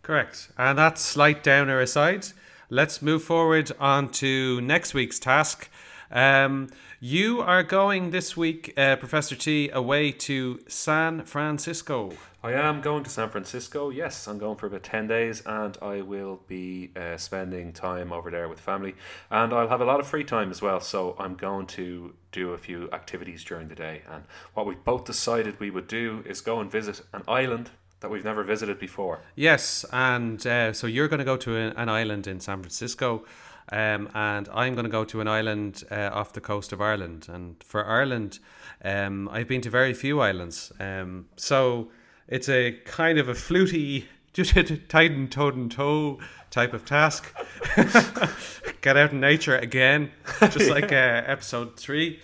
Correct. 0.01 0.49
And 0.57 0.79
that 0.79 0.97
slight 0.97 1.43
downer 1.43 1.79
aside, 1.79 2.25
let's 2.71 3.03
move 3.03 3.21
forward 3.21 3.71
on 3.79 4.09
to 4.13 4.61
next 4.61 4.95
week's 4.95 5.19
task. 5.19 5.69
Um, 6.11 6.69
you 6.99 7.41
are 7.41 7.63
going 7.63 8.11
this 8.11 8.37
week, 8.37 8.73
uh, 8.77 8.95
Professor 8.95 9.35
T, 9.35 9.69
away 9.69 10.11
to 10.11 10.59
San 10.67 11.23
Francisco. 11.25 12.13
I 12.43 12.53
am 12.53 12.81
going 12.81 13.03
to 13.03 13.09
San 13.09 13.29
Francisco. 13.29 13.89
Yes, 13.89 14.27
I'm 14.27 14.37
going 14.37 14.57
for 14.57 14.67
about 14.67 14.83
10 14.83 15.07
days 15.07 15.41
and 15.45 15.77
I 15.81 16.01
will 16.01 16.41
be 16.47 16.91
uh, 16.95 17.17
spending 17.17 17.73
time 17.73 18.13
over 18.13 18.31
there 18.31 18.47
with 18.47 18.59
family. 18.59 18.95
And 19.29 19.51
I'll 19.53 19.67
have 19.67 19.81
a 19.81 19.85
lot 19.85 19.99
of 19.99 20.07
free 20.07 20.23
time 20.23 20.49
as 20.49 20.61
well. 20.61 20.79
So 20.79 21.15
I'm 21.19 21.35
going 21.35 21.65
to 21.67 22.13
do 22.31 22.53
a 22.53 22.57
few 22.57 22.89
activities 22.91 23.43
during 23.43 23.67
the 23.67 23.75
day. 23.75 24.03
And 24.09 24.23
what 24.53 24.65
we 24.65 24.75
both 24.75 25.05
decided 25.05 25.59
we 25.59 25.71
would 25.71 25.87
do 25.87 26.23
is 26.25 26.39
go 26.39 26.61
and 26.61 26.71
visit 26.71 27.01
an 27.11 27.23
island 27.27 27.71
that 27.99 28.11
we've 28.11 28.23
never 28.23 28.43
visited 28.43 28.79
before. 28.79 29.21
Yes, 29.35 29.83
and 29.91 30.45
uh, 30.45 30.71
so 30.73 30.85
you're 30.85 31.07
going 31.07 31.19
to 31.19 31.25
go 31.25 31.37
to 31.37 31.55
an, 31.55 31.73
an 31.77 31.89
island 31.89 32.27
in 32.27 32.39
San 32.39 32.59
Francisco, 32.59 33.25
um, 33.71 34.09
and 34.13 34.47
I'm 34.53 34.73
going 34.73 34.85
to 34.85 34.91
go 34.91 35.03
to 35.05 35.21
an 35.21 35.27
island 35.27 35.83
uh, 35.91 36.09
off 36.13 36.33
the 36.33 36.41
coast 36.41 36.71
of 36.71 36.81
Ireland. 36.81 37.27
And 37.29 37.61
for 37.63 37.85
Ireland, 37.85 38.39
um, 38.83 39.27
I've 39.29 39.47
been 39.47 39.61
to 39.61 39.69
very 39.69 39.93
few 39.93 40.21
islands, 40.21 40.71
um, 40.79 41.27
so 41.35 41.89
it's 42.27 42.49
a 42.49 42.73
kind 42.85 43.19
of 43.19 43.29
a 43.29 43.35
fluty, 43.35 44.07
just 44.33 44.55
a 44.55 44.77
tighten 44.77 45.27
toe 45.27 45.49
and 45.49 45.71
toe 45.71 46.19
type 46.51 46.73
of 46.73 46.85
task. 46.85 47.33
Get 48.81 48.95
out 48.95 49.11
in 49.11 49.19
nature 49.19 49.57
again, 49.57 50.11
just 50.39 50.69
like 50.69 50.91
uh, 50.91 51.23
episode 51.25 51.77
three. 51.77 52.19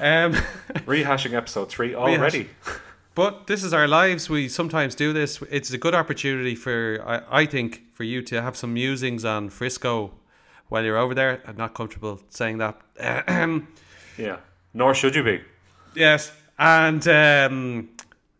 Um, 0.00 0.32
Rehashing 0.86 1.34
episode 1.34 1.68
three 1.68 1.94
already. 1.94 2.48
But 3.14 3.48
this 3.48 3.64
is 3.64 3.72
our 3.72 3.88
lives. 3.88 4.30
We 4.30 4.48
sometimes 4.48 4.94
do 4.94 5.12
this. 5.12 5.42
It's 5.50 5.72
a 5.72 5.78
good 5.78 5.94
opportunity 5.94 6.54
for, 6.54 7.02
I, 7.04 7.42
I 7.42 7.46
think, 7.46 7.82
for 7.92 8.04
you 8.04 8.22
to 8.22 8.40
have 8.40 8.56
some 8.56 8.72
musings 8.72 9.24
on 9.24 9.50
Frisco 9.50 10.12
while 10.68 10.84
you're 10.84 10.96
over 10.96 11.14
there. 11.14 11.42
I'm 11.46 11.56
not 11.56 11.74
comfortable 11.74 12.20
saying 12.28 12.58
that. 12.58 12.80
Yeah. 14.18 14.38
Nor 14.74 14.94
should 14.96 15.14
you 15.14 15.22
be. 15.22 15.40
yes. 15.94 16.32
And 16.58 17.06
um, 17.06 17.88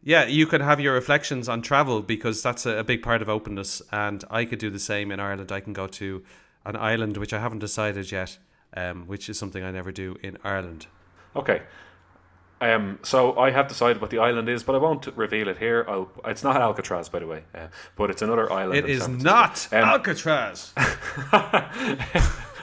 yeah, 0.02 0.24
you 0.24 0.44
can 0.46 0.60
have 0.60 0.80
your 0.80 0.94
reflections 0.94 1.48
on 1.48 1.62
travel 1.62 2.02
because 2.02 2.42
that's 2.42 2.66
a, 2.66 2.78
a 2.78 2.84
big 2.84 3.00
part 3.00 3.22
of 3.22 3.28
openness. 3.28 3.80
And 3.92 4.24
I 4.28 4.44
could 4.44 4.58
do 4.58 4.70
the 4.70 4.80
same 4.80 5.12
in 5.12 5.20
Ireland. 5.20 5.52
I 5.52 5.60
can 5.60 5.72
go 5.72 5.86
to 5.86 6.24
an 6.64 6.74
island, 6.74 7.16
which 7.16 7.32
I 7.32 7.38
haven't 7.38 7.60
decided 7.60 8.10
yet, 8.10 8.38
um, 8.76 9.06
which 9.06 9.28
is 9.28 9.38
something 9.38 9.62
I 9.62 9.70
never 9.70 9.92
do 9.92 10.16
in 10.20 10.36
Ireland. 10.42 10.88
Okay. 11.36 11.62
Um, 12.60 12.98
so 13.02 13.38
I 13.38 13.50
have 13.50 13.68
decided 13.68 14.00
what 14.00 14.10
the 14.10 14.18
island 14.18 14.48
is, 14.48 14.62
but 14.62 14.74
I 14.74 14.78
won't 14.78 15.06
reveal 15.16 15.48
it 15.48 15.58
here. 15.58 15.84
I'll, 15.88 16.10
it's 16.24 16.42
not 16.42 16.56
Alcatraz, 16.56 17.08
by 17.08 17.20
the 17.20 17.26
way, 17.26 17.44
uh, 17.54 17.68
but 17.96 18.10
it's 18.10 18.22
another 18.22 18.50
island. 18.52 18.78
It 18.78 18.90
is 18.90 19.06
not 19.08 19.68
Um, 19.72 19.84
Alcatraz. 19.84 20.72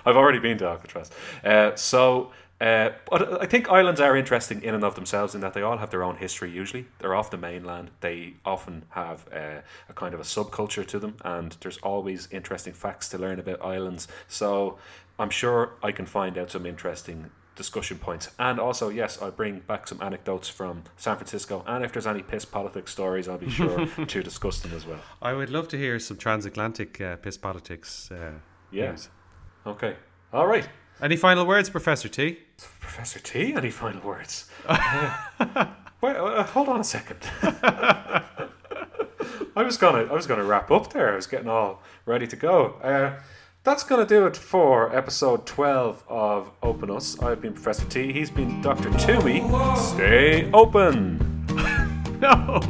I've 0.08 0.18
already 0.18 0.39
been 0.39 0.58
to 0.60 0.68
Alcatraz. 0.68 1.10
Uh, 1.43 1.76
so, 1.76 2.32
uh, 2.62 2.89
but 3.10 3.41
I 3.41 3.46
think 3.46 3.70
islands 3.70 4.00
are 4.00 4.16
interesting 4.16 4.62
in 4.62 4.76
and 4.76 4.84
of 4.84 4.96
themselves 4.96 5.34
in 5.34 5.41
that 5.41 5.54
they 5.54 5.62
all 5.62 5.78
have 5.78 5.89
their 5.89 6.04
own 6.04 6.18
history. 6.18 6.52
Usually, 6.52 6.86
they're 7.00 7.16
off 7.16 7.32
the 7.32 7.38
mainland. 7.38 7.91
They 8.02 8.36
often 8.46 8.84
have 8.89 9.26
uh, 9.34 9.62
a 9.89 9.93
kind 9.93 10.14
of 10.14 10.20
a 10.20 10.24
subculture 10.24 10.86
to 10.88 11.00
them, 11.00 11.18
and 11.24 11.58
there's 11.62 11.78
always 11.78 12.28
interesting 12.32 12.74
facts 12.74 13.10
to 13.10 13.18
learn 13.18 13.39
about 13.39 13.64
islands. 13.64 14.08
So, 14.28 14.78
I'm 15.18 15.30
sure 15.30 15.72
I 15.82 15.91
can 15.91 16.06
find 16.06 16.38
out 16.38 16.52
some 16.52 16.66
interesting 16.66 17.32
discussion 17.56 17.97
points. 17.97 18.30
And 18.38 18.60
also, 18.60 18.89
yes, 18.89 19.22
I'll 19.22 19.32
bring 19.32 19.60
back 19.62 19.88
some 19.88 20.01
anecdotes 20.01 20.49
from 20.49 20.84
San 20.97 21.16
Francisco. 21.16 21.64
And 21.66 21.84
if 21.86 21.91
there's 21.93 22.08
any 22.08 22.22
piss 22.22 22.45
politics 22.45 22.91
stories, 22.91 23.28
I'll 23.28 23.38
be 23.38 23.49
sure 23.49 23.86
to 24.08 24.24
discuss 24.24 24.60
them 24.62 24.74
as 24.74 24.86
well. 24.86 24.99
I 25.22 25.34
would 25.34 25.49
love 25.49 25.68
to 25.70 25.78
hear 25.78 25.99
some 25.99 26.18
transatlantic 26.18 26.99
uh, 27.01 27.16
piss 27.18 27.38
politics. 27.38 28.10
Uh, 28.12 28.32
Yeah. 28.72 28.91
news. 28.91 29.10
Okay. 29.66 29.95
All 30.34 30.47
right. 30.47 30.68
Any 31.01 31.18
final 31.18 31.45
words, 31.45 31.70
Professor 31.70 32.08
T? 32.10 32.39
Professor 32.80 33.20
T, 33.20 33.53
any 33.53 33.70
final 33.72 34.01
words? 34.01 34.49
Wait, 36.01 36.16
uh, 36.16 36.43
hold 36.43 36.70
on 36.70 36.80
a 36.80 36.84
second. 36.84 37.18
I 39.58 39.64
was 39.64 39.78
gonna, 39.78 40.03
I 40.12 40.14
was 40.14 40.28
gonna 40.28 40.43
wrap 40.43 40.70
up 40.72 40.91
there. 40.93 41.12
I 41.14 41.16
was 41.16 41.28
getting 41.28 41.47
all 41.47 41.82
ready 42.06 42.28
to 42.28 42.36
go. 42.36 42.76
That's 43.66 43.84
gonna 43.84 44.05
do 44.05 44.28
it 44.28 44.38
for 44.38 44.95
episode 44.95 45.45
twelve 45.47 46.03
of 46.07 46.51
Open 46.61 46.91
Us. 46.91 47.20
I've 47.20 47.41
been 47.41 47.53
Professor 47.53 47.86
T. 47.86 48.13
He's 48.13 48.30
been 48.30 48.61
Doctor 48.61 48.89
Toomy. 48.91 49.41
Stay 49.78 50.49
open. 50.53 51.32
No, 52.22 52.61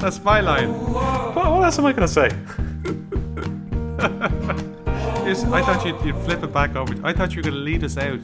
that's 0.00 0.24
my 0.24 0.40
line. 0.40 0.72
What, 0.72 1.36
what 1.36 1.64
else 1.64 1.78
am 1.78 1.84
I 1.84 1.92
gonna 1.92 2.08
say? 2.08 2.28
Is- 5.30 5.44
I 5.44 5.60
thought 5.62 5.84
you'd, 5.84 6.00
you'd 6.02 6.16
flip 6.24 6.42
it 6.42 6.52
back 6.52 6.74
over. 6.76 6.94
I 7.06 7.12
thought 7.12 7.32
you 7.32 7.36
were 7.38 7.42
going 7.42 7.54
to 7.54 7.60
lead 7.60 7.84
us 7.84 7.98
out 7.98 8.18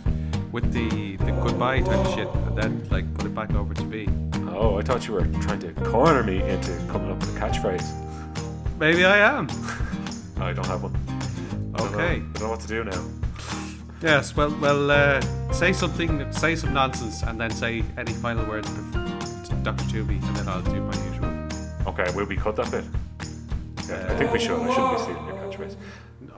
with 0.51 0.73
the, 0.73 1.17
the 1.17 1.33
goodbye 1.43 1.81
type 1.83 1.99
of 2.07 2.15
shit 2.15 2.27
and 2.29 2.57
then 2.57 2.89
like 2.91 3.13
put 3.15 3.27
it 3.27 3.35
back 3.35 3.53
over 3.55 3.75
to 3.75 3.85
me. 3.85 4.09
Oh, 4.49 4.79
I 4.79 4.83
thought 4.83 5.07
you 5.07 5.13
were 5.15 5.27
trying 5.43 5.61
to 5.61 5.73
corner 5.85 6.23
me 6.23 6.43
into 6.43 6.73
coming 6.91 7.11
up 7.11 7.21
with 7.21 7.37
a 7.37 7.41
catchphrase. 7.41 8.79
Maybe 8.79 9.05
I 9.05 9.19
am. 9.19 9.47
I 10.41 10.53
don't 10.55 10.67
have 10.67 10.83
one. 10.83 10.97
I 11.75 11.79
don't 11.79 11.95
Okay. 11.95 12.15
I 12.15 12.19
don't 12.19 12.41
know 12.41 12.51
what 12.51 12.61
to 12.61 12.69
do 12.69 12.85
now. 12.85 13.05
Yes. 14.03 14.37
Well, 14.37 14.55
well. 14.61 14.91
Uh, 14.91 15.21
say 15.53 15.73
something. 15.73 16.31
Say 16.33 16.57
some 16.57 16.73
nonsense, 16.73 17.23
and 17.23 17.41
then 17.41 17.51
say 17.51 17.85
any 17.97 18.13
final 18.13 18.45
words, 18.47 18.69
to 18.71 19.55
Doctor 19.63 19.85
Tooby, 19.85 20.21
and 20.27 20.37
then 20.37 20.49
I'll 20.49 20.63
do 20.63 20.81
my 20.81 20.95
usual. 21.11 21.29
Okay, 21.87 22.11
will 22.15 22.27
we 22.27 22.37
cut 22.37 22.57
that 22.57 22.71
bit? 22.71 22.85
Yeah, 23.89 24.13
I 24.13 24.17
think 24.17 24.33
we 24.33 24.39
should. 24.39 24.59
I 24.59 24.75
shouldn't 24.75 24.97
be 24.97 25.03
stealing 25.03 25.27
your 25.27 25.37
catchphrase. 25.37 25.77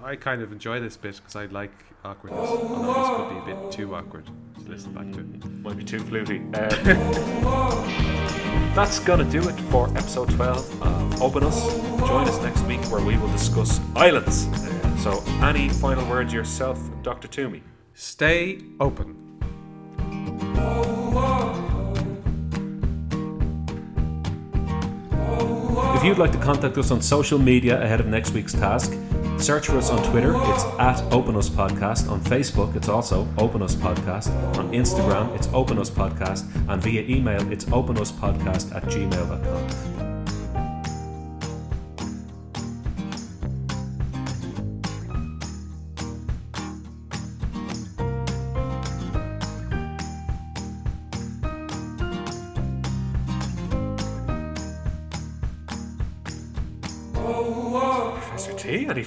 I 0.03 0.17
kind 0.17 0.43
of 0.43 0.53
enjoy 0.53 0.81
this 0.81 0.97
bit 0.99 1.17
because 1.17 1.37
I 1.37 1.47
like 1.47 1.73
awkwardness. 2.05 2.51
Although 2.51 2.93
this 2.93 3.09
could 3.17 3.47
be 3.47 3.53
a 3.53 3.55
bit 3.55 3.73
too 3.73 3.95
awkward 3.95 4.27
to 4.27 4.71
listen 4.71 4.93
back 4.93 5.11
to. 5.13 5.23
Might 5.63 5.77
be 5.79 5.85
too 5.85 6.01
fluty. 6.01 6.39
Um, 6.39 6.53
that's 8.75 8.99
gonna 8.99 9.25
do 9.25 9.49
it 9.49 9.59
for 9.71 9.89
episode 9.97 10.29
12 10.31 10.83
of 10.83 11.23
Open 11.23 11.45
Us. 11.45 11.67
Join 12.01 12.29
us 12.29 12.39
next 12.43 12.61
week 12.63 12.81
where 12.91 13.01
we 13.03 13.17
will 13.17 13.31
discuss 13.33 13.81
islands. 13.97 14.47
So, 14.99 15.23
any 15.43 15.69
final 15.69 16.09
words 16.09 16.33
yourself, 16.33 16.79
Dr. 17.03 17.29
Toomey? 17.29 17.63
Stay 17.95 18.59
open. 18.81 19.21
If 25.97 26.05
you'd 26.05 26.19
like 26.19 26.33
to 26.33 26.39
contact 26.39 26.77
us 26.77 26.91
on 26.91 27.01
social 27.01 27.39
media 27.39 27.81
ahead 27.83 28.01
of 28.01 28.07
next 28.07 28.33
week's 28.33 28.53
task, 28.53 28.93
search 29.39 29.69
for 29.69 29.79
us 29.79 29.91
on 29.91 30.03
Twitter, 30.11 30.35
it's 30.37 30.65
at 30.79 31.01
Open 31.13 31.37
Us 31.37 31.49
Podcast. 31.49 32.11
On 32.11 32.21
Facebook, 32.21 32.77
it's 32.77 32.89
also 32.89 33.27
Open 33.39 33.63
Us 33.63 33.75
Podcast. 33.75 34.29
On 34.59 34.71
Instagram, 34.73 35.35
it's 35.35 35.49
Open 35.55 35.79
Us 35.79 35.89
Podcast. 35.91 36.45
And 36.69 36.83
via 36.83 37.03
email, 37.03 37.51
it's 37.51 37.65
openuspodcast 37.67 38.75
at 38.75 38.83
gmail.com. 38.85 39.94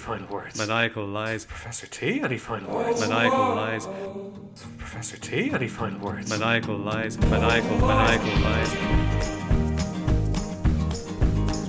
final 0.08 0.28
words? 0.28 0.58
Maniacal 0.58 1.06
lies. 1.06 1.44
Professor 1.44 1.86
T, 1.86 2.22
any 2.22 2.38
final 2.38 2.74
words? 2.74 3.02
Maniacal 3.02 3.56
lies. 3.56 3.88
Professor 4.78 5.18
T, 5.18 5.52
any 5.52 5.68
final 5.68 6.00
words? 6.00 6.30
Maniacal 6.30 6.78
lies. 6.78 7.18
Maniacal, 7.18 7.78
maniacal 7.80 8.40
lies. 8.40 8.74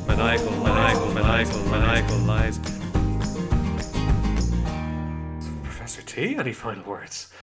Maniacal, 0.06 0.50
maniacal, 0.62 1.14
maniacal, 1.14 1.64
maniacal 1.64 2.18
lies. 2.18 2.58
Professor 5.64 6.02
T, 6.02 6.36
any 6.36 6.52
final 6.52 6.84
words? 6.84 7.32